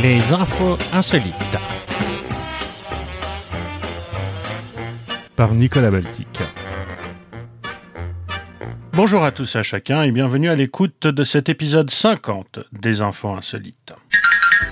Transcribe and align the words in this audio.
Les 0.00 0.20
infos 0.32 0.78
insolites. 0.92 1.34
Par 5.34 5.54
Nicolas 5.54 5.90
Baltic. 5.90 6.38
Bonjour 8.92 9.24
à 9.24 9.32
tous 9.32 9.56
et 9.56 9.58
à 9.58 9.62
chacun 9.64 10.04
et 10.04 10.12
bienvenue 10.12 10.50
à 10.50 10.54
l'écoute 10.54 11.08
de 11.08 11.24
cet 11.24 11.48
épisode 11.48 11.90
50 11.90 12.60
des 12.70 13.00
infos 13.00 13.30
insolites. 13.30 13.92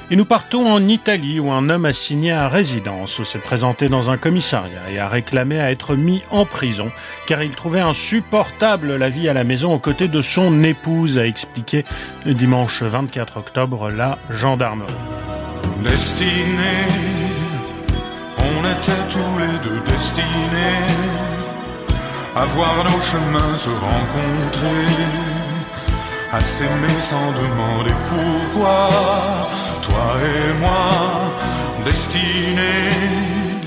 Et 0.09 0.15
nous 0.15 0.25
partons 0.25 0.73
en 0.73 0.87
Italie 0.87 1.41
où 1.41 1.51
un 1.51 1.69
homme 1.69 1.85
a 1.85 1.93
signé 1.93 2.31
à 2.31 2.49
résidence, 2.49 3.25
s'est 3.25 3.41
présenté 3.41 3.89
dans 3.89 4.09
un 4.09 4.17
commissariat 4.17 4.89
et 4.89 5.01
a 5.01 5.09
réclamé 5.09 5.59
à 5.59 5.73
être 5.73 5.97
mis 5.97 6.23
en 6.31 6.45
prison 6.45 6.93
car 7.27 7.43
il 7.43 7.51
trouvait 7.51 7.81
insupportable 7.81 8.95
la 8.95 9.09
vie 9.09 9.29
à 9.29 9.33
la 9.33 9.43
maison 9.43 9.75
aux 9.75 9.81
côtés 9.81 10.07
de 10.07 10.23
son 10.23 10.63
épouse, 10.63 11.19
a 11.19 11.27
expliqué 11.27 11.85
dimanche 12.25 12.83
24 12.83 13.39
octobre 13.39 13.91
la 13.91 14.19
gendarmerie. 14.31 14.95
Destinés, 15.83 16.87
on 18.39 18.61
était 18.61 19.03
tous 19.11 19.39
les 19.41 19.59
deux 19.69 19.81
destinés 19.91 21.17
à 22.37 22.45
voir 22.45 22.77
nos 22.85 23.03
chemins 23.03 23.57
se 23.59 23.71
rencontrer, 23.71 25.03
à 26.33 26.41
s'aimer 26.41 27.01
sans 27.01 27.33
demander 27.33 27.93
pourquoi 28.09 28.89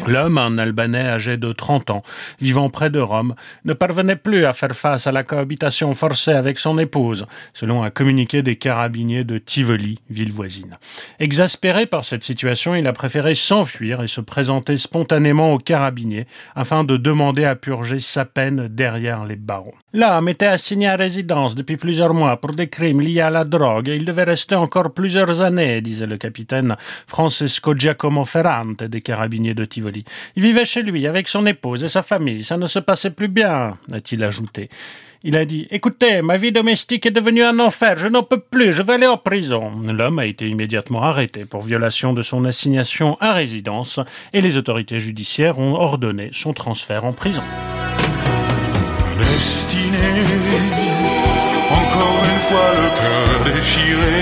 L'homme, 0.09 0.39
un 0.39 0.57
Albanais 0.57 1.07
âgé 1.07 1.37
de 1.37 1.51
30 1.51 1.91
ans, 1.91 2.03
vivant 2.41 2.71
près 2.71 2.89
de 2.89 2.99
Rome, 2.99 3.35
ne 3.63 3.73
parvenait 3.73 4.15
plus 4.15 4.43
à 4.45 4.53
faire 4.53 4.75
face 4.75 5.05
à 5.05 5.11
la 5.11 5.23
cohabitation 5.23 5.93
forcée 5.93 6.31
avec 6.31 6.57
son 6.57 6.79
épouse, 6.79 7.27
selon 7.53 7.83
un 7.83 7.91
communiqué 7.91 8.41
des 8.41 8.55
carabiniers 8.55 9.23
de 9.23 9.37
Tivoli, 9.37 9.99
ville 10.09 10.31
voisine. 10.31 10.77
Exaspéré 11.19 11.85
par 11.85 12.03
cette 12.03 12.23
situation, 12.23 12.73
il 12.73 12.87
a 12.87 12.93
préféré 12.93 13.35
s'enfuir 13.35 14.01
et 14.01 14.07
se 14.07 14.19
présenter 14.19 14.77
spontanément 14.77 15.53
aux 15.53 15.59
carabiniers 15.59 16.25
afin 16.55 16.83
de 16.83 16.97
demander 16.97 17.45
à 17.45 17.55
purger 17.55 17.99
sa 17.99 18.25
peine 18.25 18.67
derrière 18.67 19.25
les 19.25 19.35
barreaux. 19.35 19.75
L'homme 19.91 20.29
était 20.29 20.45
assigné 20.45 20.87
à 20.87 20.95
résidence 20.95 21.55
depuis 21.55 21.75
plusieurs 21.75 22.13
mois 22.13 22.37
pour 22.37 22.53
des 22.53 22.67
crimes 22.67 23.01
liés 23.01 23.21
à 23.21 23.31
la 23.31 23.43
drogue 23.43 23.89
et 23.89 23.95
il 23.95 24.05
devait 24.05 24.23
rester 24.23 24.53
encore 24.53 24.93
plusieurs 24.93 25.41
années, 25.41 25.81
disait 25.81 26.05
le 26.05 26.17
capitaine 26.17 26.75
Francesco 27.07 27.75
Giacomo 27.75 28.23
Ferrante 28.23 28.83
des 28.83 29.01
carabiniers 29.01 29.55
de 29.55 29.65
Tivoli. 29.65 30.03
Il 30.35 30.43
vivait 30.43 30.65
chez 30.65 30.83
lui 30.83 31.07
avec 31.07 31.27
son 31.27 31.43
épouse 31.47 31.83
et 31.83 31.87
sa 31.87 32.03
famille. 32.03 32.43
Ça 32.43 32.55
ne 32.57 32.67
se 32.67 32.77
passait 32.77 33.09
plus 33.09 33.29
bien, 33.29 33.79
a-t-il 33.91 34.23
ajouté. 34.23 34.69
Il 35.23 35.35
a 35.35 35.43
dit 35.43 35.67
Écoutez, 35.71 36.21
ma 36.21 36.37
vie 36.37 36.51
domestique 36.51 37.07
est 37.07 37.11
devenue 37.11 37.43
un 37.43 37.57
enfer, 37.57 37.97
je 37.97 38.07
n'en 38.09 38.21
peux 38.21 38.39
plus, 38.39 38.71
je 38.71 38.83
vais 38.83 38.93
aller 38.93 39.07
en 39.07 39.17
prison. 39.17 39.71
L'homme 39.91 40.19
a 40.19 40.27
été 40.27 40.47
immédiatement 40.47 41.01
arrêté 41.01 41.45
pour 41.45 41.61
violation 41.61 42.13
de 42.13 42.21
son 42.21 42.45
assignation 42.45 43.17
à 43.19 43.33
résidence 43.33 43.99
et 44.33 44.41
les 44.41 44.55
autorités 44.55 44.99
judiciaires 44.99 45.57
ont 45.57 45.73
ordonné 45.73 46.29
son 46.31 46.53
transfert 46.53 47.05
en 47.05 47.11
prison. 47.11 47.41
Encore 51.71 52.19
une 52.31 52.41
fois 52.47 52.69
le 52.75 52.87
cœur 52.99 53.29
déchiré, 53.53 54.19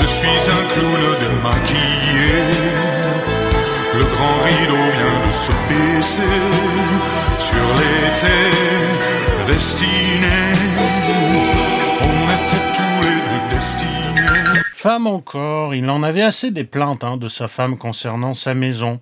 je 0.00 0.06
suis 0.06 0.38
un 0.50 0.64
clown 0.72 1.02
démaquillé 1.20 2.38
le 3.96 4.04
grand 4.04 4.42
rideau 4.42 4.84
vient 4.96 5.26
de 5.26 5.32
se 5.32 5.52
baisser 5.68 6.36
sur 7.38 7.66
l'été 7.78 8.38
destiné. 9.46 10.36
On 12.00 12.24
était 12.34 12.66
tous 12.74 12.98
les 13.02 13.20
deux 13.30 13.54
destinés. 13.54 14.60
Femme 14.72 15.06
encore, 15.06 15.74
il 15.76 15.88
en 15.88 16.02
avait 16.02 16.22
assez 16.22 16.50
des 16.50 16.64
plaintes 16.64 17.04
hein, 17.04 17.16
de 17.16 17.28
sa 17.28 17.46
femme 17.46 17.78
concernant 17.78 18.34
sa 18.34 18.52
maison. 18.52 18.98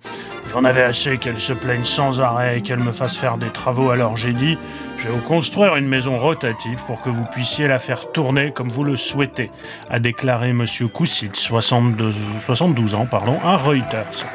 J'en 0.51 0.63
avais 0.63 0.83
assez 0.83 1.17
qu'elle 1.17 1.39
se 1.39 1.53
plaigne 1.53 1.85
sans 1.85 2.21
arrêt 2.21 2.59
et 2.59 2.61
qu'elle 2.61 2.79
me 2.79 2.91
fasse 2.91 3.17
faire 3.17 3.37
des 3.37 3.49
travaux, 3.49 3.89
alors 3.89 4.15
j'ai 4.15 4.33
dit 4.33 4.59
je 5.03 5.09
vais 5.09 5.15
vous 5.15 5.27
construire 5.27 5.75
une 5.75 5.87
maison 5.87 6.17
rotative 6.17 6.81
pour 6.85 7.01
que 7.01 7.09
vous 7.09 7.25
puissiez 7.25 7.67
la 7.67 7.77
faire 7.77 8.13
tourner 8.13 8.51
comme 8.51 8.69
vous 8.69 8.85
le 8.85 8.95
souhaitez, 8.95 9.51
a 9.89 9.99
déclaré 9.99 10.51
M. 10.51 10.65
Koussitz, 10.93 11.37
72, 11.37 12.15
72 12.45 12.95
ans, 12.95 13.05
pardon, 13.05 13.37
à 13.43 13.57
Reuters. 13.57 14.25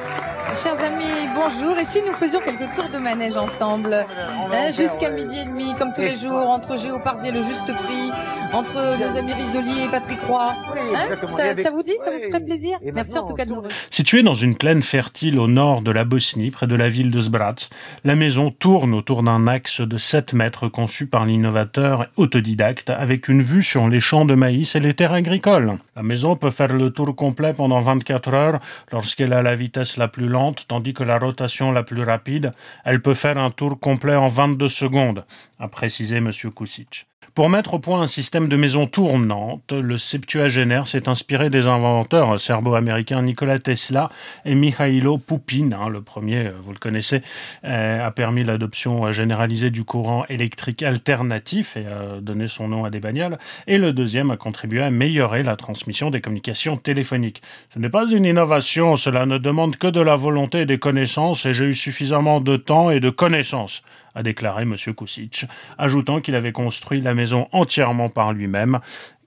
Chers 0.57 0.81
amis, 0.81 1.29
bonjour. 1.35 1.79
Et 1.79 1.85
si 1.85 2.01
nous 2.03 2.15
faisions 2.15 2.41
quelques 2.41 2.75
tours 2.75 2.89
de 2.89 2.99
manège 2.99 3.37
ensemble, 3.37 3.93
hein, 3.93 4.73
jusqu'à 4.73 5.11
midi 5.11 5.39
et 5.39 5.45
demi, 5.45 5.75
comme 5.79 5.93
tous 5.93 6.01
les 6.01 6.17
jours, 6.17 6.49
entre 6.49 6.77
Géopard 6.77 7.25
et 7.25 7.31
le 7.31 7.43
Juste 7.43 7.67
Prix, 7.67 8.11
entre 8.53 8.75
nos 8.75 9.17
amis 9.17 9.35
Risoli 9.35 9.85
et 9.85 9.89
Patrick 9.89 10.21
Roy. 10.23 10.55
Hein, 10.95 11.55
ça, 11.63 11.71
vous 11.71 11.83
dit 11.83 11.93
Ça 12.03 12.11
vous 12.11 12.23
ferait 12.29 12.45
plaisir 12.45 12.79
Merci 12.95 13.19
en 13.19 13.27
tout 13.27 13.35
cas 13.35 13.45
de 13.45 13.51
nous 13.51 13.63
Située 13.91 14.23
dans 14.23 14.35
une 14.35 14.57
plaine 14.57 14.83
fertile 14.83 15.39
au 15.39 15.49
nord 15.49 15.83
de 15.83 15.91
la 15.91 16.05
Bosnie, 16.05 16.51
près 16.51 16.67
de 16.67 16.75
la 16.75 16.89
ville 16.89 17.11
de 17.11 17.21
Sbrac, 17.21 17.69
la 18.05 18.15
maison 18.15 18.51
tourne 18.51 18.95
autour 18.95 19.23
d'un 19.23 19.47
axe 19.47 19.81
de 19.83 19.99
7 19.99 20.33
mètres 20.33 20.69
conçu 20.69 21.07
par 21.07 21.27
l'innovateur 21.27 22.07
autodidacte 22.17 22.91
avec 22.91 23.29
une 23.29 23.43
vue 23.43 23.63
sur 23.63 23.89
les 23.89 24.01
champs 24.01 24.25
de 24.25 24.35
maïs 24.35 24.75
et 24.75 24.81
les 24.81 24.95
terres 24.95 25.13
agricoles. 25.13 25.79
La 25.95 26.03
maison 26.03 26.37
peut 26.37 26.51
faire 26.51 26.73
le 26.73 26.91
tour 26.91 27.15
complet 27.15 27.53
pendant 27.53 27.81
24 27.81 28.35
heures 28.35 28.61
lorsqu'elle 28.93 29.33
a 29.33 29.43
la 29.43 29.55
vitesse 29.55 29.97
la 29.97 30.09
plus 30.09 30.29
lente 30.29 30.38
tandis 30.69 30.95
que 30.95 31.03
la 31.03 31.19
rotation 31.19 31.73
la 31.73 31.83
plus 31.83 32.03
rapide, 32.03 32.53
elle 32.85 33.03
peut 33.03 33.15
faire 33.15 33.39
un 33.39 33.51
tour 33.51 33.79
complet 33.79 34.15
en 34.15 34.29
22 34.29 34.69
secondes, 34.69 35.25
a 35.59 35.69
précisé 35.69 36.17
M. 36.17 36.31
Kusic. 36.55 37.07
Pour 37.39 37.51
mettre 37.51 37.75
au 37.75 37.79
point 37.79 38.01
un 38.01 38.09
système 38.09 38.49
de 38.49 38.57
maison 38.57 38.89
tournante, 38.89 39.71
le 39.71 39.97
septuagénaire 39.97 40.89
s'est 40.89 41.09
inspiré 41.09 41.51
des 41.51 41.69
inventeurs 41.69 42.41
serbo-américains 42.41 43.23
Nikola 43.23 43.61
Tesla 43.61 44.11
et 44.45 44.57
Mikhailo 44.57 45.19
Poupin. 45.19 45.71
Hein, 45.73 45.89
le 45.89 46.03
premier, 46.03 46.47
euh, 46.47 46.53
vous 46.61 46.73
le 46.73 46.79
connaissez, 46.81 47.23
euh, 47.63 48.05
a 48.05 48.11
permis 48.11 48.43
l'adoption 48.43 49.13
généralisée 49.13 49.71
du 49.71 49.85
courant 49.85 50.25
électrique 50.29 50.83
alternatif 50.83 51.77
et 51.77 51.87
a 51.87 52.21
donné 52.21 52.49
son 52.49 52.67
nom 52.67 52.85
à 52.85 52.91
des 52.91 52.99
bagnoles. 52.99 53.39
Et 53.69 53.79
le 53.79 53.93
deuxième 53.93 54.33
a 54.33 54.37
contribué 54.37 54.83
à 54.83 54.87
améliorer 54.87 55.45
la 55.45 55.55
transmission 55.55 56.11
des 56.11 56.21
communications 56.21 56.77
téléphoniques. 56.77 57.43
Ce 57.73 57.79
n'est 57.79 57.89
pas 57.89 58.11
une 58.11 58.25
innovation, 58.25 58.97
cela 58.97 59.27
ne 59.27 59.39
demande 59.39 59.77
que 59.77 59.87
de 59.87 60.01
la 60.01 60.17
volonté 60.17 60.63
et 60.63 60.67
des 60.67 60.79
connaissances 60.79 61.47
et 61.47 61.55
j'ai 61.55 61.67
eu 61.67 61.75
suffisamment 61.75 62.41
de 62.41 62.57
temps 62.57 62.91
et 62.91 62.99
de 62.99 63.11
connaissances 63.11 63.85
a 64.15 64.23
déclaré 64.23 64.63
M. 64.63 64.77
Kusic, 64.97 65.47
ajoutant 65.79 66.21
qu'il 66.21 66.35
avait 66.35 66.53
construit 66.53 67.01
la 67.01 67.15
maison 67.15 67.49
entièrement 67.53 68.09
par 68.09 68.33
lui-même, 68.33 68.81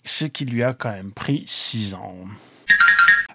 ce 0.04 0.26
qui 0.26 0.46
lui 0.46 0.64
a 0.64 0.74
quand 0.74 0.92
même 0.92 1.12
pris 1.12 1.44
six 1.46 1.94
ans. 1.94 2.16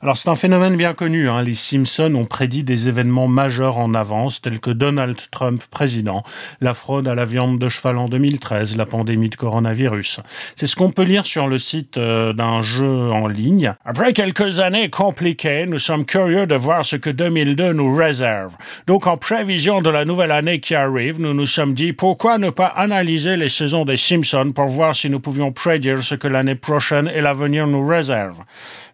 Alors 0.06 0.16
c'est 0.16 0.28
un 0.28 0.36
phénomène 0.36 0.76
bien 0.76 0.94
connu. 0.94 1.28
Hein. 1.28 1.42
Les 1.42 1.54
Simpsons 1.54 2.14
ont 2.14 2.26
prédit 2.26 2.62
des 2.62 2.86
événements 2.86 3.26
majeurs 3.26 3.78
en 3.78 3.92
avance, 3.92 4.40
tels 4.40 4.60
que 4.60 4.70
Donald 4.70 5.16
Trump 5.32 5.60
président, 5.68 6.22
la 6.60 6.74
fraude 6.74 7.08
à 7.08 7.16
la 7.16 7.24
viande 7.24 7.58
de 7.58 7.68
cheval 7.68 7.98
en 7.98 8.08
2013, 8.08 8.76
la 8.76 8.86
pandémie 8.86 9.30
de 9.30 9.34
coronavirus. 9.34 10.20
C'est 10.54 10.68
ce 10.68 10.76
qu'on 10.76 10.92
peut 10.92 11.02
lire 11.02 11.26
sur 11.26 11.48
le 11.48 11.58
site 11.58 11.98
euh, 11.98 12.32
d'un 12.32 12.62
jeu 12.62 13.10
en 13.10 13.26
ligne. 13.26 13.74
Après 13.84 14.12
quelques 14.12 14.60
années 14.60 14.90
compliquées, 14.90 15.66
nous 15.66 15.80
sommes 15.80 16.04
curieux 16.04 16.46
de 16.46 16.54
voir 16.54 16.84
ce 16.84 16.94
que 16.94 17.10
2002 17.10 17.72
nous 17.72 17.92
réserve. 17.92 18.54
Donc 18.86 19.08
en 19.08 19.16
prévision 19.16 19.82
de 19.82 19.90
la 19.90 20.04
nouvelle 20.04 20.30
année 20.30 20.60
qui 20.60 20.76
arrive, 20.76 21.20
nous 21.20 21.34
nous 21.34 21.46
sommes 21.46 21.74
dit 21.74 21.92
pourquoi 21.92 22.38
ne 22.38 22.50
pas 22.50 22.68
analyser 22.68 23.36
les 23.36 23.48
saisons 23.48 23.84
des 23.84 23.96
Simpsons 23.96 24.52
pour 24.54 24.68
voir 24.68 24.94
si 24.94 25.10
nous 25.10 25.18
pouvions 25.18 25.50
prédire 25.50 26.00
ce 26.00 26.14
que 26.14 26.28
l'année 26.28 26.54
prochaine 26.54 27.10
et 27.12 27.20
l'avenir 27.20 27.66
nous 27.66 27.84
réserve? 27.84 28.38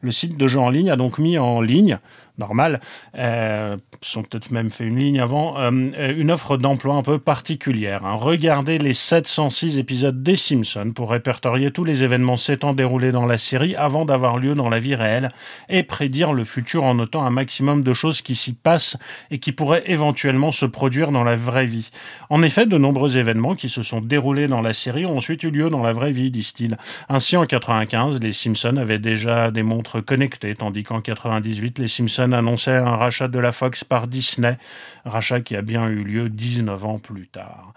Le 0.04 0.10
site 0.10 0.36
de 0.36 0.48
jeu 0.48 0.58
en 0.58 0.68
ligne 0.68 0.90
a 0.90 0.96
mis 1.18 1.38
en 1.38 1.60
ligne 1.60 1.98
normal, 2.42 2.80
euh, 3.16 3.76
sont 4.00 4.24
peut-être 4.24 4.50
même 4.50 4.72
fait 4.72 4.84
une 4.84 4.98
ligne 4.98 5.20
avant, 5.20 5.60
euh, 5.60 5.70
une 5.70 6.30
offre 6.32 6.56
d'emploi 6.56 6.96
un 6.96 7.04
peu 7.04 7.20
particulière. 7.20 8.04
Hein. 8.04 8.14
Regardez 8.14 8.78
les 8.78 8.94
706 8.94 9.78
épisodes 9.78 10.24
des 10.24 10.34
Simpsons 10.34 10.90
pour 10.92 11.12
répertorier 11.12 11.70
tous 11.70 11.84
les 11.84 12.02
événements 12.02 12.36
s'étant 12.36 12.74
déroulés 12.74 13.12
dans 13.12 13.26
la 13.26 13.38
série 13.38 13.76
avant 13.76 14.04
d'avoir 14.04 14.38
lieu 14.38 14.56
dans 14.56 14.68
la 14.68 14.80
vie 14.80 14.96
réelle 14.96 15.30
et 15.68 15.84
prédire 15.84 16.32
le 16.32 16.42
futur 16.42 16.82
en 16.82 16.96
notant 16.96 17.24
un 17.24 17.30
maximum 17.30 17.84
de 17.84 17.92
choses 17.92 18.22
qui 18.22 18.34
s'y 18.34 18.54
passent 18.54 18.96
et 19.30 19.38
qui 19.38 19.52
pourraient 19.52 19.84
éventuellement 19.86 20.50
se 20.50 20.66
produire 20.66 21.12
dans 21.12 21.22
la 21.22 21.36
vraie 21.36 21.66
vie. 21.66 21.90
En 22.28 22.42
effet, 22.42 22.66
de 22.66 22.76
nombreux 22.76 23.18
événements 23.18 23.54
qui 23.54 23.68
se 23.68 23.82
sont 23.82 24.00
déroulés 24.00 24.48
dans 24.48 24.62
la 24.62 24.72
série 24.72 25.06
ont 25.06 25.16
ensuite 25.16 25.44
eu 25.44 25.50
lieu 25.50 25.70
dans 25.70 25.82
la 25.82 25.92
vraie 25.92 26.10
vie, 26.10 26.32
disent-ils. 26.32 26.76
Ainsi, 27.08 27.36
en 27.36 27.46
95, 27.46 28.18
les 28.20 28.32
Simpsons 28.32 28.78
avaient 28.78 28.98
déjà 28.98 29.52
des 29.52 29.62
montres 29.62 30.04
connectées, 30.04 30.54
tandis 30.54 30.82
qu'en 30.82 31.00
98, 31.00 31.78
les 31.78 31.88
Simpsons 31.88 32.31
annonçait 32.32 32.72
un 32.72 32.96
rachat 32.96 33.28
de 33.28 33.38
la 33.38 33.52
Fox 33.52 33.84
par 33.84 34.06
Disney, 34.06 34.56
rachat 35.04 35.40
qui 35.40 35.56
a 35.56 35.62
bien 35.62 35.88
eu 35.88 36.04
lieu 36.04 36.28
19 36.28 36.84
ans 36.84 36.98
plus 36.98 37.28
tard. 37.28 37.72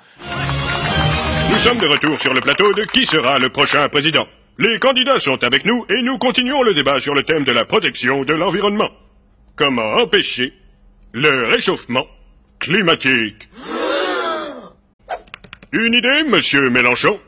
Nous 1.50 1.58
sommes 1.58 1.78
de 1.78 1.88
retour 1.88 2.20
sur 2.20 2.34
le 2.34 2.42
plateau 2.42 2.72
de 2.74 2.84
qui 2.84 3.06
sera 3.06 3.40
le 3.40 3.50
prochain 3.50 3.88
président? 3.90 4.28
Les 4.58 4.80
candidats 4.80 5.20
sont 5.20 5.44
avec 5.44 5.66
nous 5.66 5.86
et 5.90 6.02
nous 6.02 6.18
continuons 6.18 6.64
le 6.64 6.74
débat 6.74 7.00
sur 7.00 7.14
le 7.14 7.24
thème 7.24 7.44
de 7.44 7.52
la 7.52 7.66
protection 7.66 8.24
de 8.24 8.34
l'environnement. 8.34 8.90
Comment 9.56 9.96
empêcher 9.98 10.54
le 11.12 11.48
réchauffement 11.48 12.06
climatique? 12.60 13.50
Une 15.72 15.94
idée, 15.94 16.24
monsieur 16.24 16.70
Mélenchon? 16.70 17.20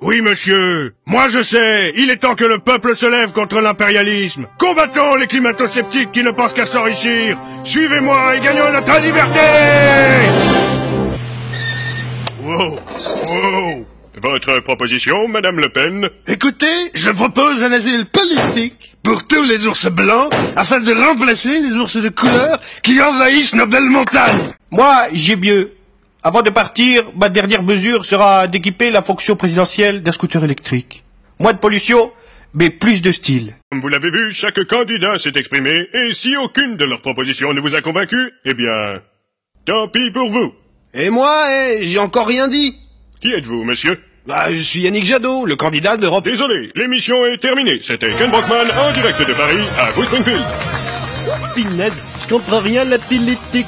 Oui, 0.00 0.20
monsieur. 0.20 0.94
Moi, 1.06 1.28
je 1.30 1.40
sais. 1.42 1.92
Il 1.96 2.10
est 2.10 2.18
temps 2.18 2.34
que 2.34 2.44
le 2.44 2.58
peuple 2.58 2.94
se 2.94 3.06
lève 3.06 3.32
contre 3.32 3.60
l'impérialisme. 3.60 4.46
Combattons 4.58 5.14
les 5.16 5.26
climato-sceptiques 5.26 6.12
qui 6.12 6.22
ne 6.22 6.32
pensent 6.32 6.52
qu'à 6.52 6.66
s'enrichir. 6.66 7.38
Suivez-moi 7.64 8.36
et 8.36 8.40
gagnons 8.40 8.70
notre 8.72 9.00
liberté 9.00 9.40
Wow. 12.42 12.78
Wow. 13.26 13.86
Votre 14.22 14.60
proposition, 14.60 15.28
Madame 15.28 15.60
Le 15.60 15.68
Pen 15.68 16.08
Écoutez, 16.26 16.90
je 16.94 17.10
propose 17.10 17.62
un 17.62 17.72
asile 17.72 18.06
politique 18.06 18.96
pour 19.02 19.26
tous 19.26 19.42
les 19.42 19.66
ours 19.66 19.86
blancs 19.90 20.32
afin 20.56 20.80
de 20.80 20.92
remplacer 20.92 21.60
les 21.60 21.72
ours 21.72 21.96
de 21.96 22.08
couleur 22.08 22.58
qui 22.82 23.00
envahissent 23.00 23.54
nos 23.54 23.66
belles 23.66 23.90
montagnes. 23.90 24.50
Moi, 24.70 25.08
j'ai 25.12 25.36
mieux. 25.36 25.75
Avant 26.26 26.42
de 26.42 26.50
partir, 26.50 27.04
ma 27.14 27.28
dernière 27.28 27.62
mesure 27.62 28.04
sera 28.04 28.48
d'équiper 28.48 28.90
la 28.90 29.00
fonction 29.00 29.36
présidentielle 29.36 30.02
d'un 30.02 30.10
scooter 30.10 30.42
électrique. 30.42 31.04
Moins 31.38 31.52
de 31.52 31.58
pollution, 31.58 32.10
mais 32.52 32.68
plus 32.68 33.00
de 33.00 33.12
style. 33.12 33.54
Comme 33.70 33.78
vous 33.78 33.86
l'avez 33.86 34.10
vu, 34.10 34.32
chaque 34.32 34.64
candidat 34.64 35.20
s'est 35.20 35.34
exprimé, 35.36 35.86
et 35.94 36.12
si 36.14 36.36
aucune 36.36 36.76
de 36.76 36.84
leurs 36.84 37.00
propositions 37.00 37.52
ne 37.54 37.60
vous 37.60 37.76
a 37.76 37.80
convaincu, 37.80 38.32
eh 38.44 38.54
bien, 38.54 39.02
tant 39.66 39.86
pis 39.86 40.10
pour 40.10 40.28
vous. 40.28 40.52
Et 40.94 41.10
moi, 41.10 41.44
eh, 41.48 41.84
j'ai 41.84 42.00
encore 42.00 42.26
rien 42.26 42.48
dit. 42.48 42.74
Qui 43.20 43.32
êtes-vous, 43.32 43.62
monsieur? 43.62 43.96
Bah, 44.26 44.52
je 44.52 44.60
suis 44.60 44.80
Yannick 44.80 45.04
Jadot, 45.04 45.46
le 45.46 45.54
candidat 45.54 45.96
d'Europe. 45.96 46.24
Désolé, 46.24 46.72
l'émission 46.74 47.24
est 47.26 47.38
terminée. 47.38 47.78
C'était 47.80 48.10
Ken 48.18 48.32
Brockman 48.32 48.66
en 48.76 48.92
direct 48.92 49.20
de 49.20 49.32
Paris 49.32 49.62
à 49.78 49.92
vous 49.92 50.02
Springfield. 50.02 50.42
Pinaise, 51.54 52.02
je 52.20 52.34
comprends 52.34 52.58
rien 52.58 52.82
la 52.82 52.98
politique. 52.98 53.66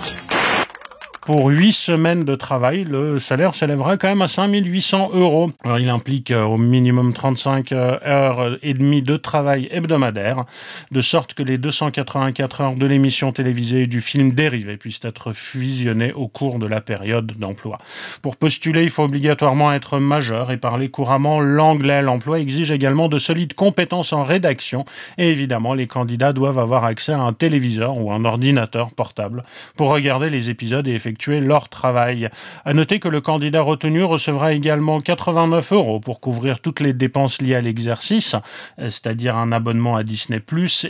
Pour 1.29 1.49
8 1.49 1.75
semaines 1.75 2.25
de 2.25 2.35
travail, 2.37 2.85
le 2.85 3.19
salaire 3.19 3.55
s'élèvera 3.55 3.99
quand 3.99 4.09
même 4.09 4.23
à 4.23 4.29
5800 4.29 5.11
euros. 5.13 5.51
Alors, 5.63 5.79
il 5.79 5.91
implique 5.91 6.31
euh, 6.31 6.43
au 6.45 6.57
minimum 6.57 7.13
35 7.13 7.71
euh, 7.73 7.99
heures 8.07 8.57
et 8.63 8.73
demie 8.73 9.03
de 9.03 9.19
travail 9.19 9.69
hebdomadaire, 9.71 10.47
de 10.91 11.01
sorte 11.03 11.35
que 11.35 11.43
les 11.43 11.59
284 11.59 12.63
heures 12.63 12.75
de 12.77 12.87
l'émission 12.87 13.31
télévisée 13.31 13.83
et 13.83 13.87
du 13.87 14.01
film 14.01 14.33
dérivé 14.33 14.79
puissent 14.79 15.05
être 15.05 15.33
fusionnés 15.33 16.15
au 16.15 16.29
cours 16.29 16.59
de 16.59 16.67
la 16.67 16.81
période 16.81 17.31
d'emploi. 17.33 17.77
Pour 18.23 18.39
postuler, 18.39 18.85
il 18.85 18.91
faut 18.91 19.03
obligatoirement 19.03 19.71
être 19.75 19.99
majeur 19.99 20.51
et 20.51 20.57
parler 20.57 20.89
couramment 20.89 21.41
l'anglais. 21.41 22.01
L'emploi 22.01 22.41
exige 22.41 22.71
également 22.71 23.11
de 23.11 23.19
solides 23.19 23.53
compétences 23.53 24.15
en 24.15 24.25
rédaction 24.25 24.87
et 25.19 25.29
évidemment, 25.29 25.75
les 25.75 25.89
candidats 25.89 26.33
doivent 26.33 26.59
avoir 26.59 26.87
accès 26.87 27.13
à 27.13 27.21
un 27.21 27.35
téléviseur 27.35 27.99
ou 27.99 28.13
un 28.13 28.25
ordinateur 28.25 28.95
portable 28.95 29.45
pour 29.77 29.91
regarder 29.91 30.31
les 30.31 30.49
épisodes 30.49 30.89
et 30.89 30.93
effectuer 30.93 31.18
leur 31.27 31.69
travail. 31.69 32.29
À 32.65 32.75
noter 32.75 33.01
que 33.01 33.09
le 33.09 33.21
candidat 33.21 33.63
retenu 33.63 34.05
recevra 34.05 34.53
également 34.53 35.01
89 35.01 35.73
euros 35.73 36.01
pour 36.01 36.21
couvrir 36.21 36.61
toutes 36.61 36.81
les 36.81 36.93
dépenses 36.93 37.43
liées 37.43 37.55
à 37.55 37.61
l'exercice, 37.61 38.37
c'est-à-dire 38.79 39.37
un 39.37 39.53
abonnement 39.53 39.97
à 39.97 40.03
Disney+, 40.03 40.41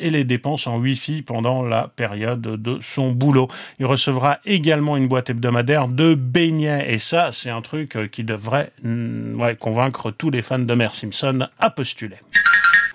et 0.00 0.10
les 0.10 0.25
dépenses 0.25 0.66
en 0.66 0.78
Wi-Fi 0.78 1.22
pendant 1.22 1.62
la 1.62 1.88
période 1.88 2.40
de 2.40 2.78
son 2.80 3.12
boulot. 3.12 3.48
Il 3.80 3.86
recevra 3.86 4.38
également 4.44 4.96
une 4.96 5.08
boîte 5.08 5.30
hebdomadaire 5.30 5.88
de 5.88 6.14
beignets, 6.14 6.92
et 6.92 6.98
ça, 6.98 7.31
c'est 7.32 7.50
un 7.50 7.60
truc 7.60 8.10
qui 8.10 8.24
devrait 8.24 8.72
mm, 8.82 9.54
convaincre 9.58 10.10
tous 10.10 10.31
les 10.31 10.42
fans 10.42 10.58
de 10.58 10.74
Mère 10.74 10.94
Simpson 10.94 11.48
à 11.58 11.70
postuler. 11.70 12.16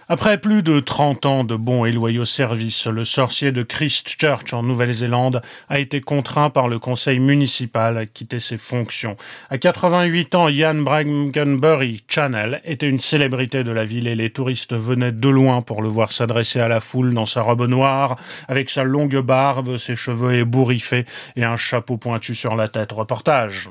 Après 0.10 0.38
plus 0.38 0.64
de 0.64 0.82
30 0.82 1.26
ans 1.26 1.44
de 1.46 1.56
bons 1.56 1.86
et 1.86 1.94
loyaux 1.94 2.26
services, 2.26 2.88
le 2.88 3.06
sorcier 3.06 3.54
de 3.54 3.64
Christchurch 3.64 4.54
en 4.54 4.62
Nouvelle-Zélande 4.62 5.42
a 5.70 5.80
été 5.80 6.02
contraint 6.02 6.50
par 6.50 6.68
le 6.68 6.78
conseil 6.78 7.20
municipal 7.20 7.98
à 7.98 8.06
quitter 8.06 8.40
ses 8.40 8.58
fonctions. 8.58 9.16
À 9.50 9.58
88 9.58 10.36
ans, 10.36 10.50
Ian 10.50 10.76
Brankenbury 10.76 12.04
Channel 12.10 12.62
était 12.66 12.90
une 12.90 13.00
célébrité 13.00 13.64
de 13.64 13.72
la 13.72 13.86
ville 13.86 14.08
et 14.08 14.16
les 14.16 14.30
touristes 14.30 14.74
venaient 14.74 15.14
de 15.14 15.30
loin 15.30 15.62
pour 15.62 15.82
le 15.82 15.88
voir 15.88 16.12
s'adresser 16.12 16.60
à 16.60 16.68
la 16.68 16.82
foule 16.82 17.14
dans 17.14 17.26
sa 17.26 17.42
robe 17.42 17.66
noire, 17.66 18.18
avec 18.50 18.70
sa 18.70 18.84
longue 18.84 19.22
barbe, 19.22 19.78
ses 19.78 19.96
cheveux 19.96 20.34
ébouriffés 20.34 21.06
et 21.38 21.46
un 21.46 21.56
chapeau 21.56 21.96
pointu 21.96 22.36
sur 22.36 22.58
la 22.58 22.68
tête. 22.68 22.92
Reportage. 22.92 23.70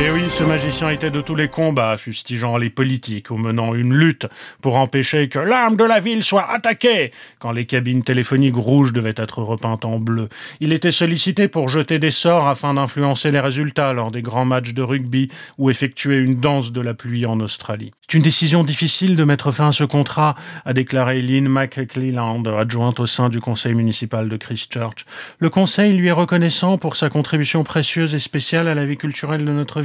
Et 0.00 0.10
oui, 0.10 0.28
ce 0.30 0.42
magicien 0.42 0.90
était 0.90 1.10
de 1.10 1.20
tous 1.20 1.36
les 1.36 1.48
combats, 1.48 1.96
fustigeant 1.96 2.56
les 2.56 2.70
politiques 2.70 3.30
ou 3.30 3.36
menant 3.36 3.74
une 3.74 3.94
lutte 3.94 4.26
pour 4.60 4.76
empêcher 4.76 5.28
que 5.28 5.38
l'arme 5.38 5.76
de 5.76 5.84
la 5.84 6.00
ville 6.00 6.24
soit 6.24 6.50
attaquée 6.50 7.12
quand 7.38 7.52
les 7.52 7.66
cabines 7.66 8.02
téléphoniques 8.02 8.56
rouges 8.56 8.92
devaient 8.92 9.14
être 9.16 9.42
repeintes 9.42 9.84
en 9.84 10.00
bleu. 10.00 10.28
Il 10.60 10.72
était 10.72 10.90
sollicité 10.90 11.46
pour 11.46 11.68
jeter 11.68 11.98
des 11.98 12.10
sorts 12.10 12.48
afin 12.48 12.74
d'influencer 12.74 13.30
les 13.30 13.38
résultats 13.38 13.92
lors 13.92 14.10
des 14.10 14.22
grands 14.22 14.44
matchs 14.44 14.74
de 14.74 14.82
rugby 14.82 15.30
ou 15.58 15.70
effectuer 15.70 16.16
une 16.18 16.40
danse 16.40 16.72
de 16.72 16.80
la 16.80 16.94
pluie 16.94 17.26
en 17.26 17.38
Australie. 17.38 17.92
C'est 18.08 18.18
une 18.18 18.24
décision 18.24 18.64
difficile 18.64 19.14
de 19.14 19.24
mettre 19.24 19.52
fin 19.52 19.68
à 19.68 19.72
ce 19.72 19.84
contrat, 19.84 20.34
a 20.64 20.72
déclaré 20.72 21.22
Lynn 21.22 21.48
McClelland, 21.48 22.42
adjointe 22.46 23.00
au 23.00 23.06
sein 23.06 23.28
du 23.28 23.40
conseil 23.40 23.74
municipal 23.74 24.28
de 24.28 24.36
Christchurch. 24.36 25.06
Le 25.38 25.48
conseil 25.48 25.92
lui 25.92 26.08
est 26.08 26.12
reconnaissant 26.12 26.76
pour 26.76 26.96
sa 26.96 27.08
contribution 27.08 27.62
précieuse 27.62 28.14
et 28.14 28.18
spéciale 28.18 28.68
à 28.68 28.74
la 28.74 28.84
vie 28.84 28.96
culturelle 28.96 29.44
de 29.44 29.52
notre 29.52 29.80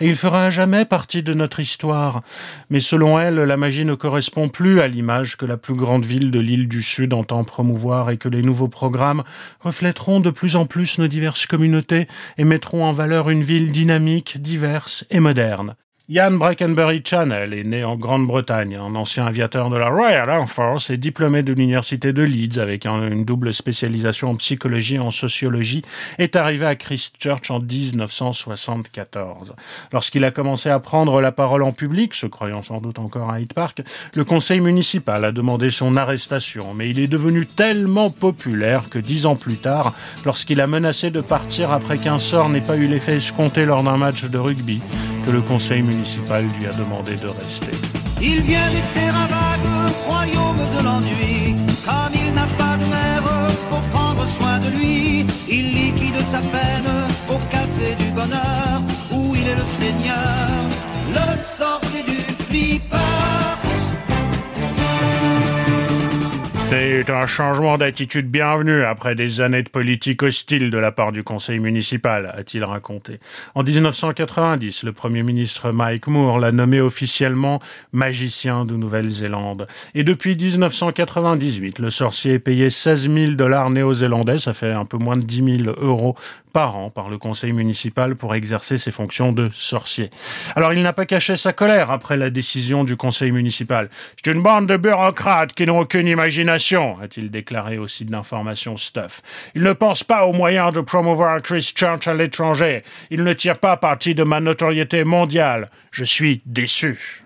et 0.00 0.08
il 0.08 0.16
fera 0.16 0.46
à 0.46 0.50
jamais 0.50 0.84
partie 0.84 1.22
de 1.22 1.34
notre 1.34 1.60
histoire. 1.60 2.22
Mais 2.70 2.80
selon 2.80 3.18
elle, 3.18 3.36
la 3.36 3.56
magie 3.56 3.84
ne 3.84 3.94
correspond 3.94 4.48
plus 4.48 4.80
à 4.80 4.88
l'image 4.88 5.36
que 5.36 5.46
la 5.46 5.56
plus 5.56 5.74
grande 5.74 6.04
ville 6.04 6.30
de 6.30 6.40
l'île 6.40 6.68
du 6.68 6.82
Sud 6.82 7.12
entend 7.12 7.44
promouvoir 7.44 8.10
et 8.10 8.16
que 8.16 8.28
les 8.28 8.42
nouveaux 8.42 8.68
programmes 8.68 9.22
reflèteront 9.60 10.20
de 10.20 10.30
plus 10.30 10.56
en 10.56 10.66
plus 10.66 10.98
nos 10.98 11.08
diverses 11.08 11.46
communautés 11.46 12.06
et 12.38 12.44
mettront 12.44 12.84
en 12.84 12.92
valeur 12.92 13.30
une 13.30 13.42
ville 13.42 13.72
dynamique, 13.72 14.40
diverse 14.40 15.04
et 15.10 15.20
moderne. 15.20 15.74
Ian 16.08 16.32
Brackenbury 16.32 17.00
Channel 17.04 17.54
est 17.54 17.62
né 17.62 17.84
en 17.84 17.94
Grande-Bretagne, 17.94 18.74
un 18.74 18.96
ancien 18.96 19.24
aviateur 19.24 19.70
de 19.70 19.76
la 19.76 19.88
Royal 19.88 20.28
Air 20.28 20.48
Force 20.48 20.90
et 20.90 20.96
diplômé 20.96 21.44
de 21.44 21.52
l'université 21.52 22.12
de 22.12 22.24
Leeds 22.24 22.58
avec 22.58 22.86
une 22.86 23.24
double 23.24 23.54
spécialisation 23.54 24.30
en 24.30 24.34
psychologie 24.34 24.96
et 24.96 24.98
en 24.98 25.12
sociologie, 25.12 25.82
est 26.18 26.34
arrivé 26.34 26.66
à 26.66 26.74
Christchurch 26.74 27.52
en 27.52 27.60
1974. 27.60 29.54
Lorsqu'il 29.92 30.24
a 30.24 30.32
commencé 30.32 30.70
à 30.70 30.80
prendre 30.80 31.20
la 31.20 31.30
parole 31.30 31.62
en 31.62 31.70
public, 31.70 32.14
se 32.14 32.26
croyant 32.26 32.62
sans 32.62 32.80
doute 32.80 32.98
encore 32.98 33.30
à 33.30 33.38
Hyde 33.38 33.52
Park, 33.52 33.82
le 34.14 34.24
conseil 34.24 34.58
municipal 34.58 35.24
a 35.24 35.30
demandé 35.30 35.70
son 35.70 35.96
arrestation, 35.96 36.74
mais 36.74 36.90
il 36.90 36.98
est 36.98 37.06
devenu 37.06 37.46
tellement 37.46 38.10
populaire 38.10 38.88
que 38.90 38.98
dix 38.98 39.24
ans 39.24 39.36
plus 39.36 39.58
tard, 39.58 39.94
lorsqu'il 40.24 40.60
a 40.60 40.66
menacé 40.66 41.12
de 41.12 41.20
partir 41.20 41.70
après 41.70 41.98
qu'un 41.98 42.18
sort 42.18 42.48
n'ait 42.48 42.60
pas 42.60 42.76
eu 42.76 42.88
l'effet 42.88 43.18
escompté 43.18 43.64
lors 43.64 43.84
d'un 43.84 43.98
match 43.98 44.24
de 44.24 44.38
rugby, 44.38 44.80
que 45.24 45.30
le 45.30 45.42
conseil 45.42 45.80
municipal 45.80 45.91
lui 45.96 46.66
a 46.66 46.72
demandé 46.72 47.16
de 47.16 47.28
rester. 47.28 47.72
Il 48.20 48.40
vient 48.42 48.70
des 48.70 48.82
terrains 48.94 49.26
vagues, 49.26 49.92
royaume 50.06 50.62
de 50.76 50.84
l'ennui. 50.84 51.56
Comme 51.84 52.14
il 52.14 52.32
n'a 52.32 52.46
pas 52.58 52.76
de 52.76 52.84
mère 52.84 53.22
pour 53.70 53.80
prendre 53.94 54.24
soin 54.26 54.58
de 54.60 54.68
lui, 54.76 55.26
il 55.48 55.72
liquide 55.72 56.20
sa 56.30 56.38
peine 56.38 56.90
au 57.28 57.38
café 57.50 57.94
du 57.98 58.10
bonheur 58.10 58.82
où 59.10 59.34
il 59.34 59.46
est 59.48 59.56
le 59.56 59.66
seigneur, 59.80 60.61
C'est 66.74 67.10
un 67.10 67.26
changement 67.26 67.76
d'attitude 67.76 68.30
bienvenu 68.30 68.82
après 68.82 69.14
des 69.14 69.42
années 69.42 69.62
de 69.62 69.68
politique 69.68 70.22
hostile 70.22 70.70
de 70.70 70.78
la 70.78 70.90
part 70.90 71.12
du 71.12 71.22
conseil 71.22 71.58
municipal, 71.58 72.32
a-t-il 72.34 72.64
raconté. 72.64 73.20
En 73.54 73.62
1990, 73.62 74.82
le 74.84 74.92
premier 74.92 75.22
ministre 75.22 75.70
Mike 75.70 76.06
Moore 76.06 76.38
l'a 76.38 76.50
nommé 76.50 76.80
officiellement 76.80 77.60
magicien 77.92 78.64
de 78.64 78.74
Nouvelle-Zélande. 78.74 79.66
Et 79.94 80.02
depuis 80.02 80.34
1998, 80.34 81.78
le 81.78 81.90
sorcier 81.90 82.32
est 82.34 82.38
payé 82.38 82.70
16 82.70 83.10
000 83.12 83.32
dollars 83.32 83.68
néo-zélandais, 83.68 84.38
ça 84.38 84.54
fait 84.54 84.72
un 84.72 84.86
peu 84.86 84.96
moins 84.96 85.18
de 85.18 85.24
10 85.24 85.64
000 85.64 85.76
euros 85.78 86.16
par 86.52 86.76
an 86.76 86.90
par 86.90 87.08
le 87.08 87.18
conseil 87.18 87.52
municipal 87.52 88.16
pour 88.16 88.34
exercer 88.34 88.78
ses 88.78 88.90
fonctions 88.90 89.32
de 89.32 89.48
sorcier. 89.48 90.10
Alors 90.54 90.72
il 90.72 90.82
n'a 90.82 90.92
pas 90.92 91.06
caché 91.06 91.36
sa 91.36 91.52
colère 91.52 91.90
après 91.90 92.16
la 92.16 92.30
décision 92.30 92.84
du 92.84 92.96
conseil 92.96 93.32
municipal. 93.32 93.88
C'est 94.16 94.30
une 94.30 94.42
bande 94.42 94.66
de 94.66 94.76
bureaucrates 94.76 95.52
qui 95.54 95.66
n'ont 95.66 95.80
aucune 95.80 96.06
imagination, 96.06 96.98
a-t-il 97.02 97.30
déclaré 97.30 97.78
au 97.78 97.88
site 97.88 98.10
d'information 98.10 98.76
Stuff. 98.76 99.22
Ils 99.54 99.62
ne 99.62 99.72
pensent 99.72 100.04
pas 100.04 100.26
aux 100.26 100.32
moyens 100.32 100.72
de 100.72 100.80
promouvoir 100.80 101.40
Christchurch 101.42 102.06
à 102.06 102.12
l'étranger. 102.12 102.82
Ils 103.10 103.24
ne 103.24 103.32
tirent 103.32 103.58
pas 103.58 103.76
parti 103.76 104.14
de 104.14 104.24
ma 104.24 104.40
notoriété 104.40 105.04
mondiale. 105.04 105.68
Je 105.90 106.04
suis 106.04 106.42
déçu. 106.46 107.22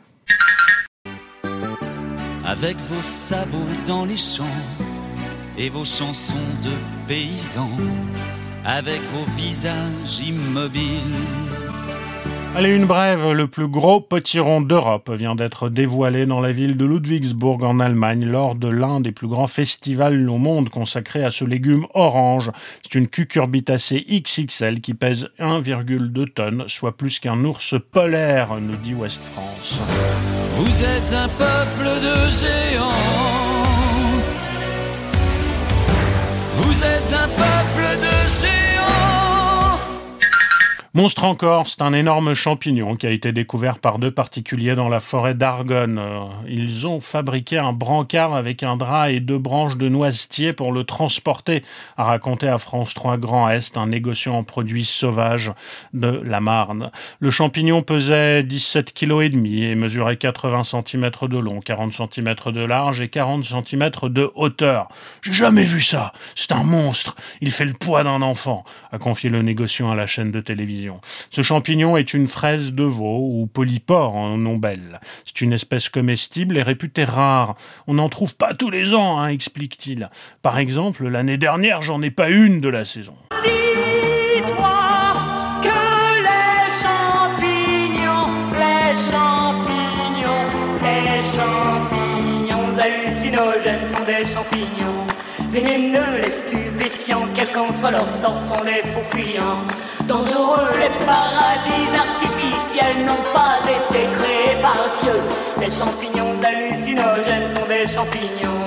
Avec 2.45 2.77
vos 2.77 3.03
sabots 3.03 3.59
dans 3.87 4.05
les 4.05 4.17
champs 4.17 4.45
et 5.59 5.69
vos 5.69 5.85
chansons 5.85 6.35
de 6.63 7.09
paysans 7.09 7.71
avec 8.67 9.01
vos 9.13 9.25
visages 9.37 10.21
immobiles. 10.27 11.15
Allez, 12.57 12.75
une 12.75 12.87
brève, 12.87 13.33
le 13.33 13.49
plus 13.49 13.69
gros 13.69 14.01
potiron 14.01 14.63
d'Europe 14.63 15.11
vient 15.11 15.35
d'être 15.35 15.69
dévoilé 15.69 16.25
dans 16.25 16.41
la 16.41 16.53
ville 16.53 16.79
de 16.79 16.87
Ludwigsburg 16.87 17.63
en 17.63 17.81
Allemagne 17.81 18.25
lors 18.25 18.55
de 18.55 18.69
l'un 18.69 19.01
des 19.01 19.13
plus 19.13 19.29
grands 19.29 19.47
festivals 19.47 20.29
au 20.31 20.39
monde 20.39 20.71
consacré 20.71 21.23
à 21.23 21.31
ce 21.31 21.45
légume 21.45 21.87
orange. 21.93 22.51
C'est 22.83 22.95
une 22.95 23.09
cucurbitacée 23.09 24.05
XXL 24.09 24.81
qui 24.81 24.95
pèse 24.95 25.29
1,2 25.39 26.33
tonnes, 26.33 26.65
soit 26.67 26.97
plus 26.97 27.21
qu'un 27.21 27.45
ours 27.45 27.75
polaire, 27.93 28.49
nous 28.59 28.77
dit 28.77 28.95
West 28.95 29.23
France. 29.35 29.79
Vous 30.55 30.83
êtes 30.83 31.13
un 31.13 31.29
peuple 31.29 31.85
de 31.85 32.31
géants. 32.31 33.63
Vous 36.55 36.85
êtes 36.85 37.13
un 37.13 37.29
peuple 37.29 38.01
de 38.01 38.03
géants. 38.03 38.06
Monstre 40.97 41.25
encore, 41.25 41.69
c'est 41.69 41.83
un 41.83 41.93
énorme 41.93 42.33
champignon 42.33 42.97
qui 42.97 43.07
a 43.07 43.11
été 43.11 43.31
découvert 43.31 43.81
par 43.81 43.99
deux 43.99 44.11
particuliers 44.11 44.75
dans 44.75 44.89
la 44.89 44.99
forêt 44.99 45.35
d'Argonne. 45.35 46.01
Ils 46.49 46.87
ont 46.87 47.01
fabriqué 47.01 47.59
un 47.59 47.75
brancard 47.75 48.33
avec 48.33 48.63
un 48.63 48.79
drap 48.79 49.11
et 49.11 49.21
deux 49.21 49.39
branches 49.39 49.77
de 49.77 49.91
noisetier 49.91 50.55
pour 50.55 50.73
le 50.73 50.85
transporter, 50.85 51.63
a 51.99 52.05
raconté 52.05 52.49
à 52.49 52.57
France 52.57 52.95
3 52.95 53.19
Grand 53.19 53.51
Est 53.51 53.77
un 53.77 53.89
négociant 53.89 54.37
en 54.37 54.43
produits 54.43 54.87
sauvages 54.87 55.53
de 55.93 56.23
la 56.25 56.41
Marne. 56.41 56.91
Le 57.21 57.31
champignon 57.31 57.83
pesait 57.83 58.43
17 58.43 58.95
kg 58.95 59.21
et 59.21 59.29
demi 59.29 59.65
et 59.65 59.75
mesurait 59.75 60.17
80 60.17 60.63
cm 60.63 61.11
de 61.29 61.39
long, 61.39 61.61
40 61.61 61.93
cm 61.93 62.35
de 62.55 62.65
large 62.65 63.03
et 63.03 63.09
40 63.09 63.45
cm 63.45 63.91
de 64.05 64.31
hauteur. 64.35 64.89
J'ai 65.21 65.35
jamais 65.35 65.65
vu 65.65 65.83
ça. 65.83 66.15
C'est 66.35 66.53
un 66.53 66.65
monstre. 66.65 67.17
Il 67.43 67.51
fait 67.51 67.67
le 67.67 67.75
poids 67.75 68.03
d'un 68.03 68.23
enfant, 68.23 68.65
a 68.93 68.99
confié 68.99 69.29
le 69.29 69.43
négociant 69.43 69.91
à 69.91 69.95
la 69.95 70.07
chaîne 70.07 70.31
de 70.31 70.41
télévision. 70.41 70.86
Ce 71.31 71.43
champignon 71.43 71.97
est 71.97 72.15
une 72.15 72.27
fraise 72.27 72.73
de 72.73 72.85
veau 72.85 73.29
ou 73.33 73.47
polypore 73.47 74.15
en 74.15 74.37
nom 74.37 74.57
belle. 74.57 75.01
C'est 75.25 75.41
une 75.41 75.53
espèce 75.53 75.89
comestible 75.89 76.57
et 76.57 76.63
réputée 76.63 77.05
rare. 77.05 77.57
On 77.87 77.95
n'en 77.95 78.09
trouve 78.09 78.35
pas 78.37 78.55
tous 78.55 78.71
les 78.71 78.95
ans, 78.95 79.19
hein, 79.19 79.29
explique-t-il. 79.29 80.11
Par 80.43 80.59
exemple, 80.59 81.07
l'année 81.09 81.39
dernière, 81.39 81.83
j'en 81.83 82.03
ai 82.03 82.11
pas 82.11 82.31
une 82.31 82.61
de 82.61 82.69
la 82.69 82.85
saison. 82.85 83.15
Soit 97.73 97.91
leur 97.91 98.09
sorte, 98.09 98.45
sont 98.45 98.65
des 98.65 98.83
faux 98.91 99.17
fuyants. 99.17 99.63
Dangereux, 100.05 100.69
les 100.79 101.07
paradis 101.07 101.89
artificiels 101.95 103.05
n'ont 103.05 103.25
pas 103.33 103.59
été 103.65 104.05
créés 104.19 104.61
par 104.63 104.77
Dieu. 105.03 105.21
Les 105.61 105.71
champignons 105.71 106.35
hallucinogènes 106.45 107.49
sont 107.49 107.67
des 107.67 107.87
champignons. 107.87 108.67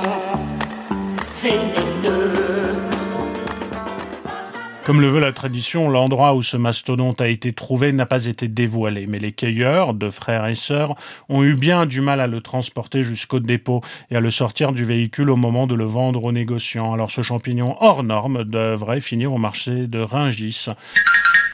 Comme 4.90 5.02
le 5.02 5.08
veut 5.08 5.20
la 5.20 5.34
tradition, 5.34 5.88
l'endroit 5.88 6.34
où 6.34 6.42
ce 6.42 6.58
mastodonte 6.58 7.22
a 7.22 7.28
été 7.28 7.54
trouvé 7.54 7.92
n'a 7.92 8.08
pas 8.08 8.26
été 8.26 8.48
dévoilé, 8.48 9.06
mais 9.06 9.20
les 9.20 9.32
cueilleurs, 9.32 9.94
deux 9.94 10.10
frères 10.10 10.48
et 10.48 10.56
sœurs, 10.56 10.96
ont 11.30 11.44
eu 11.44 11.54
bien 11.54 11.86
du 11.86 12.02
mal 12.02 12.20
à 12.20 12.26
le 12.26 12.42
transporter 12.42 13.04
jusqu'au 13.04 13.40
dépôt 13.40 13.82
et 14.10 14.16
à 14.16 14.20
le 14.20 14.32
sortir 14.32 14.74
du 14.74 14.86
véhicule 14.86 15.30
au 15.30 15.36
moment 15.36 15.68
de 15.68 15.76
le 15.76 15.86
vendre 15.86 16.24
aux 16.24 16.32
négociants. 16.32 16.92
Alors 16.92 17.12
ce 17.12 17.22
champignon 17.22 17.78
hors 17.80 18.02
norme 18.02 18.46
devrait 18.46 19.00
finir 19.00 19.32
au 19.32 19.38
marché 19.38 19.86
de 19.86 20.00
Ringis. 20.00 20.70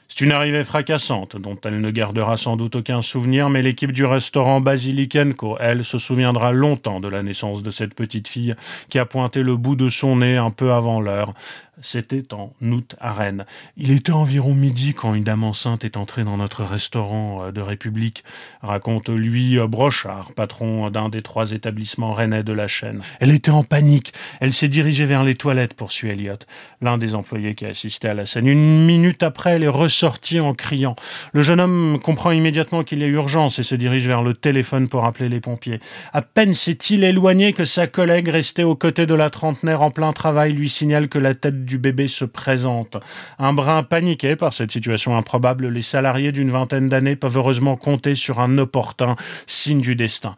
C'est 0.08 0.24
une 0.24 0.32
arrivée 0.32 0.64
fracassante, 0.64 1.36
dont 1.36 1.58
elle 1.66 1.82
ne 1.82 1.92
gardera 1.92 2.38
sans 2.38 2.56
doute 2.56 2.78
aucun 2.78 3.02
souvenir, 3.02 3.50
mais 3.50 3.62
l'équipe 3.62 3.92
du 3.92 4.06
restaurant 4.06 4.62
Basilikenko, 4.62 5.58
elle, 5.60 5.84
se 5.84 5.98
souviendra 5.98 6.54
longtemps 6.54 7.02
de 7.02 7.10
la 7.10 7.22
naissance 7.22 7.64
de 7.64 7.70
cette 7.70 7.96
petite 7.96 8.30
fille 8.30 8.56
qui 8.88 8.98
a 8.98 9.06
pointé 9.06 9.44
le 9.44 9.58
bout 9.58 9.76
de 9.76 9.90
son 9.90 10.16
nez 10.16 10.38
un 10.38 10.52
peu 10.52 10.72
avant 10.72 11.02
l'heure. 11.02 11.34
C'était 11.82 12.34
en 12.34 12.54
août 12.62 12.96
à 13.00 13.12
Rennes. 13.12 13.46
Il 13.76 13.92
était 13.92 14.12
environ 14.12 14.54
midi 14.54 14.94
quand 14.94 15.14
une 15.14 15.24
dame 15.24 15.44
enceinte 15.44 15.84
est 15.84 15.98
entrée 15.98 16.24
dans 16.24 16.38
notre 16.38 16.64
restaurant 16.64 17.46
euh, 17.46 17.52
de 17.52 17.62
République, 17.62 18.24
raconte 18.62 19.10
lui 19.10 19.58
Brochard, 19.68 20.32
patron 20.34 20.90
d'un 20.90 21.10
des 21.10 21.22
trois 21.22 21.52
établissements 21.52 22.14
rennais 22.14 22.44
de 22.44 22.54
la 22.54 22.68
chaîne. 22.68 23.02
Elle 23.20 23.32
était 23.32 23.52
en 23.52 23.64
panique. 23.64 24.14
Elle 24.40 24.54
s'est 24.54 24.68
dirigée 24.68 25.06
vers 25.06 25.24
les 25.24 25.36
toilettes, 25.36 25.74
poursuit 25.74 26.10
Elliot, 26.10 26.34
l'un 26.82 26.98
des 26.98 27.16
employés 27.16 27.56
qui 27.56 27.66
assistait 27.66 28.10
à 28.10 28.14
la 28.14 28.26
scène. 28.26 28.48
Une 28.48 28.86
minute 28.86 29.24
après, 29.24 29.52
elle 29.52 29.64
est 29.64 29.68
ressortie 29.68 30.40
en 30.40 30.54
criant. 30.54 30.96
Le 31.34 31.42
jeune 31.42 31.60
homme 31.60 32.00
comprend 32.02 32.32
immédiatement 32.32 32.84
qu'il 32.84 33.00
y 33.00 33.04
a 33.04 33.08
urgence 33.08 33.60
et 33.60 33.64
se 33.64 33.76
dirige 33.76 34.08
vers 34.08 34.24
le 34.24 34.34
téléphone 34.34 34.88
pour 34.88 35.06
appeler 35.06 35.30
les 35.30 35.40
pompiers. 35.42 35.80
À 36.14 36.22
peine 36.22 36.54
s'est-il 36.54 37.04
éloigné 37.04 37.54
que 37.54 37.66
sa 37.66 37.88
collègue, 37.88 38.30
restée 38.30 38.64
aux 38.64 38.76
côtés 38.76 39.06
de 39.06 39.14
la 39.14 39.30
trentenaire 39.30 39.82
en 39.82 39.92
plein 39.92 40.14
travail, 40.14 40.54
lui 40.54 40.70
signale 40.70 41.10
que 41.10 41.20
la 41.20 41.36
tête 41.36 41.65
du 41.66 41.78
bébé 41.78 42.08
se 42.08 42.26
présente. 42.26 42.98
Un 43.40 43.54
brin 43.54 43.84
paniqué 43.84 44.36
par 44.36 44.54
cette 44.54 44.72
situation 44.72 45.18
improbable, 45.18 45.68
les 45.68 45.82
salariés 45.82 46.32
d'une 46.32 46.52
vingtaine 46.52 46.90
d'années 46.90 47.16
peuvent 47.16 47.38
heureusement 47.38 47.76
compter 47.76 48.16
sur 48.16 48.40
un 48.40 48.58
opportun 48.58 49.16
signe 49.48 49.82
du 49.82 49.96
destin. 49.96 50.36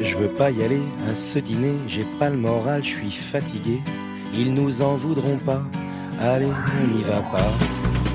Je 0.00 0.16
veux 0.16 0.30
pas 0.30 0.50
y 0.50 0.62
aller 0.62 0.82
à 1.10 1.14
ce 1.14 1.38
dîner, 1.38 1.74
j'ai 1.86 2.06
pas 2.18 2.30
le 2.30 2.36
moral, 2.36 2.82
je 2.82 2.88
suis 2.88 3.10
fatigué. 3.10 3.80
Ils 4.34 4.54
nous 4.54 4.82
en 4.82 4.94
voudront 4.94 5.38
pas. 5.38 5.62
Allez, 6.20 6.46
on 6.46 6.94
n'y 6.94 7.02
va 7.02 7.20
pas. 7.20 8.09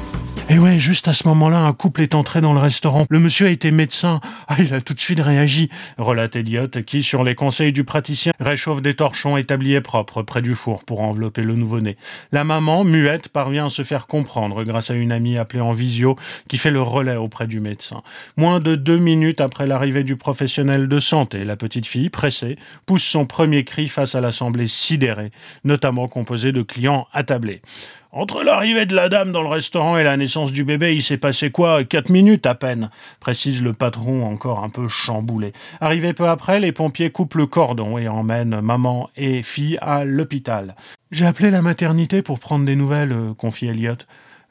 Et 0.48 0.60
ouais, 0.60 0.78
juste 0.78 1.08
à 1.08 1.14
ce 1.14 1.28
moment-là, 1.30 1.58
un 1.58 1.74
couple 1.74 2.04
est 2.04 2.14
entré 2.14 2.40
dans 2.40 2.54
le 2.54 2.60
restaurant. 2.60 3.06
Le 3.10 3.20
monsieur 3.20 3.48
a 3.48 3.50
été 3.50 3.72
médecin. 3.72 4.22
Ah, 4.48 4.58
il 4.60 4.76
a 4.76 4.82
tout 4.82 4.94
de 4.94 5.00
suite 5.00 5.20
réagi, 5.20 5.72
relate 5.98 6.36
Elliot, 6.36 6.68
qui, 6.86 7.02
sur 7.02 7.24
les 7.24 7.34
conseils 7.34 7.74
du 7.74 7.84
praticien, 7.84 8.32
réchauffe 8.40 8.84
des 8.84 8.94
torchons 8.94 9.38
établis 9.38 9.74
et 9.74 9.82
propres 9.82 10.22
près 10.22 10.44
du 10.44 10.54
four 10.54 10.86
pour 10.86 11.02
envelopper 11.02 11.42
le 11.42 11.56
nouveau-né. 11.56 11.98
La 12.32 12.44
maman, 12.44 12.84
muette, 12.84 13.30
parvient 13.30 13.66
à 13.66 13.70
se 13.70 13.82
faire 13.82 14.06
comprendre 14.06 14.64
grâce 14.64 14.92
à 14.92 14.94
une 14.94 15.12
amie 15.12 15.40
appelée 15.40 15.62
en 15.62 15.72
visio 15.72 16.16
qui 16.48 16.58
fait 16.58 16.70
le 16.70 16.82
relais 16.82 17.16
auprès 17.16 17.48
du 17.48 17.60
médecin. 17.60 18.04
Moins 18.38 18.60
de 18.60 18.76
deux 18.76 19.00
minutes 19.00 19.42
après 19.42 19.66
l'arrivée 19.66 20.04
du 20.04 20.16
professionnel 20.16 20.88
de 20.88 21.00
santé, 21.00 21.44
la 21.44 21.56
petite 21.56 21.88
fille, 21.88 22.12
pressée, 22.12 22.60
pousse 22.86 23.04
son 23.04 23.26
premier 23.26 23.64
cri 23.64 23.88
face 23.88 24.14
à 24.14 24.22
l'assemblée 24.22 24.68
sidérée, 24.68 25.32
notamment 25.64 26.08
composée 26.08 26.52
de 26.52 26.62
clients 26.62 27.08
attablés. 27.14 27.64
Entre 28.16 28.46
l'arrivée 28.46 28.86
de 28.86 28.96
la 28.96 29.10
dame 29.10 29.34
dans 29.34 29.42
le 29.42 29.50
restaurant 29.50 29.98
et 29.98 30.06
la 30.06 30.16
naissance 30.16 30.54
du 30.54 30.64
bébé, 30.64 30.96
il 30.96 31.04
s'est 31.04 31.18
passé 31.18 31.52
quoi? 31.52 31.84
Quatre 31.84 32.10
minutes 32.10 32.46
à 32.46 32.56
peine, 32.56 32.90
précise 33.20 33.62
le 33.62 33.74
patron 33.74 34.26
encore 34.26 34.64
un 34.64 34.70
peu 34.70 34.88
chamboulé. 34.88 35.52
Arrivé 35.82 36.14
peu 36.14 36.30
après, 36.30 36.62
les 36.62 36.72
pompiers 36.72 37.10
coupent 37.10 37.36
le 37.36 37.46
cordon 37.46 37.98
et 37.98 38.08
emmènent 38.08 38.62
maman 38.62 39.10
et 39.18 39.44
fille 39.44 39.78
à 39.82 40.06
l'hôpital. 40.06 40.76
J'ai 41.12 41.26
appelé 41.26 41.52
la 41.52 41.62
maternité 41.62 42.22
pour 42.22 42.40
prendre 42.40 42.64
des 42.64 42.78
nouvelles, 42.78 43.12
euh, 43.12 43.34
confie 43.34 43.68
Elliot. 43.68 43.98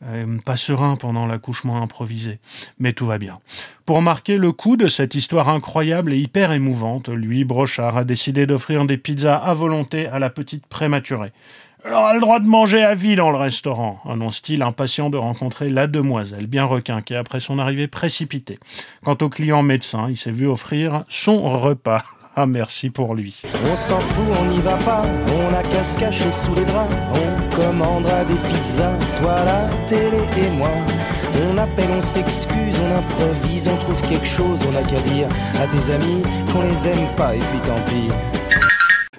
Euh, 0.07 0.39
pas 0.45 0.57
serein 0.57 0.97
pendant 0.97 1.27
l'accouchement 1.27 1.81
improvisé. 1.81 2.41
Mais 2.79 2.93
tout 2.93 3.07
va 3.07 3.17
bien. 3.17 3.39
Pour 3.87 4.03
marquer 4.03 4.37
le 4.37 4.53
coup 4.53 4.77
de 4.77 4.89
cette 4.89 5.15
histoire 5.15 5.49
incroyable 5.49 6.13
et 6.13 6.19
hyper 6.19 6.53
émouvante, 6.53 7.09
lui, 7.09 7.45
Brochard, 7.45 7.97
a 7.97 8.05
décidé 8.05 8.45
d'offrir 8.45 8.85
des 8.85 8.99
pizzas 8.99 9.37
à 9.37 9.55
volonté 9.55 10.07
à 10.07 10.19
la 10.19 10.29
petite 10.29 10.67
prématurée. 10.67 11.33
Elle 11.87 11.93
aura 11.93 12.15
le 12.15 12.21
droit 12.21 12.41
de 12.41 12.47
manger 12.47 12.83
à 12.83 12.95
vie 12.95 13.15
dans 13.15 13.31
le 13.31 13.37
restaurant, 13.37 14.01
annonce-t-il, 14.09 14.63
impatient 14.63 15.11
de 15.11 15.19
rencontrer 15.19 15.69
la 15.69 15.87
demoiselle, 15.87 16.47
bien 16.47 16.65
requinquée 16.65 17.15
après 17.15 17.41
son 17.41 17.59
arrivée 17.59 17.89
précipitée. 17.89 18.59
Quant 19.05 19.19
au 19.21 19.29
client 19.29 19.63
médecin, 19.63 20.07
il 20.09 20.17
s'est 20.17 20.31
vu 20.31 20.47
offrir 20.47 21.05
son 21.09 21.43
repas. 21.43 22.03
Ah, 22.37 22.47
merci 22.47 22.89
pour 22.89 23.15
lui. 23.15 23.43
On 23.71 23.77
s'en 23.77 24.01
fout, 24.01 24.25
on 24.41 24.47
n'y 24.47 24.61
va 24.61 24.77
pas. 24.79 25.05
On 25.37 25.55
a 25.55 25.63
qu'à 25.63 25.85
se 25.85 25.99
cacher 25.99 26.33
sous 26.33 26.55
les 26.55 26.65
draps. 26.65 26.91
On 27.13 27.55
commandera 27.55 28.25
des 28.25 28.35
pizzas, 28.49 28.97
toi 29.21 29.45
la 29.45 29.69
télé 29.87 30.23
et 30.39 30.51
moi. 30.57 30.71
On 31.53 31.59
appelle, 31.59 31.91
on 31.97 32.03
s'excuse, 32.03 32.81
on 32.81 32.99
improvise, 32.99 33.69
on 33.69 33.77
trouve 33.77 34.01
quelque 34.09 34.27
chose, 34.27 34.61
on 34.67 34.75
a 34.75 34.83
qu'à 34.83 35.01
dire 35.03 35.29
à 35.61 35.67
tes 35.67 35.93
amis 35.93 36.23
qu'on 36.51 36.63
les 36.63 36.89
aime 36.89 37.07
pas 37.17 37.35
et 37.35 37.39
puis 37.39 37.59
tant 37.61 37.81
pis. 37.91 38.44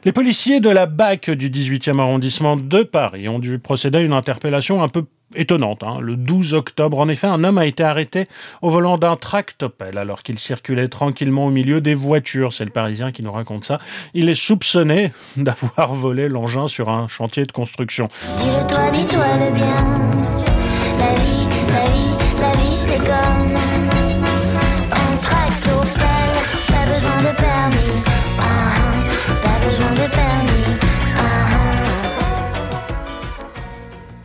Les 0.06 0.12
policiers 0.12 0.60
de 0.60 0.70
la 0.70 0.86
BAC 0.86 1.32
du 1.32 1.50
18e 1.50 2.00
arrondissement 2.00 2.58
de 2.58 2.84
Paris 2.84 3.28
ont 3.28 3.40
dû 3.40 3.58
procéder 3.58 3.98
à 3.98 4.02
une 4.02 4.14
interpellation 4.14 4.84
un 4.84 4.88
peu 4.88 5.06
étonnante. 5.34 5.82
hein. 5.82 5.98
Le 6.00 6.16
12 6.16 6.54
octobre, 6.54 7.00
en 7.00 7.10
effet, 7.10 7.26
un 7.26 7.44
homme 7.44 7.58
a 7.58 7.66
été 7.66 7.82
arrêté 7.82 8.28
au 8.62 8.70
volant 8.70 9.00
d'un 9.00 9.16
tractopelle 9.16 9.98
alors 9.98 10.22
qu'il 10.22 10.38
circulait 10.38 10.90
tranquillement 10.90 11.48
au 11.48 11.50
milieu 11.50 11.82
des 11.82 11.96
voitures. 11.96 12.54
C'est 12.54 12.66
le 12.66 12.70
Parisien 12.70 13.12
qui 13.12 13.24
nous 13.24 13.32
raconte 13.32 13.66
ça. 13.66 13.80
Il 14.14 14.30
est 14.30 14.36
soupçonné 14.36 15.12
d'avoir 15.38 15.96
volé 15.96 16.30
l'engin 16.30 16.68
sur 16.68 16.90
un 16.90 17.08
chantier 17.08 17.48
de 17.48 17.52
construction. 17.52 18.08
Dis-le 18.40 18.68
toi, 18.68 18.92
dis-toi 18.92 19.26
le 19.40 19.54
bien. 19.56 20.15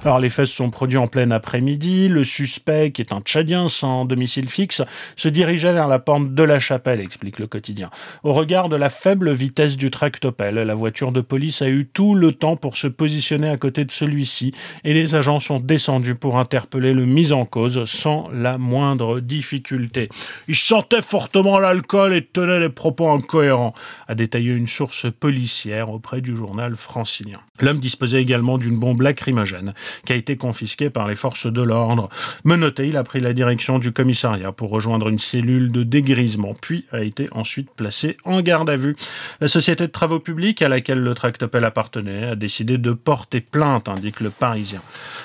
Alors 0.02 0.18
les 0.18 0.30
faits 0.30 0.46
se 0.46 0.56
sont 0.56 0.70
produits 0.70 0.96
en 0.96 1.08
plein 1.08 1.30
après-midi. 1.30 2.08
Le 2.08 2.24
suspect, 2.24 2.90
qui 2.90 3.02
est 3.02 3.12
un 3.12 3.20
Tchadien 3.20 3.68
sans 3.68 4.06
domicile 4.06 4.48
fixe, 4.48 4.80
se 5.14 5.28
dirigeait 5.28 5.74
vers 5.74 5.88
la 5.88 5.98
porte 5.98 6.32
de 6.32 6.42
la 6.42 6.58
chapelle, 6.58 7.00
explique 7.00 7.38
le 7.38 7.46
quotidien. 7.46 7.90
Au 8.22 8.32
regard 8.32 8.70
de 8.70 8.76
la 8.76 8.88
faible 8.88 9.30
vitesse 9.30 9.76
du 9.76 9.90
tractopelle, 9.90 10.54
la 10.54 10.74
voiture 10.74 11.12
de 11.12 11.20
police 11.20 11.60
a 11.60 11.68
eu 11.68 11.86
tout 11.86 12.14
le 12.14 12.32
temps 12.32 12.56
pour 12.56 12.78
se 12.78 12.86
positionner 12.86 13.50
à 13.50 13.58
côté 13.58 13.84
de 13.84 13.90
celui-ci 13.90 14.54
et 14.84 14.94
les 14.94 15.16
agents 15.16 15.38
sont 15.38 15.60
descendus 15.60 16.14
pour 16.14 16.38
interpeller 16.38 16.94
le 16.94 17.04
mis 17.04 17.32
en 17.32 17.44
cause 17.44 17.84
sans 17.84 18.30
la 18.32 18.56
moindre 18.56 19.20
difficulté. 19.20 20.08
Il 20.48 20.56
sentait 20.56 21.02
fortement 21.02 21.58
l'alcool 21.58 22.14
et 22.14 22.24
tenait 22.24 22.60
des 22.60 22.70
propos 22.70 23.10
incohérents, 23.10 23.74
a 24.08 24.14
détaillé 24.14 24.52
une 24.52 24.66
source 24.66 25.08
policière 25.12 25.90
auprès 25.90 26.22
du 26.22 26.34
journal 26.34 26.74
francilien. 26.74 27.40
L'homme 27.60 27.80
disposait 27.80 28.22
également 28.22 28.56
d'une 28.56 28.78
bombe 28.78 29.02
lacrymogène 29.02 29.74
qui 30.04 30.12
a 30.12 30.16
été 30.16 30.36
confisquée 30.36 30.90
par 30.90 31.08
les 31.08 31.16
forces 31.16 31.46
de 31.46 31.62
l'ordre. 31.62 32.08
Menotté, 32.44 32.88
il 32.88 32.96
a 32.96 33.04
pris 33.04 33.20
la 33.20 33.32
direction 33.32 33.78
du 33.78 33.92
commissariat 33.92 34.52
pour 34.52 34.70
rejoindre 34.70 35.08
une 35.08 35.18
cellule 35.18 35.72
de 35.72 35.82
dégrisement, 35.82 36.54
puis 36.60 36.86
a 36.92 37.02
été 37.02 37.28
ensuite 37.32 37.70
placé 37.70 38.16
en 38.24 38.40
garde 38.42 38.70
à 38.70 38.76
vue. 38.76 38.96
La 39.40 39.48
société 39.48 39.86
de 39.86 39.92
travaux 39.92 40.20
publics 40.20 40.62
à 40.62 40.68
laquelle 40.68 41.00
le 41.00 41.14
tractopelle 41.14 41.64
appartenait 41.64 42.28
a 42.28 42.34
décidé 42.34 42.78
de 42.78 42.92
porter 42.92 43.40
plainte, 43.40 43.88
indique 43.88 44.20
le 44.20 44.30
Parisien. 44.30 44.82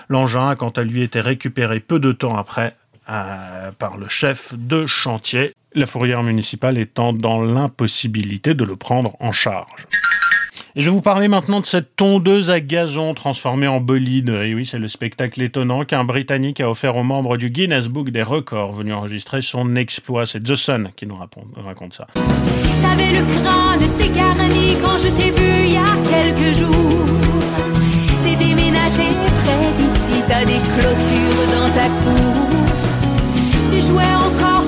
L'engin 0.09 0.49
a 0.49 0.55
quant 0.55 0.69
à 0.69 0.83
lui 0.83 1.01
été 1.01 1.21
récupéré 1.21 1.79
peu 1.79 1.99
de 1.99 2.11
temps 2.11 2.37
après 2.37 2.75
euh, 3.07 3.71
par 3.77 3.97
le 3.97 4.07
chef 4.07 4.55
de 4.57 4.87
chantier, 4.87 5.53
la 5.75 5.85
fourrière 5.85 6.23
municipale 6.23 6.79
étant 6.79 7.13
dans 7.13 7.41
l'impossibilité 7.41 8.55
de 8.55 8.63
le 8.63 8.75
prendre 8.75 9.15
en 9.19 9.31
charge. 9.31 9.87
Je 10.75 10.85
vais 10.85 10.91
vous 10.91 11.01
parler 11.01 11.27
maintenant 11.27 11.61
de 11.61 11.65
cette 11.65 11.95
tondeuse 11.95 12.49
à 12.51 12.59
gazon 12.59 13.13
transformée 13.13 13.67
en 13.67 13.79
bolide. 13.79 14.29
Et 14.29 14.53
oui, 14.53 14.65
c'est 14.65 14.77
le 14.77 14.87
spectacle 14.87 15.41
étonnant 15.41 15.85
qu'un 15.85 16.03
Britannique 16.03 16.59
a 16.59 16.69
offert 16.69 16.95
aux 16.95 17.03
membres 17.03 17.37
du 17.37 17.49
Guinness 17.49 17.87
Book 17.87 18.09
des 18.09 18.23
records 18.23 18.73
venus 18.73 18.93
enregistrer 18.93 19.41
son 19.41 19.75
exploit. 19.75 20.25
C'est 20.25 20.41
The 20.41 20.55
Sun 20.55 20.89
qui 20.95 21.07
nous 21.07 21.15
raconte, 21.15 21.93
ça. 21.93 22.07
T'avais 22.13 23.11
le 23.11 23.25
crâne 23.41 23.65
quand 24.81 24.97
je 24.99 25.09
t'ai 25.17 25.31
vu 25.31 25.65
il 25.65 25.73
y 25.73 25.77
a 25.77 25.95
quelques 26.09 26.57
jours. 26.57 27.05
T'es 28.23 28.35
déménagé 28.35 29.07
près 29.43 29.71
d'ici, 29.77 30.21
t'as 30.27 30.45
des 30.45 30.59
clôtures 30.75 31.47
dans 31.55 31.69
ta 31.73 31.87
cour. 31.87 32.35
Tu 33.71 33.81
jouais 33.81 34.15
encore 34.15 34.64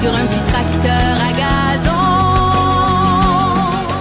sur 0.00 0.14
un 0.14 0.26
petit 0.26 0.40
tracteur 0.52 1.16
à 1.28 1.93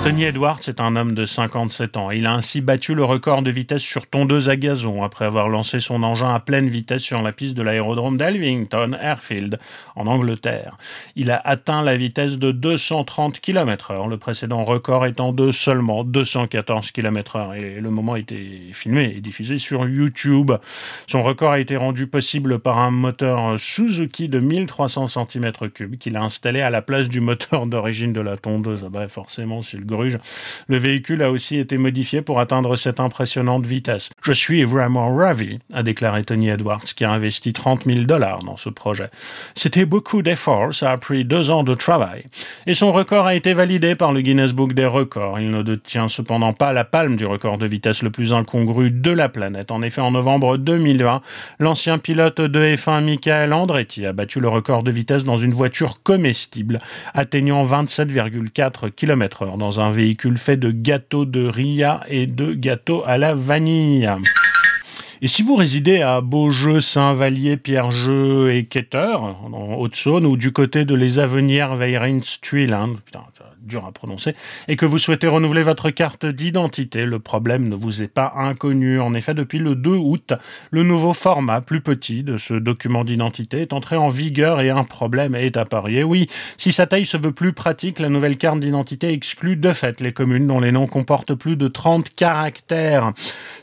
Tony 0.03 0.25
Edwards 0.25 0.59
est 0.67 0.81
un 0.81 0.97
homme 0.97 1.15
de 1.15 1.23
57 1.23 1.95
ans. 1.95 2.11
Il 2.11 2.27
a 2.27 2.33
ainsi 2.33 2.59
battu 2.59 2.93
le 2.93 3.05
record 3.05 3.41
de 3.41 3.49
vitesse 3.49 3.81
sur 3.81 4.05
tondeuse 4.05 4.49
à 4.49 4.57
gazon 4.57 5.01
après 5.01 5.23
avoir 5.23 5.47
lancé 5.47 5.79
son 5.79 6.03
engin 6.03 6.35
à 6.35 6.41
pleine 6.41 6.67
vitesse 6.67 7.01
sur 7.01 7.21
la 7.21 7.31
piste 7.31 7.55
de 7.55 7.61
l'aérodrome 7.61 8.17
d'Alvington 8.17 8.97
Airfield 8.99 9.59
en 9.95 10.07
Angleterre. 10.07 10.77
Il 11.15 11.31
a 11.31 11.41
atteint 11.45 11.81
la 11.83 11.95
vitesse 11.95 12.37
de 12.37 12.51
230 12.51 13.39
km 13.39 13.93
h 13.93 14.09
le 14.09 14.17
précédent 14.17 14.65
record 14.65 15.05
étant 15.05 15.31
de 15.31 15.51
seulement 15.51 16.03
214 16.03 16.91
km 16.91 17.37
h 17.37 17.55
et 17.55 17.79
le 17.79 17.89
moment 17.89 18.13
a 18.13 18.19
été 18.19 18.59
filmé 18.73 19.13
et 19.15 19.21
diffusé 19.21 19.57
sur 19.57 19.87
YouTube. 19.87 20.51
Son 21.07 21.23
record 21.23 21.53
a 21.53 21.59
été 21.59 21.77
rendu 21.77 22.07
possible 22.07 22.59
par 22.59 22.77
un 22.77 22.91
moteur 22.91 23.57
Suzuki 23.57 24.27
de 24.27 24.41
1300 24.41 25.05
cm3 25.05 25.97
qu'il 25.97 26.17
a 26.17 26.23
installé 26.23 26.59
à 26.59 26.69
la 26.69 26.81
place 26.81 27.07
du 27.07 27.21
moteur 27.21 27.67
d'origine 27.67 28.11
de 28.11 28.19
la 28.19 28.35
tondeuse. 28.35 28.85
Bah, 28.91 29.07
forcément, 29.07 29.61
le 29.71 29.92
le 30.67 30.77
véhicule 30.77 31.23
a 31.23 31.31
aussi 31.31 31.57
été 31.57 31.77
modifié 31.77 32.21
pour 32.21 32.39
atteindre 32.39 32.75
cette 32.75 32.99
impressionnante 32.99 33.65
vitesse. 33.65 34.09
Je 34.21 34.33
suis 34.33 34.63
vraiment 34.63 35.15
ravi, 35.15 35.59
a 35.73 35.83
déclaré 35.83 36.23
Tony 36.23 36.49
Edwards, 36.49 36.83
qui 36.83 37.05
a 37.05 37.11
investi 37.11 37.53
30 37.53 37.85
000 37.85 38.01
dollars 38.01 38.43
dans 38.43 38.57
ce 38.57 38.69
projet. 38.69 39.09
C'était 39.55 39.85
beaucoup 39.85 40.21
d'efforts, 40.21 40.73
ça 40.73 40.91
a 40.91 40.97
pris 40.97 41.25
deux 41.25 41.49
ans 41.49 41.63
de 41.63 41.73
travail. 41.73 42.25
Et 42.67 42.73
son 42.73 42.91
record 42.91 43.27
a 43.27 43.35
été 43.35 43.53
validé 43.53 43.95
par 43.95 44.13
le 44.13 44.21
Guinness 44.21 44.53
Book 44.53 44.73
des 44.73 44.85
records. 44.85 45.39
Il 45.39 45.51
ne 45.51 45.61
détient 45.61 46.07
cependant 46.07 46.53
pas 46.53 46.73
la 46.73 46.83
palme 46.83 47.15
du 47.15 47.25
record 47.25 47.57
de 47.57 47.67
vitesse 47.67 48.03
le 48.03 48.09
plus 48.09 48.33
incongru 48.33 48.91
de 48.91 49.11
la 49.11 49.29
planète. 49.29 49.71
En 49.71 49.81
effet, 49.81 50.01
en 50.01 50.11
novembre 50.11 50.57
2020, 50.57 51.21
l'ancien 51.59 51.97
pilote 51.97 52.41
de 52.41 52.75
F1 52.75 53.03
Michael 53.03 53.53
Andretti 53.53 54.05
a 54.05 54.13
battu 54.13 54.39
le 54.39 54.49
record 54.49 54.83
de 54.83 54.91
vitesse 54.91 55.23
dans 55.23 55.37
une 55.37 55.53
voiture 55.53 56.01
comestible, 56.03 56.79
atteignant 57.13 57.63
27,4 57.63 58.91
km 58.91 59.45
h 59.45 59.57
dans 59.57 59.81
un 59.81 59.82
un 59.83 59.91
véhicule 59.91 60.37
fait 60.37 60.57
de 60.57 60.71
gâteaux 60.71 61.25
de 61.25 61.45
ria 61.45 62.03
et 62.07 62.27
de 62.27 62.53
gâteaux 62.53 63.03
à 63.05 63.17
la 63.17 63.35
vanille. 63.35 64.09
Et 65.21 65.27
si 65.27 65.41
vous 65.41 65.55
résidez 65.55 66.01
à 66.01 66.19
Beaujeu, 66.19 66.81
Saint-Vallier, 66.81 67.55
Pierre-Jeu 67.55 68.53
et 68.53 68.65
Quetteur, 68.65 69.23
en 69.23 69.75
Haute-Saône, 69.75 70.25
ou 70.25 70.35
du 70.35 70.51
côté 70.51 70.83
de 70.83 70.95
les 70.95 71.17
Avenières, 71.19 71.75
Veyrins, 71.75 72.19
Tuiland, 72.41 72.95
dur 73.63 73.85
à 73.85 73.91
prononcer, 73.91 74.35
et 74.67 74.75
que 74.75 74.85
vous 74.85 74.99
souhaitez 74.99 75.27
renouveler 75.27 75.63
votre 75.63 75.89
carte 75.89 76.25
d'identité, 76.25 77.05
le 77.05 77.19
problème 77.19 77.69
ne 77.69 77.75
vous 77.75 78.03
est 78.03 78.07
pas 78.07 78.33
inconnu. 78.35 78.99
En 78.99 79.13
effet, 79.13 79.33
depuis 79.33 79.59
le 79.59 79.75
2 79.75 79.91
août, 79.91 80.33
le 80.71 80.83
nouveau 80.83 81.13
format 81.13 81.61
plus 81.61 81.81
petit 81.81 82.23
de 82.23 82.37
ce 82.37 82.53
document 82.53 83.03
d'identité 83.03 83.61
est 83.61 83.73
entré 83.73 83.95
en 83.95 84.09
vigueur 84.09 84.61
et 84.61 84.69
un 84.69 84.83
problème 84.83 85.35
est 85.35 85.57
apparu. 85.57 85.95
Et 85.95 86.03
oui, 86.03 86.27
si 86.57 86.71
sa 86.71 86.87
taille 86.87 87.05
se 87.05 87.17
veut 87.17 87.31
plus 87.31 87.53
pratique, 87.53 87.99
la 87.99 88.09
nouvelle 88.09 88.37
carte 88.37 88.59
d'identité 88.59 89.11
exclut 89.11 89.55
de 89.55 89.73
fait 89.73 90.01
les 90.01 90.13
communes 90.13 90.47
dont 90.47 90.59
les 90.59 90.71
noms 90.71 90.87
comportent 90.87 91.35
plus 91.35 91.55
de 91.55 91.67
30 91.67 92.09
caractères. 92.15 93.13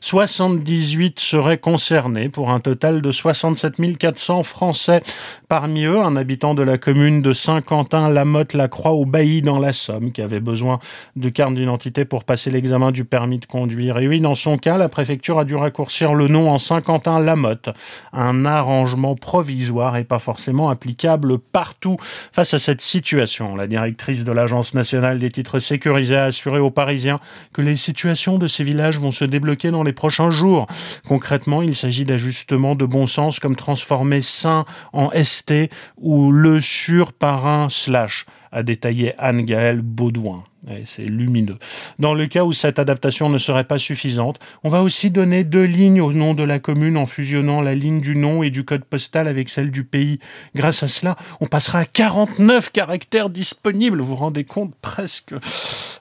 78 0.01 1.21
seraient 1.21 1.59
concernés 1.59 2.29
pour 2.29 2.51
un 2.51 2.61
total 2.61 3.01
de 3.03 3.11
67 3.11 3.71
400 3.99 4.43
Français. 4.43 5.03
Parmi 5.49 5.85
eux, 5.85 6.01
un 6.01 6.17
habitant 6.17 6.55
de 6.55 6.63
la 6.63 6.79
commune 6.79 7.23
de 7.23 7.33
Saint-Quentin-la-Motte-la-Croix 7.33 8.93
au 8.93 9.05
Bailly 9.05 9.43
dans 9.43 9.59
la 9.59 9.73
qui 10.13 10.23
avait 10.23 10.41
besoin 10.41 10.79
de 11.17 11.29
carte 11.29 11.55
d'identité 11.55 12.05
pour 12.05 12.25
passer 12.25 12.51
l'examen 12.51 12.93
du 12.93 13.05
permis 13.05 13.39
de 13.39 13.47
conduire. 13.47 13.99
Et 13.99 14.09
oui, 14.09 14.21
dans 14.21 14.35
son 14.35 14.59
cas, 14.59 14.79
la 14.79 14.89
préfecture 14.89 15.39
a 15.39 15.45
dû 15.45 15.57
raccourcir 15.57 16.15
le 16.15 16.29
nom 16.29 16.51
en 16.51 16.59
Saint-Quentin-Lamotte. 16.59 17.71
Un 18.13 18.45
arrangement 18.45 19.15
provisoire 19.15 19.97
et 19.97 20.05
pas 20.05 20.19
forcément 20.19 20.71
applicable 20.71 21.39
partout. 21.39 21.97
Face 22.33 22.55
à 22.55 22.59
cette 22.59 22.81
situation, 22.81 23.57
la 23.57 23.67
directrice 23.67 24.25
de 24.25 24.33
l'Agence 24.33 24.75
nationale 24.75 25.19
des 25.19 25.31
titres 25.31 25.59
sécurisés 25.59 26.17
a 26.17 26.25
assuré 26.25 26.59
aux 26.59 26.71
Parisiens 26.71 27.21
que 27.53 27.63
les 27.63 27.77
situations 27.77 28.39
de 28.39 28.47
ces 28.47 28.65
villages 28.65 28.99
vont 28.99 29.11
se 29.11 29.25
débloquer 29.25 29.71
dans 29.71 29.83
les 29.83 29.93
prochains 29.93 30.31
jours. 30.31 30.67
Concrètement, 31.07 31.63
il 31.63 31.75
s'agit 31.75 32.05
d'ajustements 32.05 32.75
de 32.75 32.85
bon 32.85 33.07
sens 33.07 33.41
comme 33.41 33.57
transformer 33.57 34.23
Saint 34.23 34.65
en 34.93 35.11
ST 35.23 35.71
ou 35.97 36.33
le 36.33 36.61
sur 36.61 37.13
par 37.13 37.47
un 37.47 37.69
slash 37.69 38.27
a 38.53 38.63
détaillé 38.63 39.15
Anne-Gaëlle 39.19 39.83
Baudouin 39.83 40.45
c'est 40.85 41.05
lumineux. 41.05 41.59
Dans 41.99 42.15
le 42.15 42.27
cas 42.27 42.45
où 42.45 42.53
cette 42.53 42.79
adaptation 42.79 43.29
ne 43.29 43.39
serait 43.39 43.65
pas 43.65 43.79
suffisante, 43.79 44.39
on 44.63 44.69
va 44.69 44.83
aussi 44.83 45.11
donner 45.11 45.45
deux 45.45 45.65
lignes 45.65 46.01
au 46.01 46.13
nom 46.13 46.35
de 46.35 46.43
la 46.43 46.59
commune 46.59 46.97
en 46.97 47.07
fusionnant 47.07 47.61
la 47.61 47.75
ligne 47.75 48.01
du 48.01 48.17
nom 48.17 48.43
et 48.43 48.51
du 48.51 48.65
code 48.65 48.85
postal 48.85 49.29
avec 49.29 49.49
celle 49.49 49.71
du 49.71 49.85
pays. 49.85 50.21
Grâce 50.55 50.83
à 50.83 50.89
cela, 50.89 51.17
on 51.41 51.47
passera 51.47 51.81
à 51.81 51.85
49 51.85 52.73
caractères 52.73 53.31
disponibles. 53.31 54.01
Vous 54.01 54.11
vous 54.11 54.17
rendez 54.17 54.45
compte 54.45 54.75
presque, 54.83 55.35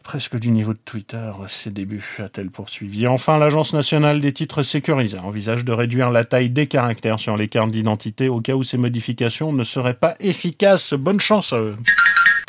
presque 0.03 0.38
du 0.38 0.51
niveau 0.51 0.73
de 0.73 0.79
Twitter, 0.83 1.31
ces 1.47 1.71
débuts, 1.71 2.17
a-t-elle 2.19 2.49
poursuivi. 2.49 3.07
Enfin, 3.07 3.38
l'Agence 3.38 3.73
nationale 3.73 4.19
des 4.21 4.33
titres 4.33 4.63
sécurisés 4.63 5.19
envisage 5.19 5.63
de 5.65 5.71
réduire 5.71 6.09
la 6.09 6.25
taille 6.25 6.49
des 6.49 6.67
caractères 6.67 7.19
sur 7.19 7.38
les 7.38 7.47
cartes 7.47 7.71
d'identité 7.71 8.27
au 8.27 8.41
cas 8.41 8.53
où 8.53 8.63
ces 8.63 8.77
modifications 8.77 9.53
ne 9.53 9.63
seraient 9.63 9.93
pas 9.93 10.15
efficaces. 10.19 10.93
Bonne 10.93 11.19
chance 11.19 11.53
à 11.53 11.59
eux. 11.59 11.77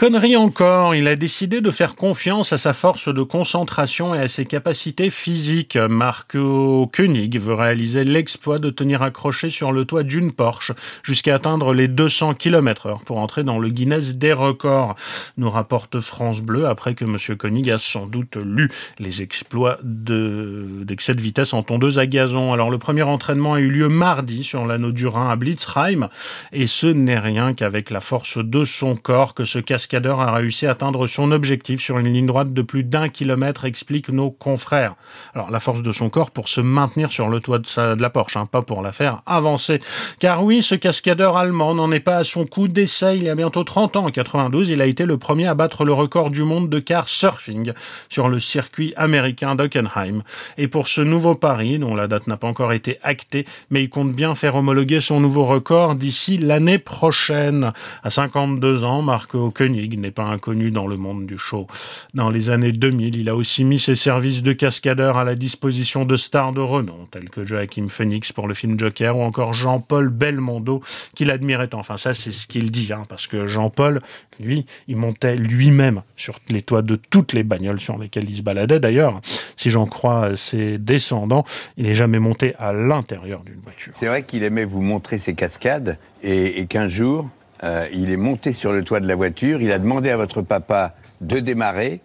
Connerie 0.00 0.34
encore, 0.34 0.94
il 0.94 1.06
a 1.08 1.14
décidé 1.14 1.60
de 1.60 1.70
faire 1.70 1.94
confiance 1.94 2.54
à 2.54 2.56
sa 2.56 2.72
force 2.72 3.12
de 3.12 3.22
concentration 3.22 4.14
et 4.14 4.20
à 4.20 4.28
ses 4.28 4.46
capacités 4.46 5.10
physiques. 5.10 5.76
Marco 5.76 6.90
Koenig 6.90 7.38
veut 7.38 7.52
réaliser 7.52 8.04
l'exploit 8.04 8.58
de 8.58 8.70
tenir 8.70 9.02
accroché 9.02 9.50
sur 9.50 9.72
le 9.72 9.84
toit 9.84 10.02
d'une 10.02 10.32
Porsche 10.32 10.72
jusqu'à 11.02 11.34
atteindre 11.34 11.74
les 11.74 11.86
200 11.86 12.32
km 12.32 12.86
heure 12.86 13.00
pour 13.02 13.18
entrer 13.18 13.42
dans 13.42 13.58
le 13.58 13.68
Guinness 13.68 14.14
des 14.14 14.32
records, 14.32 14.96
nous 15.36 15.50
rapporte 15.50 16.00
France 16.00 16.40
Bleu 16.40 16.66
après 16.66 16.94
que 16.94 17.04
M. 17.04 17.18
Koenig 17.36 17.70
a 17.70 17.76
sans 17.76 18.06
doute 18.06 18.38
lu 18.42 18.70
les 18.98 19.20
exploits 19.20 19.76
d'excès 19.82 21.14
de, 21.14 21.20
vitesse 21.20 21.52
en 21.52 21.62
tondeuse 21.62 21.98
à 21.98 22.06
gazon. 22.06 22.54
Alors 22.54 22.70
le 22.70 22.78
premier 22.78 23.02
entraînement 23.02 23.52
a 23.52 23.60
eu 23.60 23.68
lieu 23.68 23.90
mardi 23.90 24.44
sur 24.44 24.64
l'anneau 24.64 24.92
du 24.92 25.06
Rhin 25.06 25.28
à 25.28 25.36
Blitzheim 25.36 26.08
et 26.54 26.66
ce 26.66 26.86
n'est 26.86 27.18
rien 27.18 27.52
qu'avec 27.52 27.90
la 27.90 28.00
force 28.00 28.38
de 28.38 28.64
son 28.64 28.96
corps 28.96 29.34
que 29.34 29.44
ce 29.44 29.58
casque 29.58 29.89
cascadeur 29.90 30.20
a 30.20 30.33
réussi 30.33 30.68
à 30.68 30.70
atteindre 30.70 31.09
son 31.09 31.33
objectif 31.33 31.81
sur 31.81 31.98
une 31.98 32.12
ligne 32.12 32.26
droite 32.26 32.53
de 32.53 32.62
plus 32.62 32.85
d'un 32.85 33.09
kilomètre, 33.09 33.64
expliquent 33.64 34.11
nos 34.11 34.31
confrères. 34.31 34.94
Alors, 35.35 35.50
la 35.50 35.59
force 35.59 35.83
de 35.83 35.90
son 35.90 36.11
corps 36.11 36.31
pour 36.31 36.46
se 36.46 36.61
maintenir 36.61 37.11
sur 37.11 37.29
le 37.29 37.40
toit 37.40 37.59
de, 37.59 38.00
la 38.00 38.09
Porsche, 38.09 38.37
hein, 38.37 38.46
pas 38.46 38.62
pour 38.62 38.83
la 38.83 38.92
faire 38.92 39.22
avancer. 39.26 39.81
Car 40.20 40.44
oui, 40.44 40.62
ce 40.62 40.76
cascadeur 40.76 41.37
allemand 41.37 41.74
n'en 41.74 41.90
est 41.90 41.98
pas 41.98 42.18
à 42.18 42.24
son 42.24 42.46
coup 42.46 42.68
d'essai. 42.68 43.16
Il 43.16 43.24
y 43.24 43.29
a 43.29 43.35
bientôt 43.35 43.64
30 43.64 43.96
ans, 43.96 44.07
en 44.07 44.11
92, 44.11 44.70
il 44.70 44.81
a 44.81 44.87
été 44.87 45.05
le 45.05 45.18
premier 45.18 45.48
à 45.48 45.55
battre 45.55 45.85
le 45.85 45.92
record 45.92 46.31
du 46.31 46.44
monde 46.44 46.68
de 46.68 46.79
car 46.79 47.09
surfing 47.09 47.72
sur 48.09 48.29
le 48.29 48.38
circuit 48.38 48.92
américain 48.96 49.57
d'Hockenheim. 49.57 50.22
Et 50.57 50.68
pour 50.68 50.87
ce 50.87 51.00
nouveau 51.00 51.35
pari, 51.35 51.81
dont 51.81 51.96
la 51.96 52.07
date 52.07 52.29
n'a 52.29 52.37
pas 52.37 52.46
encore 52.46 52.72
été 52.72 53.00
actée, 53.03 53.44
mais 53.70 53.83
il 53.83 53.88
compte 53.88 54.12
bien 54.12 54.37
faire 54.37 54.55
homologuer 54.55 55.00
son 55.00 55.18
nouveau 55.18 55.44
record 55.44 55.96
d'ici 55.96 56.38
l'année 56.38 56.79
prochaine. 56.79 57.72
À 58.05 58.11
52 58.11 58.85
ans, 58.85 59.03
Marco 59.03 59.50
Koenig 59.50 59.79
n'est 59.88 60.10
pas 60.10 60.24
inconnu 60.24 60.70
dans 60.70 60.86
le 60.86 60.96
monde 60.96 61.26
du 61.26 61.38
show. 61.38 61.66
Dans 62.14 62.30
les 62.30 62.50
années 62.50 62.72
2000, 62.72 63.16
il 63.16 63.28
a 63.28 63.36
aussi 63.36 63.64
mis 63.64 63.78
ses 63.78 63.94
services 63.94 64.42
de 64.42 64.52
cascadeur 64.52 65.16
à 65.16 65.24
la 65.24 65.34
disposition 65.34 66.04
de 66.04 66.16
stars 66.16 66.52
de 66.52 66.60
renom, 66.60 67.06
tels 67.10 67.30
que 67.30 67.44
Joachim 67.44 67.88
Phoenix 67.88 68.32
pour 68.32 68.48
le 68.48 68.54
film 68.54 68.78
Joker 68.78 69.16
ou 69.16 69.22
encore 69.22 69.54
Jean-Paul 69.54 70.08
Belmondo, 70.08 70.82
qu'il 71.14 71.30
admirait. 71.30 71.68
Enfin, 71.74 71.96
ça, 71.96 72.14
c'est 72.14 72.32
ce 72.32 72.46
qu'il 72.46 72.70
dit, 72.70 72.92
hein, 72.92 73.04
parce 73.08 73.26
que 73.26 73.46
Jean-Paul, 73.46 74.00
lui, 74.38 74.66
il 74.88 74.96
montait 74.96 75.36
lui-même 75.36 76.02
sur 76.16 76.36
les 76.48 76.62
toits 76.62 76.82
de 76.82 76.96
toutes 76.96 77.32
les 77.32 77.42
bagnoles 77.42 77.80
sur 77.80 77.98
lesquelles 77.98 78.28
il 78.28 78.36
se 78.36 78.42
baladait. 78.42 78.80
D'ailleurs, 78.80 79.20
si 79.56 79.70
j'en 79.70 79.86
crois 79.86 80.36
ses 80.36 80.78
descendants, 80.78 81.44
il 81.76 81.84
n'est 81.84 81.94
jamais 81.94 82.18
monté 82.18 82.54
à 82.58 82.72
l'intérieur 82.72 83.42
d'une 83.42 83.60
voiture. 83.60 83.92
C'est 83.96 84.06
vrai 84.06 84.22
qu'il 84.24 84.42
aimait 84.42 84.64
vous 84.64 84.82
montrer 84.82 85.18
ses 85.18 85.34
cascades 85.34 85.98
et 86.22 86.66
qu'un 86.66 86.88
jour, 86.88 87.28
euh, 87.64 87.87
il 87.92 88.11
est 88.11 88.16
monté 88.16 88.53
sur 88.53 88.73
le 88.73 88.83
toit 88.83 89.01
de 89.01 89.09
la 89.09 89.14
voiture, 89.16 89.61
il 89.62 89.73
a 89.73 89.79
demandé 89.79 90.11
à 90.11 90.16
votre 90.16 90.42
papa 90.42 90.94
de 91.20 91.38
démarrer 91.40 92.01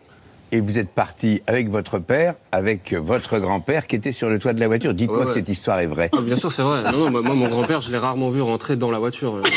et 0.51 0.59
vous 0.61 0.77
êtes 0.77 0.89
parti 0.89 1.41
avec 1.47 1.69
votre 1.69 1.97
père, 1.99 2.35
avec 2.51 2.93
votre 2.93 3.39
grand-père 3.39 3.87
qui 3.87 3.95
était 3.95 4.11
sur 4.11 4.29
le 4.29 4.37
toit 4.39 4.53
de 4.53 4.59
la 4.59 4.67
voiture. 4.67 4.93
Dites-moi 4.93 5.21
Ouais, 5.21 5.25
que 5.25 5.33
cette 5.33 5.49
histoire 5.49 5.79
est 5.79 5.87
vraie. 5.87 6.09
Ah, 6.13 6.21
bien 6.21 6.35
sûr, 6.35 6.51
c'est 6.51 6.61
vrai. 6.61 6.83
Non, 6.91 7.09
non, 7.09 7.21
moi, 7.23 7.33
mon 7.33 7.47
grand-père, 7.49 7.81
je 7.81 7.91
l'ai 7.91 7.97
rarement 7.97 8.29
vu 8.29 8.41
rentrer 8.41 8.75
dans 8.75 8.91
la 8.91 8.99
voiture. 8.99 9.35
Euh, 9.37 9.41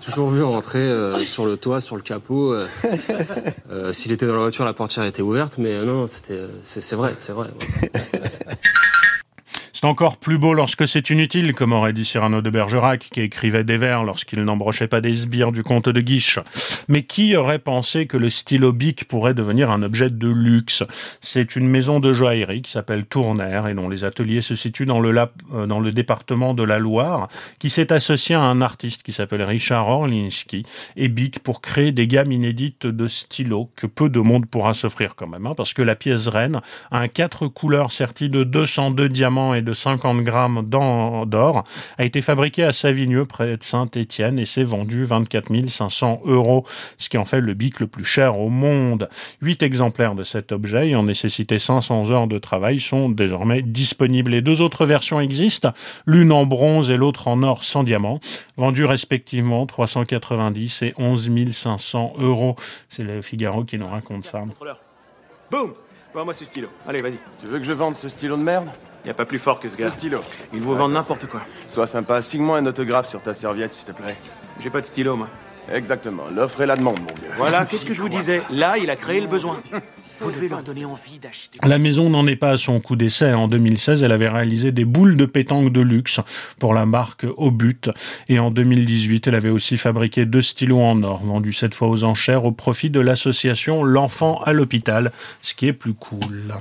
J'ai 0.00 0.12
toujours 0.12 0.30
vu 0.30 0.42
rentrer 0.42 0.78
euh, 0.78 1.24
sur 1.24 1.44
le 1.46 1.56
toit, 1.56 1.80
sur 1.80 1.96
le 1.96 2.02
capot. 2.02 2.52
euh, 2.54 2.66
euh, 3.70 3.92
S'il 3.92 4.12
était 4.12 4.26
dans 4.26 4.34
la 4.34 4.40
voiture, 4.40 4.64
la 4.64 4.72
portière 4.72 5.04
était 5.04 5.22
ouverte, 5.22 5.54
mais 5.58 5.84
non, 5.84 6.06
c'était, 6.06 6.38
c'est 6.62 6.80
c'est 6.80 6.96
vrai, 6.96 7.14
c'est 7.18 7.32
vrai. 7.32 7.48
ouais. 7.82 7.90
C'est 9.80 9.86
encore 9.86 10.16
plus 10.16 10.38
beau 10.38 10.54
lorsque 10.54 10.88
c'est 10.88 11.08
inutile, 11.10 11.54
comme 11.54 11.72
aurait 11.72 11.92
dit 11.92 12.04
Cyrano 12.04 12.42
de 12.42 12.50
Bergerac, 12.50 13.10
qui 13.12 13.20
écrivait 13.20 13.62
des 13.62 13.76
vers 13.76 14.02
lorsqu'il 14.02 14.42
n'embrochait 14.42 14.88
pas 14.88 15.00
des 15.00 15.12
sbires 15.12 15.52
du 15.52 15.62
comte 15.62 15.88
de 15.88 16.00
Guiche. 16.00 16.40
Mais 16.88 17.04
qui 17.04 17.36
aurait 17.36 17.60
pensé 17.60 18.08
que 18.08 18.16
le 18.16 18.28
stylo 18.28 18.72
bic 18.72 19.04
pourrait 19.06 19.34
devenir 19.34 19.70
un 19.70 19.84
objet 19.84 20.10
de 20.10 20.26
luxe? 20.26 20.82
C'est 21.20 21.54
une 21.54 21.68
maison 21.68 22.00
de 22.00 22.12
joaillerie 22.12 22.62
qui 22.62 22.72
s'appelle 22.72 23.06
Tournaire 23.06 23.68
et 23.68 23.74
dont 23.74 23.88
les 23.88 24.02
ateliers 24.02 24.40
se 24.40 24.56
situent 24.56 24.84
dans 24.84 24.98
le, 24.98 25.16
euh, 25.54 25.66
dans 25.66 25.78
le 25.78 25.92
département 25.92 26.54
de 26.54 26.64
la 26.64 26.80
Loire, 26.80 27.28
qui 27.60 27.70
s'est 27.70 27.92
associé 27.92 28.34
à 28.34 28.40
un 28.40 28.60
artiste 28.60 29.04
qui 29.04 29.12
s'appelle 29.12 29.42
Richard 29.42 29.88
Orlinski 29.88 30.64
et 30.96 31.06
Bic 31.06 31.38
pour 31.38 31.60
créer 31.60 31.92
des 31.92 32.08
gammes 32.08 32.32
inédites 32.32 32.88
de 32.88 33.06
stylos 33.06 33.70
que 33.76 33.86
peu 33.86 34.08
de 34.08 34.18
monde 34.18 34.46
pourra 34.46 34.74
s'offrir 34.74 35.14
quand 35.14 35.28
même, 35.28 35.46
hein, 35.46 35.54
parce 35.56 35.72
que 35.72 35.82
la 35.82 35.94
pièce 35.94 36.26
reine 36.26 36.62
a 36.90 37.06
quatre 37.06 37.46
couleurs 37.46 37.92
serti 37.92 38.28
de 38.28 38.42
202 38.42 39.08
diamants 39.08 39.54
et 39.54 39.62
de 39.67 39.67
50 39.72 40.22
grammes 40.22 40.62
d'or, 40.64 41.64
a 41.98 42.04
été 42.04 42.20
fabriquée 42.20 42.64
à 42.64 42.72
Savigneux 42.72 43.24
près 43.24 43.56
de 43.56 43.62
Saint-Étienne 43.62 44.38
et 44.38 44.44
s'est 44.44 44.64
vendu 44.64 45.04
24 45.04 45.68
500 45.68 46.22
euros, 46.24 46.66
ce 46.96 47.08
qui 47.08 47.18
en 47.18 47.24
fait 47.24 47.40
le 47.40 47.54
bic 47.54 47.80
le 47.80 47.86
plus 47.86 48.04
cher 48.04 48.38
au 48.38 48.48
monde. 48.48 49.08
Huit 49.42 49.62
exemplaires 49.62 50.14
de 50.14 50.24
cet 50.24 50.52
objet 50.52 50.88
ayant 50.88 51.02
nécessité 51.02 51.58
500 51.58 52.10
heures 52.10 52.26
de 52.26 52.38
travail 52.38 52.80
sont 52.80 53.08
désormais 53.08 53.62
disponibles. 53.62 54.30
Les 54.30 54.42
deux 54.42 54.60
autres 54.60 54.86
versions 54.86 55.20
existent, 55.20 55.72
l'une 56.06 56.32
en 56.32 56.46
bronze 56.46 56.90
et 56.90 56.96
l'autre 56.96 57.28
en 57.28 57.42
or 57.42 57.64
sans 57.64 57.84
diamant, 57.84 58.20
vendues 58.56 58.84
respectivement 58.84 59.66
390 59.66 60.82
et 60.82 60.94
11 60.98 61.30
500 61.52 62.14
euros. 62.18 62.56
C'est 62.88 63.04
le 63.04 63.22
Figaro 63.22 63.64
qui 63.64 63.78
nous 63.78 63.88
raconte 63.88 64.24
ça. 64.24 64.42
Boum 65.50 65.74
Vends-moi 66.14 66.32
ce 66.32 66.44
stylo. 66.44 66.68
Allez, 66.86 67.02
vas-y. 67.02 67.18
Tu 67.40 67.46
veux 67.46 67.58
que 67.58 67.64
je 67.64 67.72
vende 67.72 67.94
ce 67.94 68.08
stylo 68.08 68.36
de 68.36 68.42
merde? 68.42 68.68
Y 69.08 69.10
a 69.10 69.14
pas 69.14 69.24
plus 69.24 69.38
fort 69.38 69.58
que 69.58 69.70
ce 69.70 69.76
gars. 69.76 69.88
Ce 69.88 69.96
stylo. 69.96 70.20
Il 70.52 70.60
vous 70.60 70.74
vend 70.74 70.90
n'importe 70.90 71.24
quoi. 71.28 71.40
Sois 71.66 71.86
sympa, 71.86 72.20
signe-moi 72.20 72.58
un 72.58 72.66
autographe 72.66 73.08
sur 73.08 73.22
ta 73.22 73.32
serviette, 73.32 73.72
s'il 73.72 73.86
te 73.86 73.92
plaît. 73.92 74.14
J'ai 74.60 74.68
pas 74.68 74.82
de 74.82 74.86
stylo, 74.86 75.16
moi. 75.16 75.30
Exactement. 75.72 76.24
L'offre 76.30 76.60
et 76.60 76.66
la 76.66 76.76
demande, 76.76 77.00
mon 77.00 77.06
vieux. 77.06 77.32
Voilà, 77.38 77.64
qu'est-ce 77.64 77.86
que 77.86 77.94
je 77.94 78.02
vous 78.02 78.10
disais? 78.10 78.42
Là, 78.50 78.76
il 78.76 78.90
a 78.90 78.96
créé 78.96 79.22
le 79.22 79.26
besoin. 79.26 79.60
Vous 80.20 80.32
devez 80.32 80.48
leur 80.48 80.64
donner 80.64 80.84
envie 80.84 81.20
d'acheter. 81.20 81.60
La 81.64 81.78
maison 81.78 82.10
n'en 82.10 82.26
est 82.26 82.36
pas 82.36 82.50
à 82.50 82.56
son 82.56 82.80
coup 82.80 82.96
d'essai. 82.96 83.32
En 83.32 83.46
2016, 83.46 84.02
elle 84.02 84.10
avait 84.10 84.28
réalisé 84.28 84.72
des 84.72 84.84
boules 84.84 85.16
de 85.16 85.24
pétanque 85.24 85.72
de 85.72 85.80
luxe 85.80 86.20
pour 86.58 86.74
la 86.74 86.86
marque 86.86 87.24
Au 87.36 87.52
But. 87.52 87.88
Et 88.28 88.40
en 88.40 88.50
2018, 88.50 89.28
elle 89.28 89.36
avait 89.36 89.48
aussi 89.48 89.78
fabriqué 89.78 90.26
deux 90.26 90.42
stylos 90.42 90.80
en 90.80 91.02
or, 91.04 91.24
vendus 91.24 91.52
cette 91.52 91.74
fois 91.74 91.88
aux 91.88 92.02
enchères 92.02 92.44
au 92.44 92.52
profit 92.52 92.90
de 92.90 92.98
l'association 92.98 93.84
L'Enfant 93.84 94.40
à 94.42 94.52
l'hôpital, 94.52 95.12
ce 95.40 95.54
qui 95.54 95.68
est 95.68 95.72
plus 95.72 95.94
cool. 95.94 96.56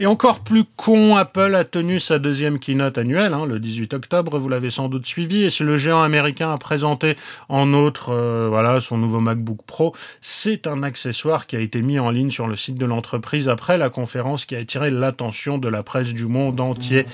Et 0.00 0.06
encore 0.06 0.40
plus 0.40 0.64
con, 0.76 1.16
Apple 1.16 1.54
a 1.54 1.64
tenu 1.64 2.00
sa 2.00 2.18
deuxième 2.18 2.58
keynote 2.58 2.98
annuelle, 2.98 3.32
hein, 3.32 3.46
le 3.46 3.60
18 3.60 3.94
octobre, 3.94 4.38
vous 4.38 4.48
l'avez 4.48 4.70
sans 4.70 4.88
doute 4.88 5.06
suivi, 5.06 5.44
et 5.44 5.50
c'est 5.50 5.62
le 5.62 5.76
géant 5.76 6.02
américain 6.02 6.52
a 6.52 6.58
présenté 6.58 7.16
en 7.48 7.72
outre 7.72 8.10
euh, 8.10 8.48
voilà, 8.48 8.80
son 8.80 8.98
nouveau 8.98 9.20
MacBook 9.20 9.60
Pro. 9.66 9.94
C'est 10.20 10.66
un 10.66 10.82
accessoire 10.82 11.46
qui 11.46 11.54
a 11.54 11.60
été 11.60 11.80
mis 11.80 12.00
en 12.00 12.10
ligne 12.10 12.30
sur 12.30 12.48
le 12.48 12.56
site 12.56 12.76
de 12.76 12.86
l'entreprise 12.86 13.48
après 13.48 13.78
la 13.78 13.88
conférence 13.88 14.46
qui 14.46 14.56
a 14.56 14.58
attiré 14.58 14.90
l'attention 14.90 15.58
de 15.58 15.68
la 15.68 15.84
presse 15.84 16.12
du 16.12 16.26
monde 16.26 16.60
entier. 16.60 17.06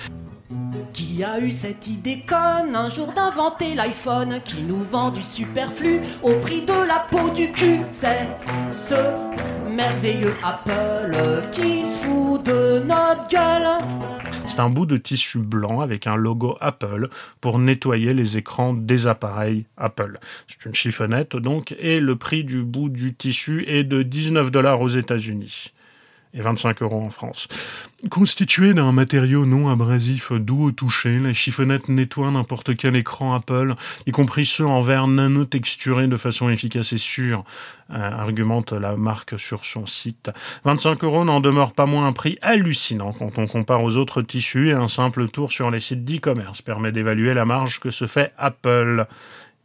Qui 0.92 1.22
a 1.22 1.38
eu 1.38 1.52
cette 1.52 1.86
idée 1.86 2.24
conne 2.26 2.74
un 2.74 2.88
jour 2.88 3.12
d'inventer 3.12 3.74
l'iPhone 3.74 4.40
qui 4.44 4.62
nous 4.62 4.82
vend 4.82 5.10
du 5.10 5.22
superflu 5.22 6.00
au 6.22 6.32
prix 6.40 6.62
de 6.62 6.86
la 6.88 7.06
peau 7.08 7.30
du 7.30 7.52
cul? 7.52 7.78
C'est 7.90 8.28
ce 8.72 8.94
merveilleux 9.68 10.34
Apple 10.42 11.16
qui 11.52 11.84
se 11.84 11.98
fout 12.04 12.44
de 12.44 12.80
notre 12.80 13.28
gueule. 13.28 13.68
C'est 14.46 14.58
un 14.58 14.70
bout 14.70 14.86
de 14.86 14.96
tissu 14.96 15.38
blanc 15.38 15.80
avec 15.80 16.08
un 16.08 16.16
logo 16.16 16.56
Apple 16.60 17.08
pour 17.40 17.60
nettoyer 17.60 18.12
les 18.12 18.36
écrans 18.36 18.74
des 18.74 19.06
appareils 19.06 19.66
Apple. 19.76 20.18
C'est 20.48 20.66
une 20.66 20.74
chiffonnette 20.74 21.36
donc, 21.36 21.76
et 21.78 22.00
le 22.00 22.16
prix 22.16 22.42
du 22.42 22.64
bout 22.64 22.88
du 22.88 23.14
tissu 23.14 23.64
est 23.68 23.84
de 23.84 24.02
19 24.02 24.50
dollars 24.50 24.80
aux 24.80 24.88
États-Unis 24.88 25.72
et 26.34 26.40
25 26.40 26.82
euros 26.82 27.02
en 27.02 27.10
France. 27.10 27.48
Constituée 28.10 28.72
d'un 28.72 28.92
matériau 28.92 29.46
non 29.46 29.68
abrasif 29.68 30.32
doux 30.32 30.66
au 30.66 30.70
toucher, 30.70 31.18
la 31.18 31.32
chiffonnette 31.32 31.88
nettoie 31.88 32.30
n'importe 32.30 32.76
quel 32.76 32.96
écran 32.96 33.34
Apple, 33.34 33.74
y 34.06 34.12
compris 34.12 34.44
ceux 34.44 34.66
en 34.66 34.80
verre 34.80 35.06
nano-texturé 35.06 36.06
de 36.06 36.16
façon 36.16 36.48
efficace 36.48 36.92
et 36.92 36.98
sûre, 36.98 37.44
euh, 37.90 37.96
argumente 37.96 38.72
la 38.72 38.96
marque 38.96 39.38
sur 39.38 39.64
son 39.64 39.86
site. 39.86 40.30
25 40.64 41.02
euros 41.04 41.24
n'en 41.24 41.40
demeure 41.40 41.72
pas 41.72 41.86
moins 41.86 42.06
un 42.06 42.12
prix 42.12 42.38
hallucinant 42.42 43.12
quand 43.12 43.38
on 43.38 43.46
compare 43.46 43.82
aux 43.82 43.96
autres 43.96 44.22
tissus 44.22 44.68
et 44.68 44.72
un 44.72 44.88
simple 44.88 45.28
tour 45.28 45.52
sur 45.52 45.70
les 45.70 45.80
sites 45.80 46.04
d'e-commerce 46.04 46.62
permet 46.62 46.92
d'évaluer 46.92 47.34
la 47.34 47.44
marge 47.44 47.80
que 47.80 47.90
se 47.90 48.06
fait 48.06 48.32
Apple. 48.38 49.06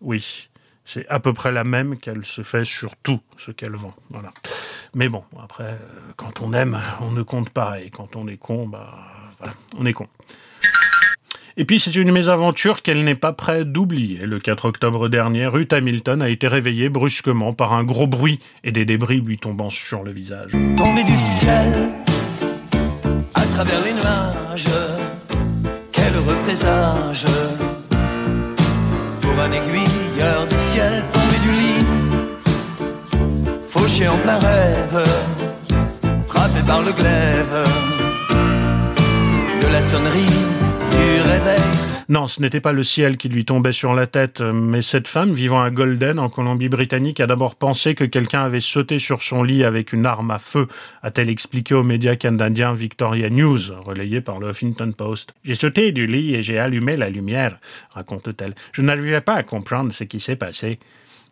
Oui, 0.01 0.49
c'est 0.85 1.07
à 1.09 1.19
peu 1.19 1.33
près 1.33 1.51
la 1.51 1.63
même 1.63 1.97
qu'elle 1.97 2.23
se 2.23 2.43
fait 2.43 2.63
sur 2.63 2.95
tout 2.97 3.19
ce 3.37 3.51
qu'elle 3.51 3.75
vend. 3.75 3.93
Voilà. 4.11 4.31
Mais 4.93 5.09
bon, 5.09 5.23
après, 5.41 5.63
euh, 5.63 5.77
quand 6.15 6.41
on 6.41 6.53
aime, 6.53 6.79
on 7.01 7.11
ne 7.11 7.23
compte 7.23 7.49
pas. 7.49 7.81
Et 7.81 7.89
quand 7.89 8.15
on 8.15 8.27
est 8.27 8.37
con, 8.37 8.67
bah, 8.67 8.93
voilà, 9.39 9.53
on 9.77 9.85
est 9.85 9.93
con. 9.93 10.07
Et 11.57 11.63
puis 11.63 11.79
c'est 11.79 11.95
une 11.95 12.11
mésaventure 12.11 12.81
qu'elle 12.81 13.05
n'est 13.05 13.15
pas 13.15 13.31
prête 13.31 13.71
d'oublier. 13.71 14.25
Le 14.25 14.39
4 14.39 14.65
octobre 14.65 15.07
dernier, 15.07 15.47
Ruth 15.47 15.71
Hamilton 15.71 16.21
a 16.21 16.29
été 16.29 16.49
réveillée 16.49 16.89
brusquement 16.89 17.53
par 17.53 17.73
un 17.73 17.85
gros 17.85 18.07
bruit 18.07 18.39
et 18.65 18.73
des 18.73 18.83
débris 18.83 19.21
lui 19.21 19.37
tombant 19.37 19.69
sur 19.69 20.03
le 20.03 20.11
visage. 20.11 20.51
Du 30.49 30.55
ciel 30.71 31.03
tombé 31.13 31.37
du 31.43 31.51
lit, 31.51 31.85
fauché 33.69 34.07
en 34.07 34.17
plein 34.17 34.37
rêve, 34.37 35.03
frappé 36.27 36.61
par 36.67 36.81
le 36.81 36.91
glaive 36.91 37.57
de 39.61 39.67
la 39.73 39.81
sonnerie 39.81 40.39
du 40.91 41.21
réveil. 41.31 41.94
Non, 42.07 42.27
ce 42.27 42.39
n'était 42.39 42.59
pas 42.59 42.71
le 42.71 42.83
ciel 42.83 43.17
qui 43.17 43.29
lui 43.29 43.45
tombait 43.45 43.71
sur 43.71 43.95
la 43.95 44.05
tête, 44.05 44.39
mais 44.39 44.83
cette 44.83 45.07
femme 45.07 45.33
vivant 45.33 45.63
à 45.63 45.71
Golden, 45.71 46.19
en 46.19 46.29
Colombie-Britannique, 46.29 47.19
a 47.19 47.25
d'abord 47.25 47.55
pensé 47.55 47.95
que 47.95 48.03
quelqu'un 48.03 48.43
avait 48.43 48.59
sauté 48.59 48.99
sur 48.99 49.23
son 49.23 49.41
lit 49.41 49.63
avec 49.63 49.91
une 49.91 50.05
arme 50.05 50.29
à 50.29 50.37
feu, 50.37 50.67
a-t-elle 51.01 51.29
expliqué 51.29 51.73
aux 51.73 51.81
médias 51.83 52.15
canadiens 52.15 52.73
Victoria 52.73 53.31
News, 53.31 53.59
relayé 53.83 54.21
par 54.21 54.37
le 54.37 54.51
Huffington 54.51 54.91
Post. 54.95 55.33
J'ai 55.43 55.55
sauté 55.55 55.91
du 55.91 56.05
lit 56.05 56.35
et 56.35 56.43
j'ai 56.43 56.59
allumé 56.59 56.95
la 56.95 57.09
lumière, 57.09 57.57
raconte-t-elle. 57.89 58.53
Je 58.71 58.83
n'arrivais 58.83 59.21
pas 59.21 59.33
à 59.33 59.43
comprendre 59.43 59.91
ce 59.91 60.03
qui 60.03 60.19
s'est 60.19 60.35
passé. 60.35 60.77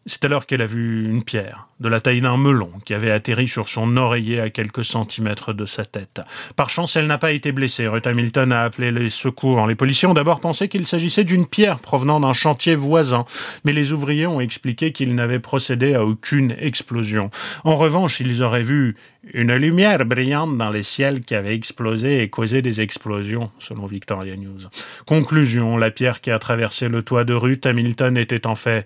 C'est 0.05 0.25
alors 0.25 0.45
qu'elle 0.45 0.61
a 0.61 0.65
vu 0.65 1.05
une 1.05 1.23
pierre, 1.23 1.69
de 1.79 1.87
la 1.87 2.01
taille 2.01 2.19
d'un 2.19 2.35
melon, 2.35 2.69
qui 2.83 2.93
avait 2.93 3.09
atterri 3.09 3.47
sur 3.47 3.69
son 3.69 3.95
oreiller 3.95 4.41
à 4.41 4.49
quelques 4.49 4.83
centimètres 4.83 5.53
de 5.53 5.65
sa 5.65 5.85
tête. 5.85 6.19
Par 6.57 6.69
chance, 6.69 6.97
elle 6.97 7.07
n'a 7.07 7.17
pas 7.17 7.31
été 7.31 7.53
blessée. 7.53 7.87
Ruth 7.87 8.05
Hamilton 8.05 8.51
a 8.51 8.63
appelé 8.63 8.91
les 8.91 9.09
secours. 9.09 9.65
Les 9.65 9.75
policiers 9.75 10.09
ont 10.09 10.13
d'abord 10.13 10.41
pensé 10.41 10.67
qu'il 10.67 10.85
s'agissait 10.87 11.23
d'une 11.23 11.45
pierre 11.45 11.79
provenant 11.79 12.19
d'un 12.19 12.33
chantier 12.33 12.75
voisin, 12.75 13.23
mais 13.63 13.71
les 13.71 13.93
ouvriers 13.93 14.27
ont 14.27 14.41
expliqué 14.41 14.91
qu'ils 14.91 15.15
n'avaient 15.15 15.39
procédé 15.39 15.95
à 15.95 16.03
aucune 16.03 16.53
explosion. 16.59 17.31
En 17.63 17.77
revanche, 17.77 18.19
ils 18.19 18.43
auraient 18.43 18.61
vu 18.61 18.97
une 19.33 19.55
lumière 19.55 20.05
brillante 20.05 20.57
dans 20.57 20.69
les 20.69 20.83
ciels 20.83 21.21
qui 21.21 21.33
avait 21.33 21.55
explosé 21.55 22.21
et 22.21 22.29
causé 22.29 22.61
des 22.61 22.81
explosions, 22.81 23.51
selon 23.57 23.85
Victoria 23.85 24.35
News. 24.35 24.67
Conclusion, 25.05 25.77
la 25.77 25.91
pierre 25.91 26.19
qui 26.19 26.29
a 26.29 26.39
traversé 26.39 26.89
le 26.89 27.03
toit 27.03 27.23
de 27.23 27.33
Ruth 27.33 27.65
Hamilton 27.65 28.17
était 28.17 28.45
en 28.45 28.55
fait 28.55 28.85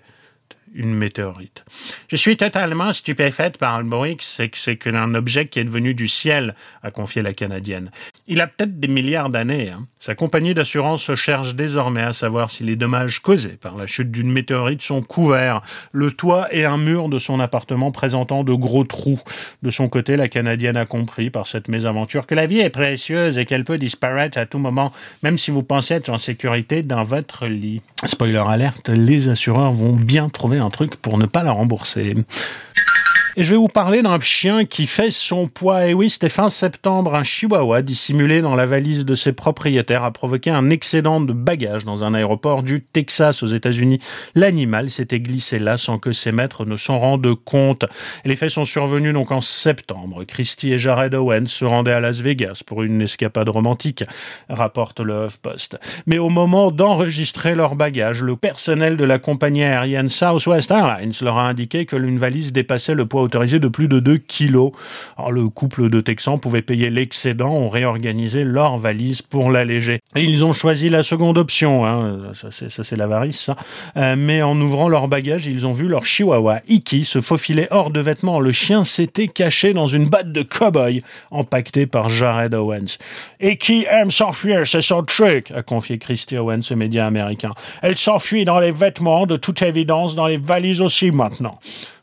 une 0.74 0.94
météorite. 0.94 1.64
Je 2.08 2.16
suis 2.16 2.36
totalement 2.36 2.92
stupéfaite 2.92 3.58
par 3.58 3.78
le 3.80 3.88
bruit 3.88 4.16
que 4.16 4.24
c'est 4.24 4.76
qu'un 4.76 5.14
objet 5.14 5.46
qui 5.46 5.60
est 5.60 5.64
devenu 5.64 5.94
du 5.94 6.08
ciel, 6.08 6.54
a 6.82 6.90
confié 6.90 7.22
la 7.22 7.32
Canadienne. 7.32 7.90
Il 8.30 8.42
a 8.42 8.46
peut-être 8.46 8.78
des 8.78 8.88
milliards 8.88 9.30
d'années. 9.30 9.70
hein. 9.70 9.86
Sa 10.00 10.14
compagnie 10.14 10.52
d'assurance 10.52 11.14
cherche 11.14 11.54
désormais 11.54 12.02
à 12.02 12.12
savoir 12.12 12.50
si 12.50 12.62
les 12.62 12.76
dommages 12.76 13.20
causés 13.20 13.56
par 13.60 13.74
la 13.78 13.86
chute 13.86 14.10
d'une 14.10 14.30
météorite 14.30 14.82
sont 14.82 15.00
couverts. 15.00 15.62
Le 15.92 16.10
toit 16.10 16.46
et 16.54 16.66
un 16.66 16.76
mur 16.76 17.08
de 17.08 17.18
son 17.18 17.40
appartement 17.40 17.90
présentant 17.90 18.44
de 18.44 18.52
gros 18.52 18.84
trous. 18.84 19.18
De 19.62 19.70
son 19.70 19.88
côté, 19.88 20.18
la 20.18 20.28
Canadienne 20.28 20.76
a 20.76 20.84
compris 20.84 21.30
par 21.30 21.46
cette 21.46 21.68
mésaventure 21.68 22.26
que 22.26 22.34
la 22.34 22.44
vie 22.44 22.60
est 22.60 22.68
précieuse 22.68 23.38
et 23.38 23.46
qu'elle 23.46 23.64
peut 23.64 23.78
disparaître 23.78 24.36
à 24.36 24.44
tout 24.44 24.58
moment, 24.58 24.92
même 25.22 25.38
si 25.38 25.50
vous 25.50 25.62
pensez 25.62 25.94
être 25.94 26.10
en 26.10 26.18
sécurité 26.18 26.82
dans 26.82 27.04
votre 27.04 27.46
lit. 27.46 27.80
Spoiler 28.04 28.44
alerte, 28.46 28.90
les 28.90 29.30
assureurs 29.30 29.72
vont 29.72 29.96
bien 29.96 30.28
trouver 30.28 30.58
un 30.58 30.68
truc 30.68 30.96
pour 30.96 31.16
ne 31.16 31.24
pas 31.24 31.42
la 31.42 31.52
rembourser. 31.52 32.14
Et 33.38 33.44
je 33.44 33.52
vais 33.52 33.56
vous 33.56 33.68
parler 33.68 34.02
d'un 34.02 34.18
chien 34.18 34.64
qui 34.64 34.88
fait 34.88 35.12
son 35.12 35.46
poids. 35.46 35.86
Et 35.86 35.94
oui, 35.94 36.10
c'était 36.10 36.28
fin 36.28 36.48
septembre, 36.48 37.14
un 37.14 37.22
chihuahua 37.22 37.82
dissimulé 37.82 38.40
dans 38.40 38.56
la 38.56 38.66
valise 38.66 39.04
de 39.04 39.14
ses 39.14 39.32
propriétaires 39.32 40.02
a 40.02 40.10
provoqué 40.10 40.50
un 40.50 40.70
excédent 40.70 41.20
de 41.20 41.32
bagages 41.32 41.84
dans 41.84 42.02
un 42.02 42.14
aéroport 42.14 42.64
du 42.64 42.82
Texas 42.82 43.44
aux 43.44 43.46
États-Unis. 43.46 44.00
L'animal 44.34 44.90
s'était 44.90 45.20
glissé 45.20 45.60
là 45.60 45.76
sans 45.76 45.98
que 45.98 46.10
ses 46.10 46.32
maîtres 46.32 46.64
ne 46.64 46.74
s'en 46.74 46.98
rendent 46.98 47.32
compte. 47.44 47.84
Et 48.24 48.28
les 48.28 48.34
faits 48.34 48.50
sont 48.50 48.64
survenus 48.64 49.14
donc 49.14 49.30
en 49.30 49.40
septembre. 49.40 50.24
Christy 50.24 50.72
et 50.72 50.78
Jared 50.78 51.14
Owens 51.14 51.46
se 51.46 51.64
rendaient 51.64 51.92
à 51.92 52.00
Las 52.00 52.18
Vegas 52.18 52.62
pour 52.66 52.82
une 52.82 53.02
escapade 53.02 53.50
romantique, 53.50 54.02
rapporte 54.48 54.98
le 54.98 55.26
HuffPost. 55.26 55.78
Mais 56.06 56.18
au 56.18 56.28
moment 56.28 56.72
d'enregistrer 56.72 57.54
leurs 57.54 57.76
bagages, 57.76 58.20
le 58.20 58.34
personnel 58.34 58.96
de 58.96 59.04
la 59.04 59.20
compagnie 59.20 59.62
aérienne 59.62 60.08
Southwest 60.08 60.72
Airlines 60.72 61.12
leur 61.22 61.38
a 61.38 61.46
indiqué 61.48 61.86
que 61.86 61.94
l'une 61.94 62.18
valise 62.18 62.52
dépassait 62.52 62.94
le 62.94 63.06
poids 63.06 63.27
autorisé 63.28 63.58
de 63.60 63.68
plus 63.68 63.88
de 63.88 64.00
2 64.00 64.16
kilos. 64.16 64.72
Alors, 65.16 65.32
le 65.32 65.48
couple 65.48 65.90
de 65.90 66.00
Texans 66.00 66.40
pouvait 66.40 66.62
payer 66.62 66.90
l'excédent, 66.90 67.50
ont 67.50 67.68
réorganisé 67.68 68.44
leur 68.44 68.78
valise 68.78 69.22
pour 69.22 69.50
l'alléger. 69.50 70.00
Et 70.16 70.24
ils 70.24 70.44
ont 70.44 70.52
choisi 70.52 70.88
la 70.88 71.02
seconde 71.02 71.38
option, 71.38 71.86
hein. 71.86 72.32
ça 72.32 72.50
c'est 72.50 72.96
l'avarice, 72.96 73.40
ça. 73.40 73.56
Euh, 73.96 74.16
mais 74.16 74.42
en 74.42 74.58
ouvrant 74.60 74.88
leur 74.88 75.08
bagage, 75.08 75.46
ils 75.46 75.66
ont 75.66 75.72
vu 75.72 75.86
leur 75.88 76.04
chihuahua 76.04 76.60
Iki 76.68 77.04
se 77.04 77.20
faufiler 77.20 77.68
hors 77.70 77.90
de 77.90 78.00
vêtements. 78.00 78.40
Le 78.40 78.52
chien 78.52 78.84
s'était 78.84 79.28
caché 79.28 79.74
dans 79.74 79.86
une 79.86 80.08
batte 80.08 80.32
de 80.32 80.42
cow-boy 80.42 81.02
empaquetée 81.30 81.86
par 81.86 82.08
Jared 82.08 82.54
Owens. 82.54 82.98
Iki 83.40 83.86
aime 83.90 84.10
s'enfuir, 84.10 84.66
c'est 84.66 84.80
son 84.80 85.02
truc, 85.02 85.50
a 85.50 85.62
confié 85.62 85.98
Christy 85.98 86.36
Owens 86.38 86.60
aux 86.70 86.76
médias 86.76 87.06
américains. 87.06 87.52
Elle 87.82 87.96
s'enfuit 87.96 88.44
dans 88.44 88.58
les 88.58 88.72
vêtements, 88.72 89.26
de 89.26 89.36
toute 89.36 89.62
évidence, 89.62 90.14
dans 90.14 90.26
les 90.26 90.38
valises 90.38 90.80
aussi 90.80 91.10
maintenant. 91.10 91.58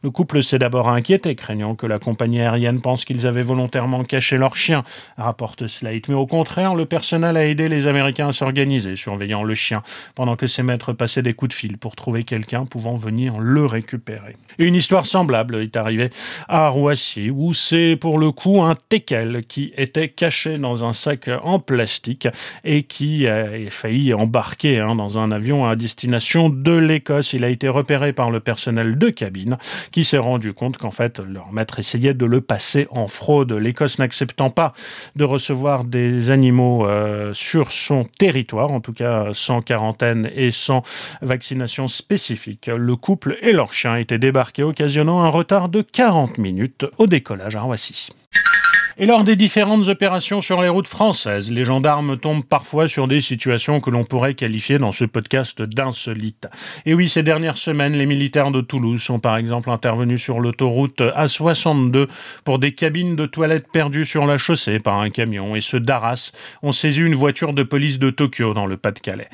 Le 0.05 0.11
couple 0.11 0.43
s'est 0.43 0.59
d'abord 0.59 0.87
inquiété, 0.87 1.33
craignant 1.33 1.73
que 1.73 1.87
la 1.87 1.97
compagnie 1.97 2.39
aérienne 2.39 2.79
pense 2.79 3.05
qu'ils 3.05 3.25
avaient 3.25 3.41
volontairement 3.41 4.03
caché 4.03 4.37
leur 4.37 4.55
chien, 4.55 4.83
rapporte 5.17 5.65
Slate. 5.65 6.09
Mais 6.09 6.13
au 6.13 6.27
contraire, 6.27 6.75
le 6.75 6.85
personnel 6.85 7.35
a 7.37 7.47
aidé 7.47 7.67
les 7.69 7.87
Américains 7.87 8.27
à 8.27 8.31
s'organiser, 8.31 8.95
surveillant 8.95 9.41
le 9.41 9.55
chien, 9.55 9.81
pendant 10.13 10.35
que 10.35 10.45
ses 10.45 10.61
maîtres 10.61 10.93
passaient 10.93 11.23
des 11.23 11.33
coups 11.33 11.49
de 11.49 11.53
fil 11.55 11.79
pour 11.79 11.95
trouver 11.95 12.23
quelqu'un 12.23 12.65
pouvant 12.65 12.93
venir 12.93 13.39
le 13.39 13.65
récupérer. 13.65 14.35
Une 14.59 14.75
histoire 14.75 15.07
semblable 15.07 15.55
est 15.55 15.75
arrivée 15.75 16.11
à 16.47 16.69
Roissy, 16.69 17.31
où 17.31 17.53
c'est 17.53 17.97
pour 17.99 18.19
le 18.19 18.31
coup 18.31 18.61
un 18.61 18.75
teckel 18.75 19.43
qui 19.47 19.73
était 19.75 20.09
caché 20.09 20.59
dans 20.59 20.85
un 20.85 20.93
sac 20.93 21.31
en 21.41 21.57
plastique 21.57 22.27
et 22.63 22.83
qui 22.83 23.27
a 23.27 23.47
failli 23.71 24.13
embarquer 24.13 24.81
hein, 24.81 24.93
dans 24.93 25.17
un 25.17 25.31
avion 25.31 25.65
à 25.65 25.75
destination 25.75 26.51
de 26.51 26.77
l'Écosse. 26.77 27.33
Il 27.33 27.43
a 27.43 27.49
été 27.49 27.67
repéré 27.67 28.13
par 28.13 28.29
le 28.29 28.39
personnel 28.39 28.99
de 28.99 29.09
cabine 29.09 29.57
qui 29.95 30.03
s'est 30.03 30.17
rendu 30.17 30.51
compte 30.51 30.75
qu'en 30.77 30.91
fait, 30.91 31.19
leur 31.19 31.53
maître 31.53 31.79
essayait 31.79 32.13
de 32.13 32.25
le 32.25 32.41
passer 32.41 32.85
en 32.91 33.07
fraude. 33.07 33.53
L'Écosse 33.53 33.97
n'acceptant 33.97 34.49
pas 34.49 34.73
de 35.15 35.23
recevoir 35.23 35.85
des 35.85 36.31
animaux 36.31 36.85
euh, 36.85 37.33
sur 37.33 37.71
son 37.71 38.03
territoire, 38.03 38.71
en 38.71 38.81
tout 38.81 38.91
cas 38.91 39.29
sans 39.31 39.61
quarantaine 39.61 40.29
et 40.35 40.51
sans 40.51 40.83
vaccination 41.21 41.87
spécifique, 41.87 42.67
le 42.67 42.97
couple 42.97 43.37
et 43.41 43.53
leur 43.53 43.71
chien 43.71 43.95
étaient 43.95 44.19
débarqués, 44.19 44.63
occasionnant 44.63 45.21
un 45.21 45.29
retard 45.29 45.69
de 45.69 45.81
40 45.81 46.39
minutes 46.39 46.85
au 46.97 47.07
décollage 47.07 47.55
à 47.55 47.61
Roissy. 47.61 48.09
Et 48.97 49.05
lors 49.05 49.25
des 49.25 49.35
différentes 49.35 49.89
opérations 49.89 50.39
sur 50.39 50.61
les 50.61 50.69
routes 50.69 50.87
françaises, 50.87 51.51
les 51.51 51.65
gendarmes 51.65 52.17
tombent 52.17 52.45
parfois 52.45 52.87
sur 52.87 53.09
des 53.09 53.19
situations 53.19 53.81
que 53.81 53.89
l'on 53.89 54.05
pourrait 54.05 54.35
qualifier 54.35 54.79
dans 54.79 54.93
ce 54.93 55.03
podcast 55.03 55.61
d'insolites. 55.61 56.47
Et 56.85 56.93
oui, 56.93 57.09
ces 57.09 57.21
dernières 57.21 57.57
semaines, 57.57 57.93
les 57.93 58.05
militaires 58.05 58.51
de 58.51 58.61
Toulouse 58.61 59.01
sont 59.01 59.19
par 59.19 59.35
exemple 59.35 59.69
intervenus 59.69 60.21
sur 60.21 60.39
l'autoroute 60.39 61.01
A62 61.01 62.07
pour 62.45 62.57
des 62.57 62.73
cabines 62.73 63.17
de 63.17 63.25
toilettes 63.25 63.69
perdues 63.69 64.05
sur 64.05 64.25
la 64.25 64.37
chaussée 64.37 64.79
par 64.79 65.01
un 65.01 65.09
camion 65.09 65.57
et 65.57 65.61
ceux 65.61 65.81
d'Arras 65.81 66.31
ont 66.63 66.71
saisi 66.71 67.01
une 67.01 67.15
voiture 67.15 67.53
de 67.53 67.63
police 67.63 67.99
de 67.99 68.11
Tokyo 68.11 68.53
dans 68.53 68.65
le 68.65 68.77
Pas-de-Calais. 68.77 69.29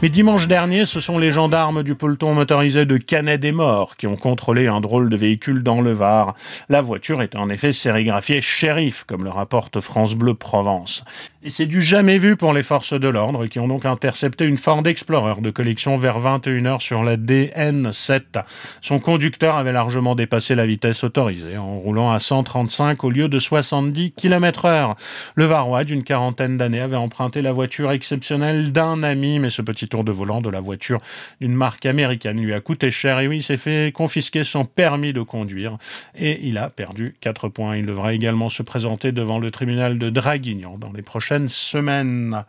Mais 0.00 0.10
dimanche 0.10 0.46
dernier, 0.46 0.86
ce 0.86 1.00
sont 1.00 1.18
les 1.18 1.32
gendarmes 1.32 1.82
du 1.82 1.96
peloton 1.96 2.32
motorisé 2.32 2.86
de 2.86 2.98
Canet 2.98 3.40
des 3.40 3.50
Morts 3.50 3.96
qui 3.96 4.06
ont 4.06 4.14
contrôlé 4.14 4.68
un 4.68 4.80
drôle 4.80 5.10
de 5.10 5.16
véhicule 5.16 5.64
dans 5.64 5.80
le 5.80 5.90
Var. 5.90 6.36
La 6.68 6.80
voiture 6.80 7.20
était 7.20 7.36
en 7.36 7.50
effet 7.50 7.72
sérigraphiée 7.72 8.40
shérif, 8.40 9.02
comme 9.08 9.24
le 9.24 9.30
rapporte 9.30 9.80
France 9.80 10.14
Bleu 10.14 10.34
Provence. 10.34 11.04
Et 11.44 11.50
c'est 11.50 11.66
du 11.66 11.80
jamais 11.80 12.18
vu 12.18 12.34
pour 12.34 12.52
les 12.52 12.64
forces 12.64 12.98
de 12.98 13.06
l'ordre 13.06 13.46
qui 13.46 13.60
ont 13.60 13.68
donc 13.68 13.86
intercepté 13.86 14.44
une 14.44 14.56
Ford 14.56 14.84
Explorer 14.84 15.40
de 15.40 15.50
collection 15.50 15.94
vers 15.94 16.18
21h 16.18 16.80
sur 16.80 17.04
la 17.04 17.16
DN7. 17.16 18.42
Son 18.80 18.98
conducteur 18.98 19.54
avait 19.54 19.70
largement 19.70 20.16
dépassé 20.16 20.56
la 20.56 20.66
vitesse 20.66 21.04
autorisée 21.04 21.56
en 21.56 21.78
roulant 21.78 22.10
à 22.10 22.18
135 22.18 23.04
au 23.04 23.10
lieu 23.10 23.28
de 23.28 23.38
70 23.38 24.14
km 24.14 24.64
heure. 24.64 24.96
Le 25.36 25.44
Varois 25.44 25.84
d'une 25.84 26.02
quarantaine 26.02 26.56
d'années 26.56 26.80
avait 26.80 26.96
emprunté 26.96 27.40
la 27.40 27.52
voiture 27.52 27.92
exceptionnelle 27.92 28.72
d'un 28.72 29.04
ami, 29.04 29.38
mais 29.38 29.50
ce 29.50 29.62
petit 29.62 29.86
tour 29.86 30.02
de 30.02 30.10
volant 30.10 30.40
de 30.40 30.50
la 30.50 30.60
voiture 30.60 31.00
d'une 31.40 31.54
marque 31.54 31.86
américaine 31.86 32.42
lui 32.42 32.52
a 32.52 32.58
coûté 32.58 32.90
cher 32.90 33.20
et 33.20 33.28
oui, 33.28 33.36
il 33.36 33.42
s'est 33.44 33.56
fait 33.56 33.92
confisquer 33.94 34.42
son 34.42 34.64
permis 34.64 35.12
de 35.12 35.22
conduire 35.22 35.78
et 36.16 36.48
il 36.48 36.58
a 36.58 36.68
perdu 36.68 37.14
4 37.20 37.48
points. 37.48 37.76
Il 37.76 37.86
devra 37.86 38.12
également 38.12 38.48
se 38.48 38.64
présenter 38.64 39.12
devant 39.12 39.38
le 39.38 39.52
tribunal 39.52 39.98
de 39.98 40.10
Draguignan 40.10 40.78
dans 40.78 40.92
les 40.92 41.02
prochaines 41.28 41.48
semaines. 41.48 42.42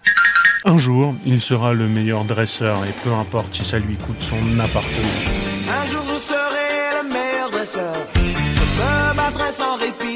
Un 0.63 0.77
jour, 0.77 1.13
il 1.25 1.41
sera 1.41 1.73
le 1.73 1.89
meilleur 1.89 2.23
dresseur 2.23 2.77
et 2.85 2.93
peu 3.03 3.11
importe 3.11 3.53
si 3.53 3.65
ça 3.65 3.77
lui 3.77 3.97
coûte 3.97 4.21
son 4.21 4.37
appartement. 4.57 5.19
Un 5.69 5.85
jour 5.87 6.03
je 6.13 6.17
serai 6.17 7.03
le 7.03 7.09
meilleur 7.09 7.49
dresseur. 7.51 7.93
Je 8.15 8.21
me 8.21 9.15
battrai 9.17 9.51
sans 9.51 9.75
répit. 9.75 10.08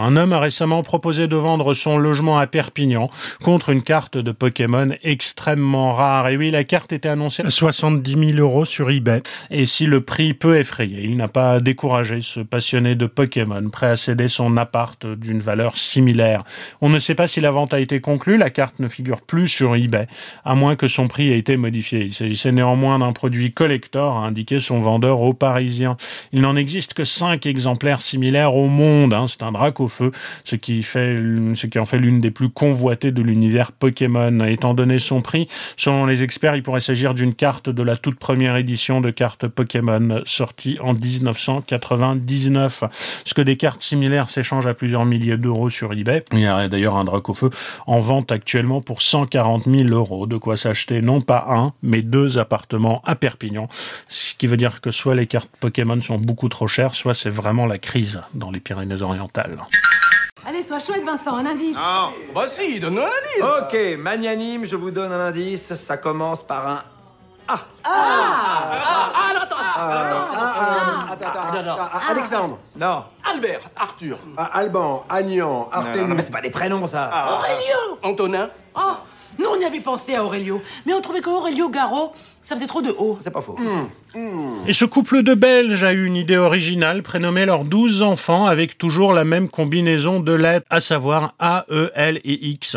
Un 0.00 0.16
homme 0.16 0.32
a 0.32 0.38
récemment 0.38 0.82
proposé 0.82 1.26
de 1.26 1.36
vendre 1.36 1.74
son 1.74 1.98
logement 1.98 2.38
à 2.38 2.46
Perpignan 2.46 3.10
contre 3.42 3.70
une 3.70 3.82
carte 3.82 4.16
de 4.16 4.32
Pokémon 4.32 4.86
extrêmement 5.02 5.92
rare. 5.92 6.28
Et 6.28 6.36
oui, 6.36 6.50
la 6.50 6.64
carte 6.64 6.92
était 6.92 7.08
annoncée 7.08 7.42
à 7.44 7.50
70 7.50 8.34
000 8.34 8.38
euros 8.38 8.64
sur 8.64 8.90
eBay. 8.90 9.22
Et 9.50 9.66
si 9.66 9.86
le 9.86 10.00
prix 10.00 10.34
peut 10.34 10.56
effrayer, 10.58 11.02
il 11.02 11.16
n'a 11.16 11.28
pas 11.28 11.60
découragé 11.60 12.20
ce 12.20 12.40
passionné 12.40 12.94
de 12.94 13.06
Pokémon, 13.06 13.68
prêt 13.70 13.88
à 13.88 13.96
céder 13.96 14.28
son 14.28 14.56
appart 14.56 15.06
d'une 15.06 15.40
valeur 15.40 15.76
similaire. 15.76 16.44
On 16.80 16.88
ne 16.88 16.98
sait 16.98 17.14
pas 17.14 17.26
si 17.26 17.40
la 17.40 17.50
vente 17.50 17.74
a 17.74 17.80
été 17.80 18.00
conclue, 18.00 18.36
la 18.36 18.50
carte 18.50 18.78
ne 18.78 18.88
figure 18.88 19.22
plus 19.22 19.48
sur 19.48 19.74
eBay, 19.74 20.06
à 20.44 20.54
moins 20.54 20.76
que 20.76 20.86
son 20.86 21.08
prix 21.08 21.32
ait 21.32 21.38
été 21.38 21.56
modifié. 21.56 22.00
Il 22.04 22.14
s'agissait 22.14 22.52
néanmoins 22.52 22.98
d'un 22.98 23.12
produit 23.12 23.52
collector, 23.52 24.18
a 24.18 24.26
indiqué 24.26 24.60
son 24.60 24.78
vendeur 24.78 25.20
aux 25.20 25.34
Parisiens. 25.34 25.96
Il 26.32 26.42
n'en 26.42 26.56
existe 26.56 26.94
que 26.94 27.04
5 27.04 27.46
exemplaires 27.46 28.00
similaires 28.00 28.54
au 28.54 28.68
monde. 28.68 29.12
hein. 29.14 29.26
C'est 29.26 29.42
un 29.42 29.52
Ce 30.44 30.56
qui, 30.56 30.82
fait, 30.82 31.16
ce 31.54 31.66
qui 31.66 31.78
en 31.78 31.86
fait 31.86 31.98
l'une 31.98 32.20
des 32.20 32.30
plus 32.30 32.48
convoitées 32.48 33.12
de 33.12 33.22
l'univers 33.22 33.72
Pokémon. 33.72 34.44
Étant 34.44 34.74
donné 34.74 34.98
son 34.98 35.22
prix, 35.22 35.48
selon 35.76 36.06
les 36.06 36.22
experts, 36.22 36.56
il 36.56 36.62
pourrait 36.62 36.80
s'agir 36.80 37.14
d'une 37.14 37.34
carte 37.34 37.68
de 37.70 37.82
la 37.82 37.96
toute 37.96 38.18
première 38.18 38.56
édition 38.56 39.00
de 39.00 39.10
cartes 39.10 39.46
Pokémon 39.48 40.22
sortie 40.24 40.78
en 40.80 40.94
1999. 40.94 42.84
Ce 43.24 43.34
que 43.34 43.42
des 43.42 43.56
cartes 43.56 43.82
similaires 43.82 44.30
s'échangent 44.30 44.66
à 44.66 44.74
plusieurs 44.74 45.04
milliers 45.04 45.36
d'euros 45.36 45.68
sur 45.68 45.92
eBay. 45.92 46.24
Il 46.32 46.40
y 46.40 46.46
a 46.46 46.68
d'ailleurs 46.68 46.96
un 46.96 47.04
Dracofeu 47.04 47.50
en 47.86 48.00
vente 48.00 48.32
actuellement 48.32 48.80
pour 48.80 49.02
140 49.02 49.64
000 49.64 49.88
euros. 49.88 50.26
De 50.26 50.36
quoi 50.36 50.56
s'acheter 50.56 51.02
non 51.02 51.20
pas 51.20 51.46
un, 51.48 51.72
mais 51.82 52.02
deux 52.02 52.38
appartements 52.38 53.02
à 53.04 53.14
Perpignan. 53.14 53.68
Ce 54.08 54.34
qui 54.34 54.46
veut 54.46 54.56
dire 54.56 54.80
que 54.80 54.90
soit 54.90 55.14
les 55.14 55.26
cartes 55.26 55.50
Pokémon 55.60 56.00
sont 56.00 56.18
beaucoup 56.18 56.48
trop 56.48 56.66
chères, 56.66 56.94
soit 56.94 57.14
c'est 57.14 57.30
vraiment 57.30 57.66
la 57.66 57.78
crise 57.78 58.22
dans 58.34 58.50
les 58.50 58.60
Pyrénées-Orientales. 58.60 59.58
Allez, 60.48 60.62
sois 60.62 60.78
chouette, 60.78 61.04
Vincent, 61.04 61.36
un 61.36 61.44
indice. 61.44 61.76
Non. 61.76 62.14
Bah 62.34 62.46
si, 62.48 62.80
donne-nous 62.80 63.02
un 63.02 63.04
indice. 63.04 63.62
Ok, 63.62 63.98
magnanime, 63.98 64.64
je 64.64 64.76
vous 64.76 64.90
donne 64.90 65.12
un 65.12 65.20
indice. 65.20 65.74
Ça 65.74 65.98
commence 65.98 66.42
par 66.42 66.66
un 66.66 66.82
A. 67.48 67.60
Ah 67.84 68.70
Ah, 68.80 69.10
ah, 69.14 69.42
attends, 69.42 69.56
attends, 71.12 71.76
attends, 71.76 71.90
Alexandre. 72.08 72.58
Non. 72.80 73.04
Albert, 73.30 73.60
Arthur. 73.76 74.18
Alban, 74.38 75.04
Agnan, 75.10 75.68
Artémis. 75.70 76.08
Non, 76.08 76.14
mais 76.14 76.22
c'est 76.22 76.30
pas 76.30 76.40
des 76.40 76.50
prénoms, 76.50 76.86
ça. 76.86 77.10
Aurélio 77.30 77.98
Antonin. 78.02 78.48
Oh, 78.74 78.92
nous, 79.38 79.48
on 79.50 79.60
y 79.60 79.66
avait 79.66 79.80
pensé 79.80 80.14
à 80.14 80.24
Aurélio. 80.24 80.62
Mais 80.86 80.94
on 80.94 81.02
trouvait 81.02 81.20
qu'Aurélio 81.20 81.68
Garo, 81.68 82.12
ça 82.40 82.54
faisait 82.54 82.66
trop 82.66 82.82
de 82.82 82.94
haut. 82.98 83.16
C'est 83.20 83.32
pas 83.32 83.42
faux. 83.42 83.58
Et 84.66 84.72
ce 84.72 84.84
couple 84.84 85.22
de 85.22 85.34
Belges 85.34 85.84
a 85.84 85.92
eu 85.92 86.04
une 86.06 86.16
idée 86.16 86.36
originale, 86.36 87.02
prénommer 87.02 87.46
leurs 87.46 87.64
12 87.64 88.02
enfants 88.02 88.46
avec 88.46 88.78
toujours 88.78 89.12
la 89.12 89.24
même 89.24 89.48
combinaison 89.48 90.20
de 90.20 90.32
lettres, 90.32 90.66
à 90.70 90.80
savoir 90.80 91.34
A, 91.38 91.66
E, 91.70 91.90
L 91.94 92.20
et 92.24 92.46
X. 92.48 92.76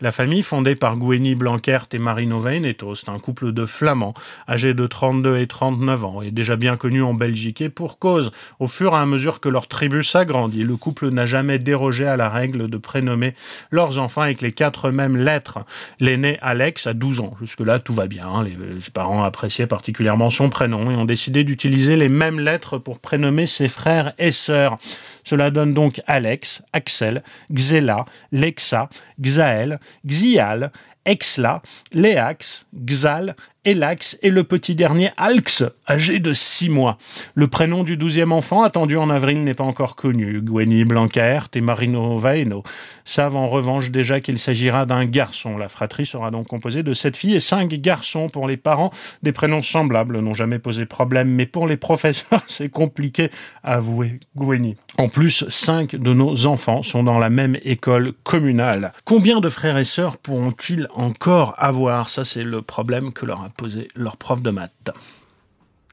La 0.00 0.12
famille, 0.12 0.42
fondée 0.42 0.74
par 0.74 0.96
Gwenny 0.96 1.34
Blankert 1.34 1.86
et 1.92 1.98
Marino 1.98 2.40
Veinetos, 2.40 3.04
un 3.08 3.18
couple 3.18 3.52
de 3.52 3.66
flamands, 3.66 4.14
âgés 4.48 4.74
de 4.74 4.86
32 4.86 5.38
et 5.38 5.46
39 5.46 6.04
ans, 6.04 6.22
et 6.22 6.30
déjà 6.30 6.56
bien 6.56 6.76
connus 6.76 7.02
en 7.02 7.14
Belgique, 7.14 7.60
et 7.60 7.68
pour 7.68 7.98
cause, 7.98 8.32
au 8.58 8.66
fur 8.68 8.92
et 8.94 8.96
à 8.98 9.06
mesure 9.06 9.40
que 9.40 9.48
leur 9.48 9.66
tribu 9.68 10.02
s'agrandit, 10.04 10.62
le 10.62 10.76
couple 10.76 11.08
n'a 11.10 11.26
jamais 11.26 11.58
dérogé 11.58 12.06
à 12.06 12.16
la 12.16 12.28
règle 12.28 12.68
de 12.68 12.76
prénommer 12.78 13.34
leurs 13.70 13.98
enfants 13.98 14.22
avec 14.22 14.42
les 14.42 14.52
quatre 14.52 14.90
mêmes 14.90 15.16
lettres. 15.16 15.58
L'aîné 16.00 16.38
Alex 16.42 16.86
a 16.86 16.94
12 16.94 17.20
ans. 17.20 17.34
Jusque-là, 17.40 17.78
tout 17.78 17.94
va 17.94 18.06
bien. 18.06 18.26
hein. 18.26 18.44
Les, 18.44 18.50
les 18.50 18.80
parents 19.00 19.24
appréciaient 19.24 19.66
particulièrement 19.66 20.28
son 20.28 20.50
prénom 20.50 20.90
et 20.90 20.94
ont 20.94 21.06
décidé 21.06 21.42
d'utiliser 21.42 21.96
les 21.96 22.10
mêmes 22.10 22.38
lettres 22.38 22.76
pour 22.76 22.98
prénommer 22.98 23.46
ses 23.46 23.68
frères 23.68 24.12
et 24.18 24.30
sœurs. 24.30 24.76
Cela 25.24 25.50
donne 25.50 25.72
donc 25.72 26.02
Alex, 26.06 26.62
Axel, 26.74 27.22
Xela, 27.50 28.04
Lexa, 28.30 28.90
Xael, 29.18 29.80
Xial, 30.06 30.70
Exla, 31.06 31.62
Léax, 31.94 32.66
Xal, 32.84 33.36
Elax 33.66 34.18
et 34.22 34.30
le 34.30 34.42
petit 34.42 34.74
dernier 34.74 35.10
Alx, 35.18 35.64
âgé 35.86 36.18
de 36.18 36.32
6 36.32 36.70
mois. 36.70 36.96
Le 37.34 37.46
prénom 37.46 37.84
du 37.84 37.98
douzième 37.98 38.32
enfant, 38.32 38.62
attendu 38.62 38.96
en 38.96 39.10
avril, 39.10 39.44
n'est 39.44 39.52
pas 39.52 39.64
encore 39.64 39.96
connu. 39.96 40.40
Gwenny 40.40 40.84
Blancaert 40.84 41.48
et 41.54 41.60
Marino 41.60 42.16
Vaeno 42.16 42.62
savent 43.04 43.36
en 43.36 43.48
revanche 43.48 43.90
déjà 43.90 44.20
qu'il 44.20 44.38
s'agira 44.38 44.86
d'un 44.86 45.04
garçon. 45.04 45.58
La 45.58 45.68
fratrie 45.68 46.06
sera 46.06 46.30
donc 46.30 46.46
composée 46.46 46.82
de 46.82 46.94
sept 46.94 47.18
filles 47.18 47.34
et 47.34 47.40
cinq 47.40 47.68
garçons. 47.74 48.30
Pour 48.30 48.48
les 48.48 48.56
parents, 48.56 48.92
des 49.22 49.32
prénoms 49.32 49.60
semblables 49.60 50.20
n'ont 50.20 50.32
jamais 50.32 50.58
posé 50.58 50.86
problème, 50.86 51.28
mais 51.28 51.44
pour 51.44 51.66
les 51.66 51.76
professeurs, 51.76 52.42
c'est 52.46 52.70
compliqué, 52.70 53.30
à 53.62 53.74
avouer 53.74 54.20
Gwenny. 54.36 54.76
En 54.96 55.08
plus, 55.08 55.46
cinq 55.48 55.96
de 55.96 56.14
nos 56.14 56.46
enfants 56.46 56.82
sont 56.82 57.02
dans 57.02 57.18
la 57.18 57.28
même 57.28 57.56
école 57.62 58.12
communale. 58.24 58.92
Combien 59.04 59.40
de 59.40 59.50
frères 59.50 59.76
et 59.76 59.84
sœurs 59.84 60.16
pourront-ils 60.16 60.88
encore 60.94 61.54
avoir? 61.58 62.08
Ça, 62.08 62.24
c'est 62.24 62.42
le 62.42 62.62
problème 62.62 63.12
que 63.12 63.26
leur 63.26 63.49
a 63.50 63.52
posé 63.52 63.88
leur 63.94 64.16
prof 64.16 64.40
de 64.42 64.50
maths. 64.50 64.90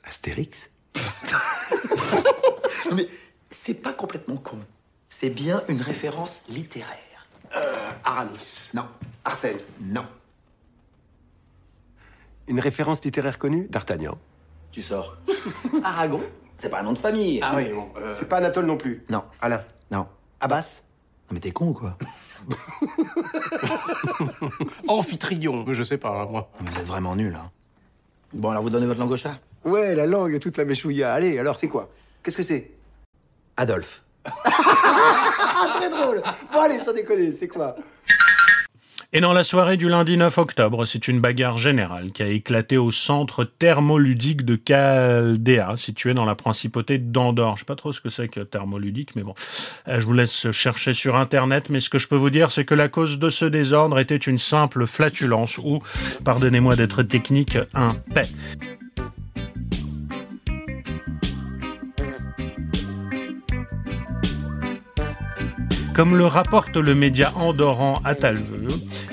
Astérix 0.03 0.69
Non, 2.89 2.95
mais 2.95 3.07
c'est 3.49 3.73
pas 3.73 3.93
complètement 3.93 4.37
con. 4.37 4.59
C'est 5.09 5.29
bien 5.29 5.63
une 5.67 5.81
référence 5.81 6.43
littéraire. 6.49 7.27
Euh, 7.55 7.91
Aramis. 8.05 8.71
Non. 8.73 8.85
Arsène. 9.25 9.57
Non. 9.81 10.05
Une 12.47 12.59
référence 12.59 13.03
littéraire 13.03 13.37
connue 13.39 13.67
D'Artagnan. 13.69 14.17
Tu 14.71 14.81
sors. 14.81 15.17
Aragon 15.83 16.21
C'est 16.57 16.69
pas 16.69 16.79
un 16.79 16.83
nom 16.83 16.93
de 16.93 16.99
famille. 16.99 17.39
Ah 17.41 17.53
oui, 17.55 17.73
bon, 17.73 17.89
euh, 17.97 18.13
C'est 18.17 18.29
pas 18.29 18.37
Anatole 18.37 18.65
non 18.65 18.77
plus. 18.77 19.03
Non. 19.09 19.23
Alain. 19.41 19.63
Non. 19.91 20.07
Abbas 20.39 20.81
Non 21.29 21.33
mais 21.33 21.39
t'es 21.39 21.51
con 21.51 21.69
ou 21.69 21.73
quoi 21.73 21.97
Amphitryon, 24.87 25.65
je 25.73 25.83
sais 25.83 25.97
pas, 25.97 26.25
moi. 26.25 26.49
Vous 26.59 26.79
êtes 26.79 26.85
vraiment 26.85 27.15
nul, 27.15 27.35
hein. 27.35 27.51
Bon, 28.33 28.49
alors 28.51 28.63
vous 28.63 28.69
donnez 28.69 28.85
votre 28.85 28.99
langue 28.99 29.11
au 29.11 29.17
chat? 29.17 29.39
Ouais, 29.63 29.95
la 29.95 30.05
langue 30.05 30.33
et 30.33 30.39
toute 30.39 30.57
la 30.57 30.65
méchouilla. 30.65 31.13
Allez, 31.13 31.39
alors 31.39 31.57
c'est 31.57 31.67
quoi? 31.67 31.89
Qu'est-ce 32.23 32.37
que 32.37 32.43
c'est? 32.43 32.71
Adolphe. 33.55 34.03
Très 34.43 35.89
drôle 35.89 36.21
Bon, 36.51 36.59
allez, 36.61 36.79
sans 36.79 36.93
déconner, 36.93 37.33
c'est 37.33 37.47
quoi? 37.47 37.75
Et 39.13 39.21
dans 39.21 39.31
la 39.31 39.45
soirée 39.45 39.77
du 39.77 39.87
lundi 39.87 40.17
9 40.17 40.37
octobre, 40.37 40.83
c'est 40.83 41.07
une 41.07 41.21
bagarre 41.21 41.57
générale 41.57 42.11
qui 42.11 42.23
a 42.23 42.27
éclaté 42.27 42.75
au 42.77 42.91
centre 42.91 43.45
thermoludique 43.45 44.43
de 44.43 44.59
Chaldea, 44.67 45.77
situé 45.77 46.13
dans 46.13 46.25
la 46.25 46.35
principauté 46.35 46.97
d'Andorre. 46.97 47.55
Je 47.55 47.61
sais 47.61 47.65
pas 47.65 47.77
trop 47.77 47.93
ce 47.93 48.01
que 48.01 48.09
c'est 48.09 48.27
que 48.27 48.41
thermoludique, 48.41 49.15
mais 49.15 49.23
bon, 49.23 49.33
Euh, 49.87 50.01
je 50.01 50.05
vous 50.05 50.13
laisse 50.13 50.51
chercher 50.51 50.93
sur 50.93 51.15
Internet. 51.15 51.69
Mais 51.69 51.79
ce 51.79 51.89
que 51.89 51.99
je 51.99 52.09
peux 52.09 52.17
vous 52.17 52.29
dire, 52.29 52.51
c'est 52.51 52.65
que 52.65 52.75
la 52.75 52.89
cause 52.89 53.17
de 53.17 53.29
ce 53.29 53.45
désordre 53.45 53.97
était 53.97 54.17
une 54.17 54.37
simple 54.37 54.85
flatulence 54.85 55.57
ou, 55.57 55.79
pardonnez-moi 56.25 56.75
d'être 56.75 57.01
technique, 57.03 57.57
un 57.73 57.95
paix. 58.13 58.27
Comme 65.93 66.15
le 66.15 66.27
rapporte 66.27 66.77
le 66.77 66.93
média 66.93 67.33
andorran 67.35 68.01
Atalveu, 68.05 68.67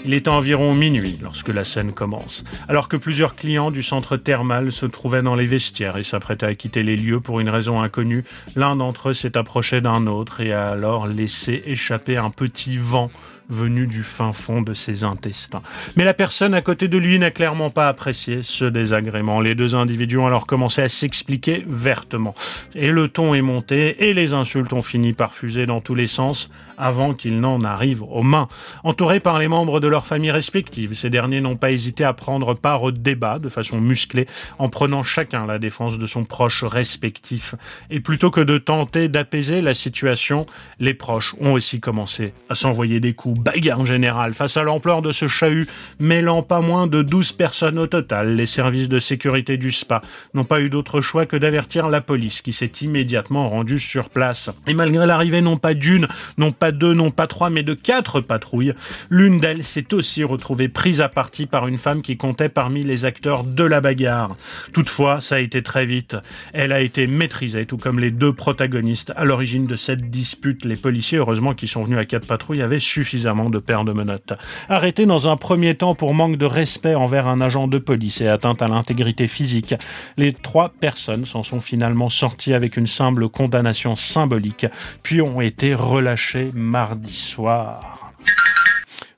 il 0.05 0.15
est 0.15 0.29
environ 0.29 0.75
minuit 0.75 1.19
lorsque 1.23 1.49
la 1.49 1.65
scène 1.65 1.93
commence, 1.93 2.45
alors 2.69 2.89
que 2.89 2.97
plusieurs 2.97 3.35
clients 3.35 3.71
du 3.71 3.83
centre 3.83 4.17
thermal 4.17 4.71
se 4.73 4.87
trouvaient 4.87 5.23
dans 5.23 5.35
les 5.35 5.47
vestiaires 5.47 5.97
et 5.97 6.05
s'apprêtaient 6.05 6.47
à 6.47 6.55
quitter 6.55 6.83
les 6.83 6.97
lieux 6.97 7.21
pour 7.21 7.41
une 7.41 7.49
raison 7.49 7.81
inconnue. 7.81 8.25
L'un 8.57 8.77
d'entre 8.77 9.11
eux 9.11 9.15
s'est 9.15 9.37
approché 9.37 9.81
d'un 9.81 10.07
autre 10.07 10.41
et 10.41 10.53
a 10.53 10.69
alors 10.69 11.07
laissé 11.07 11.63
échapper 11.67 12.17
un 12.17 12.31
petit 12.31 12.77
vent 12.77 13.11
venu 13.49 13.87
du 13.87 14.03
fin 14.03 14.33
fond 14.33 14.63
de 14.63 14.75
ses 14.75 15.05
intestins. 15.05 15.63
Mais 15.97 16.05
la 16.05 16.15
personne 16.15 16.55
à 16.55 16.63
côté 16.63 16.89
de 16.89 16.99
lui 16.99 17.19
n'a 17.19 17.31
clairement 17.31 17.71
pas 17.71 17.89
apprécié 17.89 18.41
ce 18.43 18.65
désagrément. 18.65 19.41
Les 19.41 19.55
deux 19.55 19.75
individus 19.75 20.19
ont 20.19 20.27
alors 20.27 20.47
commencé 20.47 20.83
à 20.83 20.89
s'expliquer 20.89 21.65
vertement. 21.69 22.35
Et 22.75 22.91
le 22.91 23.09
ton 23.09 23.35
est 23.35 23.43
monté 23.43 24.09
et 24.09 24.15
les 24.15 24.33
insultes 24.33 24.73
ont 24.73 24.83
fini 24.83 25.13
par 25.13 25.35
fuser 25.35 25.67
dans 25.67 25.81
tous 25.81 25.95
les 25.95 26.07
sens 26.07 26.51
avant 26.79 27.15
qu'il 27.15 27.41
n'en 27.41 27.63
arrive 27.63 28.03
aux 28.03 28.23
mains. 28.23 28.49
Entourés 28.83 29.21
par 29.21 29.39
les 29.39 29.49
membres 29.49 29.81
de 29.81 29.89
leurs 29.89 30.07
familles 30.07 30.31
respectives, 30.31 30.95
ces 30.95 31.11
derniers 31.11 31.41
n'ont 31.41 31.57
pas 31.57 31.73
hésité 31.73 32.05
à 32.05 32.13
prendre 32.13 32.55
part 32.55 32.83
au 32.83 32.91
débat 32.91 33.39
de 33.39 33.49
façon 33.49 33.81
musclée 33.81 34.27
en 34.59 34.69
prenant 34.69 35.03
chacun 35.03 35.47
la 35.47 35.59
défense 35.59 35.99
de 35.99 36.07
son 36.07 36.25
proche 36.25 36.65
respectif. 36.65 37.55
Et 37.91 38.01
plutôt 38.01 38.31
que 38.31 38.41
de 38.41 38.59
tenter 38.59 39.09
d'apaiser 39.09 39.61
la 39.61 39.75
situation, 39.75 40.47
les 40.79 40.95
proches 40.95 41.35
ont 41.41 41.53
aussi 41.53 41.81
commencé 41.81 42.33
à 42.49 42.55
s'envoyer 42.55 43.01
des 43.01 43.15
coups 43.15 43.41
bagarre 43.41 43.87
générale 43.87 44.33
face 44.33 44.57
à 44.57 44.63
l'ampleur 44.63 45.03
de 45.03 45.13
ce 45.13 45.29
chahut, 45.29 45.69
mêlant 45.99 46.43
pas 46.43 46.61
moins 46.61 46.87
de 46.87 47.03
12 47.03 47.33
personnes 47.33 47.79
au 47.79 47.87
total. 47.87 48.37
Les 48.37 48.47
services 48.47 48.89
de 48.89 48.99
sécurité 48.99 49.57
du 49.57 49.73
spa 49.73 50.03
n'ont 50.35 50.45
pas 50.45 50.61
eu 50.61 50.71
d'autre 50.71 51.01
choix 51.01 51.27
que 51.27 51.37
d'avertir 51.37 51.89
la 51.89 52.01
police 52.01 52.43
qui 52.43 52.53
s'est 52.53 52.73
immédiatement 52.81 53.49
rendue 53.49 53.79
sur 53.79 54.11
place. 54.11 54.51
Et 54.67 54.75
malgré 54.75 55.07
l'arrivée 55.07 55.41
non 55.41 55.57
pas 55.57 55.75
d'une, 55.75 56.09
non 56.39 56.53
deux, 56.73 56.95
non 56.95 57.11
pas 57.11 57.27
trois, 57.27 57.51
mais 57.51 57.63
de 57.63 57.75
quatre 57.75 58.21
patrouilles, 58.21 58.73
l'une 59.11 59.41
d'elles 59.41 59.63
s'est 59.63 59.93
aussi 59.95 60.25
retrouvée 60.25 60.69
prise 60.69 61.01
à 61.01 61.09
partie 61.09 61.47
par 61.47 61.67
une 61.67 61.79
femme 61.79 62.03
qui 62.03 62.17
comptait 62.17 62.49
parmi 62.49 62.83
les 62.83 63.05
acteurs 63.05 63.45
de 63.45 63.65
la 63.65 63.81
bagarre. 63.81 64.37
Toutefois, 64.73 65.21
ça 65.21 65.37
a 65.37 65.39
été 65.39 65.63
très 65.63 65.87
vite. 65.87 66.17
Elle 66.53 66.73
a 66.73 66.81
été 66.81 67.07
maîtrisée, 67.07 67.67
tout 67.67 67.77
comme 67.77 68.01
les 68.01 68.11
deux 68.11 68.33
protagonistes 68.33 69.13
à 69.17 69.25
l'origine 69.25 69.67
de 69.67 69.77
cette 69.77 70.11
dispute. 70.11 70.65
Les 70.65 70.77
policiers, 70.77 71.19
heureusement, 71.19 71.55
qui 71.55 71.69
sont 71.69 71.83
venus 71.83 71.99
à 71.99 72.05
quatre 72.05 72.27
patrouilles, 72.27 72.63
avaient 72.63 72.81
suffisamment 72.81 73.51
de 73.51 73.59
paires 73.59 73.85
de 73.85 73.93
menottes. 73.93 74.35
Arrêté 74.69 75.07
dans 75.07 75.29
un 75.29 75.37
premier 75.37 75.75
temps 75.75 75.95
pour 75.95 76.15
manque 76.15 76.37
de 76.37 76.47
respect 76.47 76.95
envers 76.95 77.27
un 77.27 77.41
agent 77.41 77.69
de 77.69 77.79
police 77.79 78.21
et 78.21 78.29
atteinte 78.29 78.63
à 78.63 78.69
l'intégrité 78.69 79.27
physique, 79.27 79.75
les 80.17 80.33
trois 80.33 80.69
personnes 80.69 81.27
s'en 81.27 81.43
sont 81.43 81.61
finalement 81.61 82.09
sorties 82.09 82.55
avec 82.55 82.77
une 82.77 82.87
simple 82.87 83.29
condamnation 83.29 83.95
symbolique, 83.95 84.67
puis 85.03 85.21
ont 85.21 85.41
été 85.41 85.75
relâchées 85.75 86.51
mardi 86.55 87.15
soir. 87.15 88.13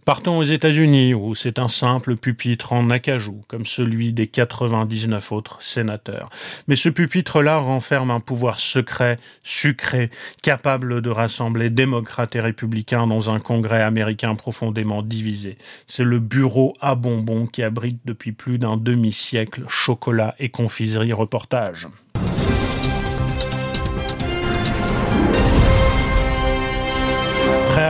Partons 0.07 0.38
aux 0.38 0.44
États-Unis, 0.44 1.14
où 1.14 1.35
c'est 1.35 1.59
un 1.59 1.66
simple 1.66 2.14
pupitre 2.14 2.72
en 2.72 2.90
acajou, 2.90 3.40
comme 3.49 3.66
celui 3.66 4.12
des 4.12 4.29
99 4.29 5.33
autres 5.33 5.61
sénateurs. 5.61 6.31
Mais 6.68 6.77
ce 6.77 6.88
pupitre-là 6.88 7.59
renferme 7.59 8.12
un 8.12 8.20
pouvoir 8.20 8.61
secret, 8.61 9.18
sucré, 9.43 10.11
capable 10.45 11.03
de 11.03 11.11
rassembler 11.11 11.70
démocrates 11.70 12.37
et 12.37 12.41
républicains 12.41 13.09
dans 13.09 13.30
un 13.30 13.41
congrès 13.41 13.82
américain 13.82 14.37
profondément 14.37 15.03
divisé. 15.03 15.59
C'est 15.89 16.05
le 16.05 16.20
bureau 16.20 16.74
à 16.80 16.95
bonbons 16.95 17.49
qui 17.49 17.64
abrite 17.64 17.99
depuis 18.05 18.30
plus 18.30 18.59
d'un 18.59 18.76
demi-siècle 18.76 19.64
chocolat 19.66 20.37
et 20.39 20.51
confiserie 20.51 21.12
reportage. 21.12 21.89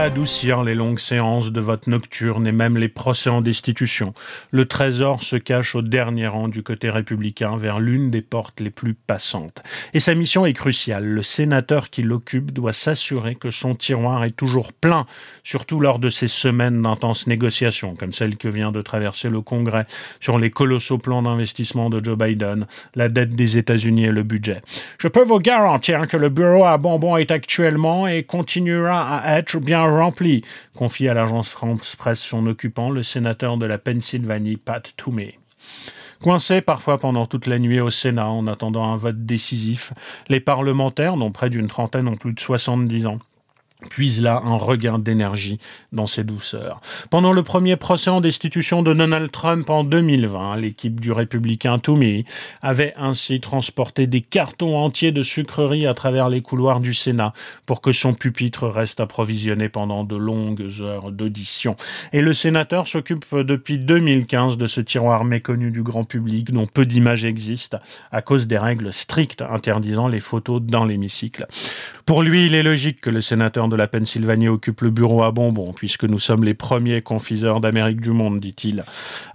Adoucir 0.07 0.63
les 0.63 0.73
longues 0.73 0.99
séances 0.99 1.51
de 1.51 1.59
vote 1.59 1.85
nocturne 1.87 2.47
et 2.47 2.53
même 2.53 2.77
les 2.77 2.87
procès 2.87 3.29
en 3.29 3.41
destitution, 3.41 4.13
le 4.51 4.63
Trésor 4.63 5.21
se 5.21 5.35
cache 5.35 5.75
au 5.75 5.81
dernier 5.81 6.27
rang 6.27 6.47
du 6.47 6.63
côté 6.63 6.89
républicain 6.89 7.57
vers 7.57 7.81
l'une 7.81 8.09
des 8.09 8.21
portes 8.21 8.61
les 8.61 8.69
plus 8.69 8.93
passantes. 8.93 9.61
Et 9.93 9.99
sa 9.99 10.15
mission 10.15 10.45
est 10.45 10.53
cruciale. 10.53 11.03
Le 11.03 11.23
sénateur 11.23 11.89
qui 11.89 12.03
l'occupe 12.03 12.53
doit 12.53 12.71
s'assurer 12.71 13.35
que 13.35 13.51
son 13.51 13.75
tiroir 13.75 14.23
est 14.23 14.31
toujours 14.31 14.71
plein, 14.71 15.05
surtout 15.43 15.81
lors 15.81 15.99
de 15.99 16.07
ces 16.07 16.29
semaines 16.29 16.81
d'intenses 16.81 17.27
négociations, 17.27 17.95
comme 17.95 18.13
celle 18.13 18.37
que 18.37 18.47
vient 18.47 18.71
de 18.71 18.81
traverser 18.81 19.27
le 19.27 19.41
Congrès 19.41 19.87
sur 20.21 20.39
les 20.39 20.51
colossaux 20.51 20.99
plans 20.99 21.21
d'investissement 21.21 21.89
de 21.89 22.01
Joe 22.01 22.17
Biden, 22.17 22.65
la 22.95 23.09
dette 23.09 23.35
des 23.35 23.57
États-Unis 23.57 24.05
et 24.05 24.11
le 24.11 24.23
budget. 24.23 24.61
Je 24.99 25.09
peux 25.09 25.25
vous 25.25 25.39
garantir 25.39 26.07
que 26.07 26.15
le 26.15 26.29
bureau 26.29 26.63
à 26.63 26.77
bonbons 26.77 27.17
est 27.17 27.31
actuellement 27.31 28.07
et 28.07 28.23
continuera 28.23 29.17
à 29.17 29.39
être 29.39 29.59
bien 29.59 29.96
rempli, 29.97 30.43
confie 30.75 31.07
à 31.07 31.13
l'agence 31.13 31.49
France 31.49 31.95
Presse 31.95 32.21
son 32.21 32.47
occupant, 32.47 32.89
le 32.89 33.03
sénateur 33.03 33.57
de 33.57 33.65
la 33.65 33.77
Pennsylvanie, 33.77 34.57
Pat 34.57 34.93
Toomey. 34.95 35.37
Coincés 36.21 36.61
parfois 36.61 36.97
pendant 36.97 37.25
toute 37.25 37.45
la 37.45 37.59
nuit 37.59 37.79
au 37.79 37.89
Sénat 37.89 38.29
en 38.29 38.47
attendant 38.47 38.91
un 38.91 38.95
vote 38.95 39.25
décisif, 39.25 39.93
les 40.29 40.39
parlementaires, 40.39 41.15
dont 41.15 41.31
près 41.31 41.49
d'une 41.49 41.67
trentaine 41.67 42.07
ont 42.07 42.15
plus 42.15 42.33
de 42.33 42.39
70 42.39 43.05
ans, 43.05 43.19
puise 43.89 44.21
là 44.21 44.41
un 44.43 44.55
regain 44.55 44.97
d'énergie 44.97 45.59
dans 45.91 46.07
ses 46.07 46.23
douceurs. 46.23 46.81
Pendant 47.11 47.31
le 47.31 47.43
premier 47.43 47.75
procès 47.75 48.09
en 48.09 48.21
destitution 48.21 48.81
de 48.81 48.91
Donald 48.91 49.29
Trump 49.31 49.69
en 49.69 49.83
2020, 49.83 50.55
l'équipe 50.57 50.99
du 50.99 51.11
républicain 51.11 51.77
Toomey 51.77 52.25
avait 52.61 52.93
ainsi 52.97 53.39
transporté 53.39 54.07
des 54.07 54.21
cartons 54.21 54.77
entiers 54.77 55.11
de 55.11 55.21
sucreries 55.21 55.85
à 55.85 55.93
travers 55.93 56.29
les 56.29 56.41
couloirs 56.41 56.79
du 56.79 56.95
Sénat 56.95 57.33
pour 57.67 57.81
que 57.81 57.91
son 57.91 58.15
pupitre 58.15 58.67
reste 58.67 58.99
approvisionné 58.99 59.69
pendant 59.69 60.03
de 60.03 60.15
longues 60.15 60.67
heures 60.81 61.11
d'audition. 61.11 61.75
Et 62.13 62.21
le 62.21 62.33
sénateur 62.33 62.87
s'occupe 62.87 63.25
depuis 63.35 63.77
2015 63.77 64.57
de 64.57 64.65
ce 64.65 64.81
tiroir 64.81 65.23
méconnu 65.23 65.69
du 65.69 65.83
grand 65.83 66.03
public 66.03 66.51
dont 66.51 66.65
peu 66.65 66.85
d'images 66.85 67.25
existent 67.25 67.77
à 68.11 68.23
cause 68.23 68.47
des 68.47 68.57
règles 68.57 68.91
strictes 68.91 69.43
interdisant 69.43 70.07
les 70.07 70.19
photos 70.19 70.61
dans 70.61 70.83
l'hémicycle. 70.83 71.45
Pour 72.05 72.23
lui, 72.23 72.45
il 72.45 72.55
est 72.55 72.63
logique 72.63 73.01
que 73.01 73.09
le 73.09 73.21
sénateur 73.21 73.66
de 73.67 73.75
la 73.75 73.87
Pennsylvanie 73.87 74.47
occupe 74.47 74.81
le 74.81 74.89
bureau 74.89 75.23
à 75.23 75.31
bonbons, 75.31 75.73
puisque 75.73 76.03
nous 76.03 76.19
sommes 76.19 76.43
les 76.43 76.53
premiers 76.53 77.01
confiseurs 77.01 77.59
d'Amérique 77.59 78.01
du 78.01 78.11
monde, 78.11 78.39
dit-il. 78.39 78.83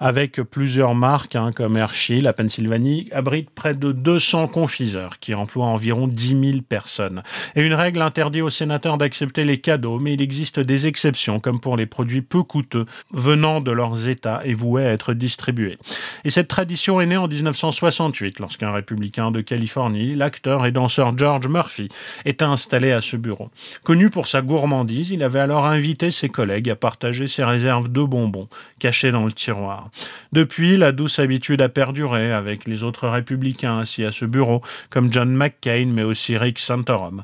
Avec 0.00 0.40
plusieurs 0.42 0.94
marques, 0.94 1.36
hein, 1.36 1.50
comme 1.54 1.76
Hershey, 1.76 2.20
la 2.20 2.32
Pennsylvanie 2.32 3.08
abrite 3.12 3.50
près 3.50 3.74
de 3.74 3.92
200 3.92 4.48
confiseurs, 4.48 5.18
qui 5.18 5.34
emploient 5.34 5.66
environ 5.66 6.06
10 6.06 6.28
000 6.28 6.58
personnes. 6.68 7.22
Et 7.56 7.62
une 7.62 7.74
règle 7.74 8.02
interdit 8.02 8.42
aux 8.42 8.50
sénateurs 8.50 8.98
d'accepter 8.98 9.44
les 9.44 9.58
cadeaux, 9.58 9.98
mais 9.98 10.14
il 10.14 10.22
existe 10.22 10.60
des 10.60 10.86
exceptions, 10.86 11.40
comme 11.40 11.60
pour 11.60 11.76
les 11.76 11.86
produits 11.86 12.22
peu 12.22 12.42
coûteux, 12.42 12.86
venant 13.12 13.60
de 13.60 13.70
leurs 13.70 14.08
États 14.08 14.40
et 14.44 14.54
voués 14.54 14.86
à 14.86 14.92
être 14.92 15.14
distribués. 15.14 15.78
Et 16.24 16.30
cette 16.30 16.48
tradition 16.48 17.00
est 17.00 17.06
née 17.06 17.16
en 17.16 17.28
1968, 17.28 18.40
lorsqu'un 18.40 18.72
républicain 18.72 19.30
de 19.30 19.40
Californie, 19.40 20.14
l'acteur 20.14 20.66
et 20.66 20.72
danseur 20.72 21.16
George 21.16 21.48
Murphy, 21.48 21.88
est 22.24 22.42
installé 22.42 22.92
à 22.92 23.00
ce 23.00 23.16
bureau. 23.16 23.50
Connu 23.82 24.10
pour 24.10 24.21
sa 24.26 24.42
gourmandise, 24.42 25.10
il 25.10 25.22
avait 25.22 25.40
alors 25.40 25.66
invité 25.66 26.10
ses 26.10 26.28
collègues 26.28 26.70
à 26.70 26.76
partager 26.76 27.26
ses 27.26 27.44
réserves 27.44 27.90
de 27.90 28.02
bonbons 28.02 28.48
cachées 28.78 29.10
dans 29.10 29.24
le 29.24 29.32
tiroir. 29.32 29.90
Depuis, 30.32 30.76
la 30.76 30.92
douce 30.92 31.18
habitude 31.18 31.60
a 31.60 31.68
perduré 31.68 32.32
avec 32.32 32.66
les 32.66 32.84
autres 32.84 33.08
républicains 33.08 33.78
assis 33.78 34.04
à 34.04 34.12
ce 34.12 34.24
bureau, 34.24 34.62
comme 34.90 35.12
John 35.12 35.34
McCain, 35.34 35.90
mais 35.92 36.02
aussi 36.02 36.36
Rick 36.36 36.58
Santorum, 36.58 37.22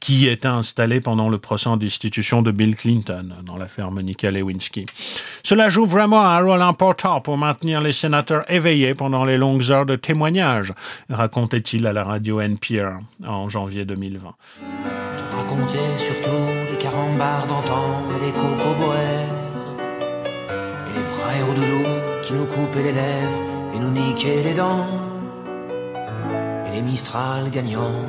qui 0.00 0.26
était 0.26 0.48
installé 0.48 1.00
pendant 1.00 1.28
le 1.28 1.38
procès 1.38 1.68
en 1.68 1.76
destitution 1.76 2.42
de 2.42 2.50
Bill 2.50 2.76
Clinton 2.76 3.30
dans 3.44 3.56
l'affaire 3.56 3.90
Monica 3.90 4.30
Lewinsky. 4.30 4.86
Cela 5.42 5.68
joue 5.68 5.86
vraiment 5.86 6.22
un 6.22 6.40
rôle 6.40 6.62
important 6.62 7.20
pour 7.20 7.38
maintenir 7.38 7.80
les 7.80 7.92
sénateurs 7.92 8.50
éveillés 8.50 8.94
pendant 8.94 9.24
les 9.24 9.36
longues 9.36 9.70
heures 9.70 9.86
de 9.86 9.96
témoignage, 9.96 10.74
racontait-il 11.08 11.86
à 11.86 11.92
la 11.92 12.04
radio 12.04 12.40
NPR 12.40 12.98
en 13.24 13.48
janvier 13.48 13.84
2020. 13.84 14.34
Raconter 15.56 15.98
surtout 15.98 16.70
les 16.70 16.76
carambars 16.76 17.46
d'antan 17.46 18.02
et 18.14 18.26
les 18.26 18.32
cocoboères 18.32 19.34
et 20.50 20.98
les 20.98 21.02
frères 21.02 21.48
au 21.48 21.54
doudou 21.54 21.82
qui 22.22 22.32
nous 22.34 22.44
coupaient 22.44 22.82
les 22.82 22.92
lèvres 22.92 23.38
et 23.74 23.78
nous 23.78 23.90
niquaient 23.90 24.42
les 24.42 24.52
dents. 24.52 24.86
Et 26.66 26.72
les 26.72 26.82
Mistral 26.82 27.48
gagnants 27.50 28.02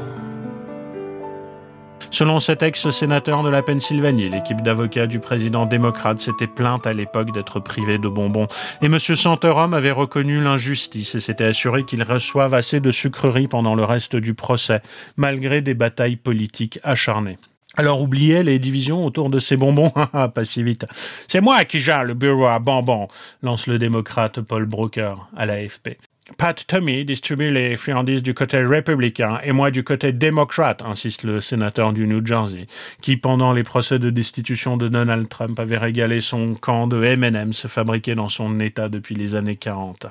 Selon 2.10 2.40
cet 2.40 2.64
ex-sénateur 2.64 3.44
de 3.44 3.50
la 3.50 3.62
Pennsylvanie, 3.62 4.30
l'équipe 4.30 4.62
d'avocats 4.62 5.08
du 5.08 5.20
président 5.20 5.66
démocrate 5.66 6.20
s'était 6.20 6.48
plainte 6.48 6.88
à 6.88 6.94
l'époque 6.94 7.34
d'être 7.34 7.60
privé 7.60 7.98
de 7.98 8.08
bonbons. 8.08 8.48
Et 8.82 8.86
M. 8.86 8.98
Santorum 9.00 9.74
avait 9.74 9.92
reconnu 9.92 10.42
l'injustice 10.42 11.16
et 11.16 11.20
s'était 11.20 11.44
assuré 11.44 11.84
qu'il 11.84 12.04
reçoive 12.04 12.54
assez 12.54 12.80
de 12.80 12.92
sucreries 12.92 13.48
pendant 13.48 13.76
le 13.76 13.84
reste 13.84 14.16
du 14.16 14.34
procès, 14.34 14.82
malgré 15.18 15.62
des 15.62 15.74
batailles 15.74 16.16
politiques 16.16 16.80
acharnées. 16.84 17.38
Alors 17.76 18.02
oubliez 18.02 18.42
les 18.42 18.58
divisions 18.58 19.06
autour 19.06 19.30
de 19.30 19.40
ces 19.40 19.58
bonbons, 19.58 19.92
pas 20.34 20.46
si 20.46 20.64
vite. 20.64 20.86
C'est 21.28 21.42
moi 21.42 21.64
qui 21.66 21.80
gère 21.80 22.06
le 22.06 22.14
bureau 22.14 22.48
à 22.48 22.60
bonbons, 22.60 23.08
lance 23.44 23.68
le 23.68 23.78
démocrate 23.78 24.42
Paul 24.42 24.66
Broker 24.66 25.30
à 25.36 25.46
l'AFP. 25.46 25.98
Pat 26.36 26.68
Tommy 26.68 27.06
distribue 27.06 27.50
les 27.50 27.78
friandises 27.78 28.22
du 28.22 28.34
côté 28.34 28.62
républicain 28.62 29.40
et 29.44 29.54
moi 29.54 29.72
du 29.72 29.86
côté 29.86 30.12
démocrate, 30.12 30.82
insiste 30.82 31.24
le 31.24 31.40
sénateur 31.40 31.94
du 31.94 32.06
New 32.06 32.26
Jersey, 32.26 32.68
qui 33.02 33.16
pendant 33.16 33.54
les 33.54 33.64
procès 33.64 33.98
de 33.98 34.10
destitution 34.10 34.76
de 34.76 34.90
Donald 34.90 35.30
Trump 35.30 35.58
avait 35.58 35.78
régalé 35.78 36.20
son 36.20 36.54
camp 36.56 36.88
de 36.88 37.02
M&M's 37.02 37.68
fabriqués 37.68 38.14
dans 38.14 38.28
son 38.28 38.60
État 38.60 38.90
depuis 38.90 39.16
les 39.16 39.36
années 39.36 39.56
40. 39.56 40.08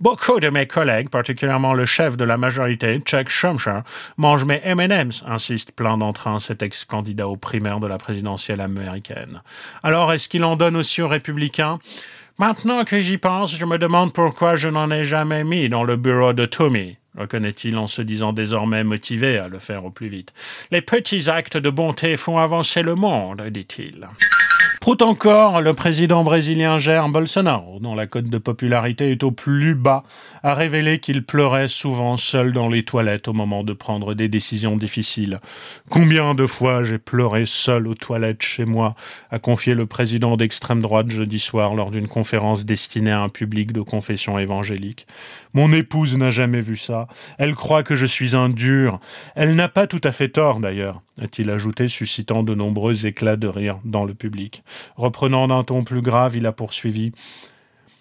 Beaucoup 0.00 0.38
de 0.38 0.50
mes 0.50 0.66
collègues, 0.66 1.08
particulièrement 1.08 1.72
le 1.72 1.86
chef 1.86 2.18
de 2.18 2.24
la 2.24 2.36
majorité, 2.36 3.00
Chuck 3.00 3.30
Schumer, 3.30 3.82
mangent 4.18 4.44
mes 4.44 4.60
M&M's, 4.64 5.24
insiste 5.26 5.72
plein 5.72 5.96
d'entrain 5.96 6.38
cet 6.40 6.62
ex-candidat 6.62 7.26
aux 7.26 7.36
primaires 7.36 7.80
de 7.80 7.86
la 7.86 7.96
présidentielle 7.96 8.60
américaine. 8.60 9.40
Alors, 9.82 10.12
est-ce 10.12 10.28
qu'il 10.28 10.44
en 10.44 10.56
donne 10.56 10.76
aussi 10.76 11.00
aux 11.00 11.08
républicains? 11.08 11.78
Maintenant 12.38 12.84
que 12.84 12.98
j'y 12.98 13.16
pense, 13.16 13.56
je 13.56 13.64
me 13.64 13.78
demande 13.78 14.12
pourquoi 14.12 14.56
je 14.56 14.68
n'en 14.68 14.90
ai 14.90 15.04
jamais 15.04 15.44
mis 15.44 15.68
dans 15.68 15.84
le 15.84 15.94
bureau 15.94 16.32
de 16.32 16.46
Tommy, 16.46 16.96
reconnaît-il 17.16 17.76
en 17.76 17.86
se 17.86 18.02
disant 18.02 18.32
désormais 18.32 18.84
motivé 18.84 19.38
à 19.38 19.48
le 19.48 19.58
faire 19.58 19.84
au 19.84 19.90
plus 19.90 20.08
vite. 20.08 20.32
Les 20.70 20.82
petits 20.82 21.30
actes 21.30 21.56
de 21.56 21.70
bonté 21.70 22.16
font 22.16 22.38
avancer 22.38 22.82
le 22.82 22.94
monde, 22.94 23.42
dit-il. 23.50 24.08
Prout 24.84 25.00
encore, 25.00 25.62
le 25.62 25.72
président 25.72 26.24
brésilien 26.24 26.78
Jair 26.78 27.08
Bolsonaro, 27.08 27.78
dont 27.80 27.94
la 27.94 28.06
cote 28.06 28.26
de 28.26 28.36
popularité 28.36 29.12
est 29.12 29.22
au 29.22 29.30
plus 29.30 29.74
bas, 29.74 30.04
a 30.42 30.52
révélé 30.54 30.98
qu'il 30.98 31.24
pleurait 31.24 31.68
souvent 31.68 32.18
seul 32.18 32.52
dans 32.52 32.68
les 32.68 32.82
toilettes 32.82 33.26
au 33.26 33.32
moment 33.32 33.64
de 33.64 33.72
prendre 33.72 34.12
des 34.12 34.28
décisions 34.28 34.76
difficiles. 34.76 35.40
Combien 35.88 36.34
de 36.34 36.44
fois 36.44 36.84
j'ai 36.84 36.98
pleuré 36.98 37.46
seul 37.46 37.86
aux 37.86 37.94
toilettes 37.94 38.42
chez 38.42 38.66
moi, 38.66 38.94
a 39.30 39.38
confié 39.38 39.74
le 39.74 39.86
président 39.86 40.36
d'extrême 40.36 40.82
droite 40.82 41.08
jeudi 41.08 41.38
soir 41.38 41.74
lors 41.74 41.90
d'une 41.90 42.08
conférence 42.08 42.66
destinée 42.66 43.12
à 43.12 43.22
un 43.22 43.30
public 43.30 43.72
de 43.72 43.80
confession 43.80 44.38
évangélique. 44.38 45.06
Mon 45.54 45.72
épouse 45.72 46.18
n'a 46.18 46.30
jamais 46.30 46.60
vu 46.60 46.76
ça. 46.76 47.03
Elle 47.38 47.54
croit 47.54 47.82
que 47.82 47.96
je 47.96 48.06
suis 48.06 48.34
un 48.34 48.48
dur. 48.48 49.00
Elle 49.34 49.54
n'a 49.54 49.68
pas 49.68 49.86
tout 49.86 50.00
à 50.04 50.12
fait 50.12 50.28
tort, 50.28 50.60
d'ailleurs, 50.60 51.02
a-t-il 51.20 51.50
ajouté, 51.50 51.88
suscitant 51.88 52.42
de 52.42 52.54
nombreux 52.54 53.06
éclats 53.06 53.36
de 53.36 53.48
rire 53.48 53.78
dans 53.84 54.04
le 54.04 54.14
public. 54.14 54.62
Reprenant 54.96 55.48
d'un 55.48 55.64
ton 55.64 55.84
plus 55.84 56.02
grave, 56.02 56.36
il 56.36 56.46
a 56.46 56.52
poursuivi. 56.52 57.12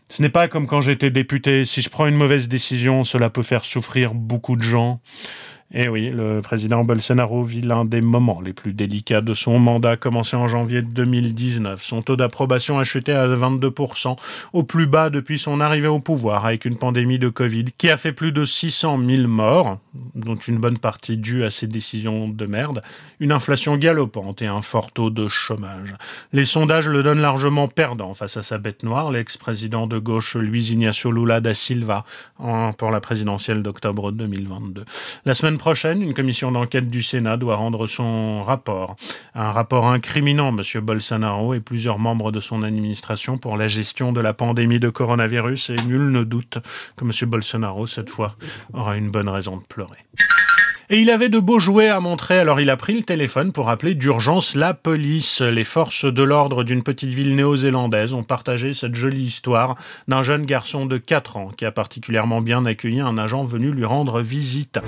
Ce 0.10 0.22
n'est 0.22 0.30
pas 0.30 0.48
comme 0.48 0.68
quand 0.68 0.82
j'étais 0.82 1.10
député. 1.10 1.66
Si 1.66 1.82
je 1.82 1.90
prends 1.90 2.06
une 2.06 2.16
mauvaise 2.16 2.48
décision, 2.48 3.04
cela 3.04 3.30
peut 3.30 3.42
faire 3.42 3.66
souffrir 3.66 4.14
beaucoup 4.14 4.56
de 4.56 4.62
gens. 4.62 5.00
Et 5.76 5.88
oui, 5.88 6.12
le 6.12 6.42
président 6.42 6.84
Bolsonaro 6.84 7.42
vit 7.42 7.62
l'un 7.62 7.84
des 7.84 8.02
moments 8.02 8.42
les 8.42 8.54
plus 8.54 8.74
délicats 8.74 9.22
de 9.22 9.34
son 9.34 9.58
mandat, 9.58 9.98
commencé 9.98 10.36
en 10.36 10.48
janvier 10.48 10.84
2019. 10.84 11.82
Son 11.82 12.04
taux 12.04 12.16
d'approbation 12.16 12.78
a 12.78 12.84
chuté 12.84 13.12
à 13.12 13.28
22%, 13.28 14.16
au 14.54 14.64
plus 14.64 14.86
bas 14.86 15.10
depuis 15.10 15.40
son 15.40 15.60
arrivée 15.60 15.88
au 15.88 16.00
pouvoir, 16.00 16.46
avec 16.46 16.66
une 16.66 16.78
pandémie 16.78 17.18
de 17.18 17.28
Covid 17.28 17.66
qui 17.76 17.90
a 17.90 17.98
fait 17.98 18.12
plus 18.12 18.32
de 18.32 18.46
600 18.46 19.00
000 19.04 19.28
morts, 19.28 19.80
dont 20.14 20.36
une 20.36 20.60
bonne 20.60 20.78
partie 20.78 21.18
due 21.18 21.44
à 21.44 21.50
ses 21.50 21.66
décisions 21.66 22.30
de 22.30 22.46
merde, 22.46 22.84
une 23.20 23.32
inflation 23.32 23.76
galopante 23.76 24.44
et 24.44 24.48
un 24.48 24.62
fort 24.62 24.92
taux 24.92 25.10
de 25.10 25.28
chômage. 25.28 25.96
Les 26.34 26.46
sondages 26.46 26.88
le 26.88 27.02
donnent 27.02 27.22
largement 27.22 27.68
perdant 27.68 28.14
face 28.14 28.38
à 28.38 28.44
sa 28.44 28.60
bête 28.60 28.84
noire, 28.84 29.12
l'ex-président 29.12 29.88
de 29.88 29.98
gauche 29.98 30.36
Luiz 30.36 30.70
Ignacio 30.70 31.12
Lula 31.12 31.42
da 31.42 31.56
Silva, 31.56 32.06
pour 32.78 32.92
la 32.92 33.00
présidentielle 33.00 33.64
d'octobre 33.64 34.12
2022. 34.12 34.86
La 35.26 35.34
semaine 35.34 35.58
prochaine, 35.64 36.02
une 36.02 36.14
commission 36.14 36.52
d'enquête 36.52 36.90
du 36.90 37.02
Sénat 37.02 37.38
doit 37.38 37.56
rendre 37.56 37.88
son 37.88 38.44
rapport. 38.44 38.98
Un 39.34 39.54
rapport 39.54 39.88
incriminant 39.88 40.50
M. 40.50 40.82
Bolsonaro 40.82 41.54
et 41.54 41.62
plusieurs 41.62 42.00
membres 42.00 42.34
de 42.34 42.42
son 42.42 42.64
administration 42.64 43.38
pour 43.38 43.56
la 43.56 43.70
gestion 43.70 44.12
de 44.12 44.20
la 44.20 44.34
pandémie 44.34 44.82
de 44.82 44.90
coronavirus 44.90 45.70
et 45.70 45.76
nul 45.88 46.12
ne 46.12 46.26
doute 46.26 46.58
que 46.98 47.06
M. 47.06 47.30
Bolsonaro, 47.30 47.88
cette 47.88 48.10
fois, 48.10 48.36
aura 48.74 48.98
une 48.98 49.10
bonne 49.10 49.30
raison 49.30 49.56
de 49.56 49.64
pleurer. 49.64 50.00
Et 50.90 51.00
il 51.00 51.10
avait 51.10 51.30
de 51.30 51.40
beaux 51.40 51.60
jouets 51.60 51.88
à 51.88 52.02
montrer, 52.02 52.40
alors 52.40 52.60
il 52.60 52.70
a 52.70 52.76
pris 52.76 52.94
le 52.94 53.04
téléphone 53.04 53.54
pour 53.54 53.70
appeler 53.70 53.96
d'urgence 53.96 54.56
la 54.56 54.74
police. 54.74 55.40
Les 55.40 55.64
forces 55.64 56.04
de 56.04 56.24
l'ordre 56.24 56.66
d'une 56.66 56.84
petite 56.84 57.14
ville 57.14 57.36
néo-zélandaise 57.36 58.14
ont 58.14 58.24
partagé 58.24 58.74
cette 58.74 58.96
jolie 58.96 59.24
histoire 59.24 59.76
d'un 60.10 60.24
jeune 60.24 60.46
garçon 60.46 60.86
de 60.86 60.98
4 60.98 61.38
ans 61.38 61.52
qui 61.56 61.64
a 61.64 61.72
particulièrement 61.72 62.42
bien 62.42 62.66
accueilli 62.66 63.00
un 63.00 63.18
agent 63.18 63.46
venu 63.46 63.72
lui 63.72 63.86
rendre 63.86 64.20
visite. 64.20 64.80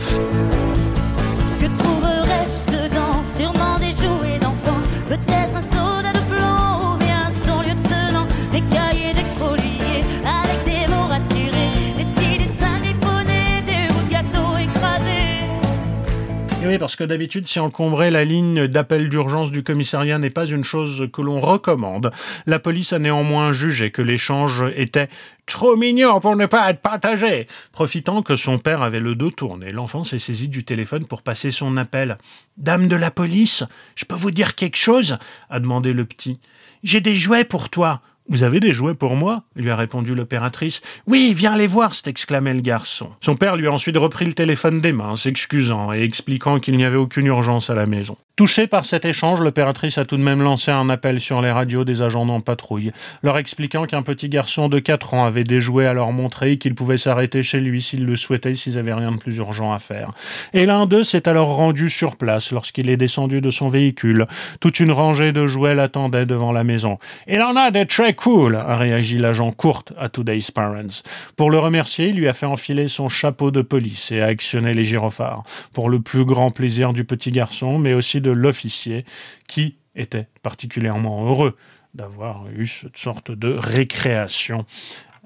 Parce 16.79 16.95
que 16.95 17.03
d'habitude, 17.03 17.47
si 17.47 17.59
encombrer 17.59 18.11
la 18.11 18.25
ligne 18.25 18.67
d'appel 18.67 19.09
d'urgence 19.09 19.51
du 19.51 19.63
commissariat 19.63 20.17
n'est 20.17 20.29
pas 20.29 20.45
une 20.45 20.63
chose 20.63 21.07
que 21.11 21.21
l'on 21.21 21.39
recommande, 21.39 22.11
la 22.45 22.59
police 22.59 22.93
a 22.93 22.99
néanmoins 22.99 23.53
jugé 23.53 23.91
que 23.91 24.01
l'échange 24.01 24.63
était 24.75 25.09
trop 25.45 25.75
mignon 25.75 26.19
pour 26.19 26.35
ne 26.35 26.45
pas 26.45 26.69
être 26.69 26.81
partagé. 26.81 27.47
Profitant 27.71 28.21
que 28.21 28.35
son 28.35 28.57
père 28.57 28.81
avait 28.81 28.99
le 28.99 29.15
dos 29.15 29.31
tourné, 29.31 29.69
l'enfant 29.69 30.03
s'est 30.03 30.19
saisi 30.19 30.47
du 30.47 30.63
téléphone 30.63 31.05
pour 31.05 31.21
passer 31.21 31.51
son 31.51 31.77
appel. 31.77 32.17
Dame 32.57 32.87
de 32.87 32.95
la 32.95 33.11
police, 33.11 33.63
je 33.95 34.05
peux 34.05 34.15
vous 34.15 34.31
dire 34.31 34.55
quelque 34.55 34.77
chose? 34.77 35.17
a 35.49 35.59
demandé 35.59 35.93
le 35.93 36.05
petit. 36.05 36.39
J'ai 36.83 37.01
des 37.01 37.15
jouets 37.15 37.45
pour 37.45 37.69
toi. 37.69 38.01
Vous 38.27 38.43
avez 38.43 38.59
des 38.59 38.73
jouets 38.73 38.95
pour 38.95 39.15
moi 39.15 39.43
lui 39.55 39.69
a 39.69 39.75
répondu 39.75 40.15
l'opératrice. 40.15 40.81
Oui, 41.07 41.33
viens 41.35 41.55
les 41.55 41.67
voir, 41.67 41.93
exclamé 42.05 42.53
le 42.53 42.61
garçon. 42.61 43.09
Son 43.21 43.35
père 43.35 43.55
lui 43.55 43.67
a 43.67 43.71
ensuite 43.71 43.97
repris 43.97 44.25
le 44.25 44.33
téléphone 44.33 44.81
des 44.81 44.91
mains, 44.91 45.15
s'excusant 45.15 45.93
et 45.93 46.01
expliquant 46.01 46.59
qu'il 46.59 46.77
n'y 46.77 46.85
avait 46.85 46.97
aucune 46.97 47.27
urgence 47.27 47.69
à 47.69 47.75
la 47.75 47.85
maison. 47.85 48.17
Touchée 48.35 48.67
par 48.67 48.83
cet 48.83 49.05
échange, 49.05 49.39
l'opératrice 49.39 49.97
a 49.97 50.03
tout 50.03 50.17
de 50.17 50.21
même 50.21 50.41
lancé 50.41 50.69
un 50.69 50.89
appel 50.89 51.21
sur 51.21 51.41
les 51.41 51.51
radios 51.51 51.85
des 51.85 52.01
agents 52.01 52.27
en 52.27 52.41
patrouille, 52.41 52.91
leur 53.23 53.37
expliquant 53.37 53.85
qu'un 53.85 54.01
petit 54.01 54.27
garçon 54.27 54.67
de 54.67 54.79
4 54.79 55.13
ans 55.13 55.25
avait 55.25 55.45
des 55.45 55.61
jouets 55.61 55.85
à 55.85 55.93
leur 55.93 56.11
montrer 56.11 56.51
et 56.51 56.57
qu'il 56.57 56.75
pouvait 56.75 56.97
s'arrêter 56.97 57.43
chez 57.43 57.61
lui 57.61 57.81
s'il 57.81 58.05
le 58.05 58.17
souhaitait, 58.17 58.53
s'ils 58.53 58.77
avaient 58.77 58.93
rien 58.93 59.13
de 59.13 59.17
plus 59.19 59.37
urgent 59.37 59.71
à 59.71 59.79
faire. 59.79 60.11
Et 60.51 60.65
l'un 60.65 60.85
d'eux 60.85 61.05
s'est 61.05 61.29
alors 61.29 61.55
rendu 61.55 61.89
sur 61.89 62.17
place 62.17 62.51
lorsqu'il 62.51 62.89
est 62.89 62.97
descendu 62.97 63.39
de 63.39 63.49
son 63.51 63.69
véhicule. 63.69 64.25
Toute 64.59 64.81
une 64.81 64.91
rangée 64.91 65.31
de 65.31 65.47
jouets 65.47 65.73
l'attendait 65.73 66.25
devant 66.25 66.51
la 66.51 66.65
maison. 66.65 66.99
Il 67.29 67.41
en 67.41 67.55
a 67.55 67.71
des 67.71 67.85
très 67.85 68.15
cool, 68.15 68.57
a 68.57 68.75
réagi 68.75 69.17
l'agent 69.17 69.53
courte 69.53 69.93
à 69.97 70.09
Today's 70.09 70.51
Parents. 70.51 71.03
Pour 71.37 71.51
le 71.51 71.59
remercier, 71.59 72.09
il 72.09 72.17
lui 72.17 72.27
a 72.27 72.33
fait 72.33 72.45
enfiler 72.45 72.89
son 72.89 73.07
chapeau 73.07 73.49
de 73.51 73.61
police 73.61 74.11
et 74.11 74.21
a 74.21 74.25
actionné 74.25 74.73
les 74.73 74.83
gyrophares, 74.83 75.43
pour 75.71 75.89
le 75.89 76.01
plus 76.01 76.25
grand 76.25 76.51
plaisir 76.51 76.91
du 76.91 77.05
petit 77.05 77.31
garçon, 77.31 77.79
mais 77.79 77.93
aussi 77.93 78.24
de 78.25 78.31
l'officier, 78.31 79.05
qui 79.47 79.77
était 79.95 80.27
particulièrement 80.41 81.25
heureux 81.27 81.55
d'avoir 81.93 82.47
eu 82.49 82.65
cette 82.65 82.97
sorte 82.97 83.31
de 83.31 83.53
récréation 83.53 84.65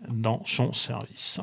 dans 0.08 0.42
son 0.46 0.74
service. 0.74 1.42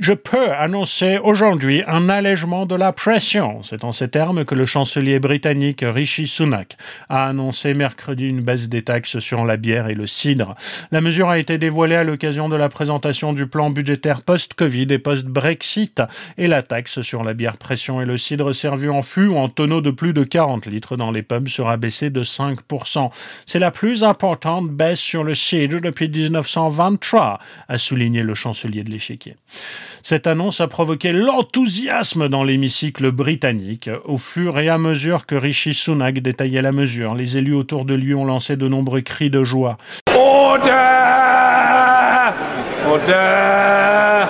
Je 0.00 0.12
peux 0.12 0.52
annoncer 0.52 1.18
aujourd'hui 1.18 1.82
un 1.88 2.08
allègement 2.08 2.66
de 2.66 2.76
la 2.76 2.92
pression. 2.92 3.64
C'est 3.64 3.82
en 3.82 3.90
ces 3.90 4.08
termes 4.08 4.44
que 4.44 4.54
le 4.54 4.64
chancelier 4.64 5.18
britannique 5.18 5.84
Rishi 5.84 6.28
Sunak 6.28 6.76
a 7.08 7.26
annoncé 7.26 7.74
mercredi 7.74 8.28
une 8.28 8.42
baisse 8.42 8.68
des 8.68 8.82
taxes 8.82 9.18
sur 9.18 9.44
la 9.44 9.56
bière 9.56 9.88
et 9.88 9.94
le 9.94 10.06
cidre. 10.06 10.54
La 10.92 11.00
mesure 11.00 11.28
a 11.28 11.40
été 11.40 11.58
dévoilée 11.58 11.96
à 11.96 12.04
l'occasion 12.04 12.48
de 12.48 12.54
la 12.54 12.68
présentation 12.68 13.32
du 13.32 13.48
plan 13.48 13.70
budgétaire 13.70 14.22
post-Covid 14.22 14.86
et 14.90 15.00
post-Brexit 15.00 16.00
et 16.36 16.46
la 16.46 16.62
taxe 16.62 17.00
sur 17.00 17.24
la 17.24 17.34
bière 17.34 17.56
pression 17.56 18.00
et 18.00 18.06
le 18.06 18.16
cidre 18.16 18.52
servi 18.52 18.88
en 18.88 19.02
fût 19.02 19.26
ou 19.26 19.36
en 19.36 19.48
tonneau 19.48 19.80
de 19.80 19.90
plus 19.90 20.12
de 20.12 20.22
40 20.22 20.66
litres 20.66 20.96
dans 20.96 21.10
les 21.10 21.22
pubs 21.22 21.48
sera 21.48 21.76
baissée 21.76 22.10
de 22.10 22.22
5%. 22.22 23.10
C'est 23.46 23.58
la 23.58 23.72
plus 23.72 24.04
importante 24.04 24.70
baisse 24.70 25.00
sur 25.00 25.24
le 25.24 25.34
cidre 25.34 25.80
depuis 25.80 26.08
1923, 26.08 27.40
a 27.68 27.78
souligné 27.78 28.22
le 28.22 28.34
chancelier 28.34 28.82
de 28.82 28.90
l'échiquier. 28.90 29.36
Cette 30.02 30.26
annonce 30.26 30.60
a 30.60 30.68
provoqué 30.68 31.12
l'enthousiasme 31.12 32.28
dans 32.28 32.42
l'hémicycle 32.42 33.10
britannique. 33.10 33.90
Au 34.04 34.16
fur 34.16 34.58
et 34.58 34.68
à 34.68 34.78
mesure 34.78 35.26
que 35.26 35.34
Rishi 35.34 35.74
Sunak 35.74 36.20
détaillait 36.20 36.62
la 36.62 36.72
mesure, 36.72 37.14
les 37.14 37.36
élus 37.36 37.54
autour 37.54 37.84
de 37.84 37.94
lui 37.94 38.14
ont 38.14 38.24
lancé 38.24 38.56
de 38.56 38.68
nombreux 38.68 39.02
cris 39.02 39.28
de 39.28 39.44
joie. 39.44 39.76
Order! 40.16 40.72
Order! 42.86 44.26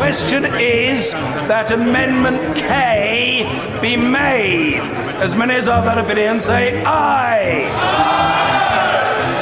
Question 0.00 0.44
is 0.58 1.12
that 1.46 1.70
Amendment 1.70 2.38
K 2.56 3.46
be 3.80 3.96
made. 3.96 4.80
As 5.20 5.36
many 5.36 5.54
as 5.54 5.68
are 5.68 5.82
that 5.82 5.98
opinion 5.98 6.40
say 6.40 6.82
aye. 6.84 7.68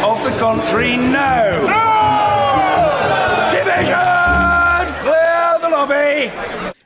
Of 0.05 0.23
the 0.25 0.39
contrary, 0.39 0.97
no. 0.97 1.90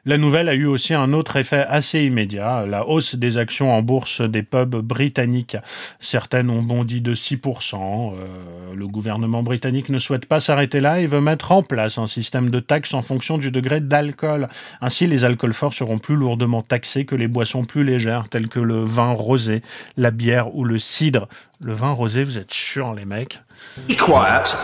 La 0.07 0.19
nouvelle 0.19 0.51
a 0.51 0.55
eu 0.55 0.67
aussi 0.67 0.93
un 0.93 1.15
autre 1.15 1.37
effet 1.37 1.65
assez 1.67 2.05
immédiat, 2.05 2.67
la 2.67 2.87
hausse 2.87 3.15
des 3.15 3.39
actions 3.39 3.73
en 3.73 3.81
bourse 3.81 4.21
des 4.21 4.43
pubs 4.43 4.77
britanniques. 4.77 5.57
Certaines 5.99 6.51
ont 6.51 6.63
bondi 6.63 7.01
de 7.01 7.15
6%. 7.15 8.13
Euh, 8.13 8.75
le 8.75 8.87
gouvernement 8.87 9.43
britannique 9.43 9.89
ne 9.89 9.99
souhaite 9.99 10.27
pas 10.27 10.41
s'arrêter 10.41 10.81
là 10.81 11.01
et 11.01 11.07
veut 11.07 11.23
mettre 11.23 11.53
en 11.53 11.63
place 11.63 11.97
un 11.97 12.07
système 12.07 12.51
de 12.51 12.61
taxes 12.61 12.93
en 12.93 13.01
fonction 13.01 13.39
du 13.39 13.51
degré 13.51 13.81
d'alcool. 13.81 14.49
Ainsi, 14.83 15.07
les 15.07 15.25
alcools 15.25 15.55
forts 15.55 15.73
seront 15.73 15.99
plus 15.99 16.17
lourdement 16.17 16.61
taxés 16.61 17.07
que 17.07 17.15
les 17.15 17.29
boissons 17.29 17.65
plus 17.65 17.83
légères, 17.83 18.29
telles 18.29 18.49
que 18.49 18.61
le 18.61 18.83
vin 18.83 19.13
rosé, 19.13 19.63
la 19.97 20.11
bière 20.11 20.55
ou 20.55 20.65
le 20.65 20.79
cidre. 20.79 21.29
Le 21.65 21.73
vin 21.73 21.93
rosé, 21.93 22.25
vous 22.25 22.39
êtes 22.39 22.53
sûrs, 22.53 22.93
les 22.93 23.07
mecs? 23.07 23.41
Be 23.87 23.97
quiet. 23.97 24.55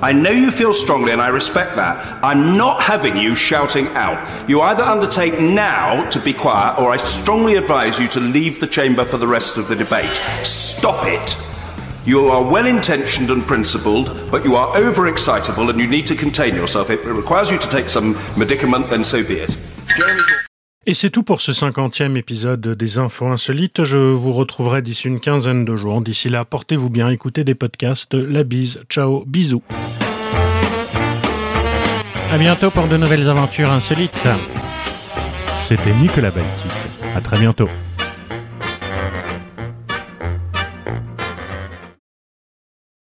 I 0.00 0.12
know 0.12 0.30
you 0.30 0.50
feel 0.52 0.72
strongly 0.72 1.10
and 1.10 1.20
I 1.20 1.28
respect 1.28 1.74
that. 1.76 2.24
I'm 2.24 2.56
not 2.56 2.80
having 2.80 3.16
you 3.16 3.34
shouting 3.34 3.88
out. 3.88 4.48
You 4.48 4.60
either 4.60 4.82
undertake 4.82 5.40
now 5.40 6.08
to 6.10 6.20
be 6.20 6.32
quiet 6.32 6.78
or 6.78 6.92
I 6.92 6.96
strongly 6.96 7.56
advise 7.56 7.98
you 7.98 8.06
to 8.08 8.20
leave 8.20 8.60
the 8.60 8.68
chamber 8.68 9.04
for 9.04 9.18
the 9.18 9.26
rest 9.26 9.58
of 9.58 9.66
the 9.68 9.74
debate. 9.74 10.16
Stop 10.44 11.04
it. 11.06 11.36
You 12.06 12.28
are 12.28 12.48
well 12.48 12.66
intentioned 12.66 13.30
and 13.30 13.46
principled, 13.46 14.30
but 14.30 14.44
you 14.44 14.54
are 14.56 14.74
overexcitable 14.76 15.68
and 15.68 15.78
you 15.78 15.88
need 15.88 16.06
to 16.06 16.14
contain 16.14 16.54
yourself. 16.54 16.90
If 16.90 17.04
it 17.04 17.12
requires 17.12 17.50
you 17.50 17.58
to 17.58 17.68
take 17.68 17.88
some 17.88 18.12
medicament, 18.38 18.88
then 18.88 19.02
so 19.04 19.22
be 19.22 19.38
it. 19.40 19.56
Jeremy 19.96 20.22
Et 20.86 20.94
c'est 20.94 21.10
tout 21.10 21.22
pour 21.22 21.42
ce 21.42 21.52
cinquantième 21.52 22.16
épisode 22.16 22.66
des 22.66 22.96
Infos 22.96 23.26
Insolites. 23.26 23.84
Je 23.84 23.98
vous 23.98 24.32
retrouverai 24.32 24.80
d'ici 24.80 25.08
une 25.08 25.20
quinzaine 25.20 25.66
de 25.66 25.76
jours. 25.76 26.00
D'ici 26.00 26.30
là, 26.30 26.46
portez-vous 26.46 26.88
bien, 26.88 27.10
écoutez 27.10 27.44
des 27.44 27.54
podcasts. 27.54 28.14
La 28.14 28.44
bise, 28.44 28.80
ciao, 28.88 29.24
bisous. 29.26 29.62
À 32.32 32.38
bientôt 32.38 32.70
pour 32.70 32.88
de 32.88 32.96
nouvelles 32.96 33.28
aventures 33.28 33.70
insolites. 33.70 34.26
C'était 35.68 35.92
Nicolas 35.94 36.30
Baltic. 36.30 36.72
À 37.14 37.20
très 37.20 37.38
bientôt. 37.38 37.68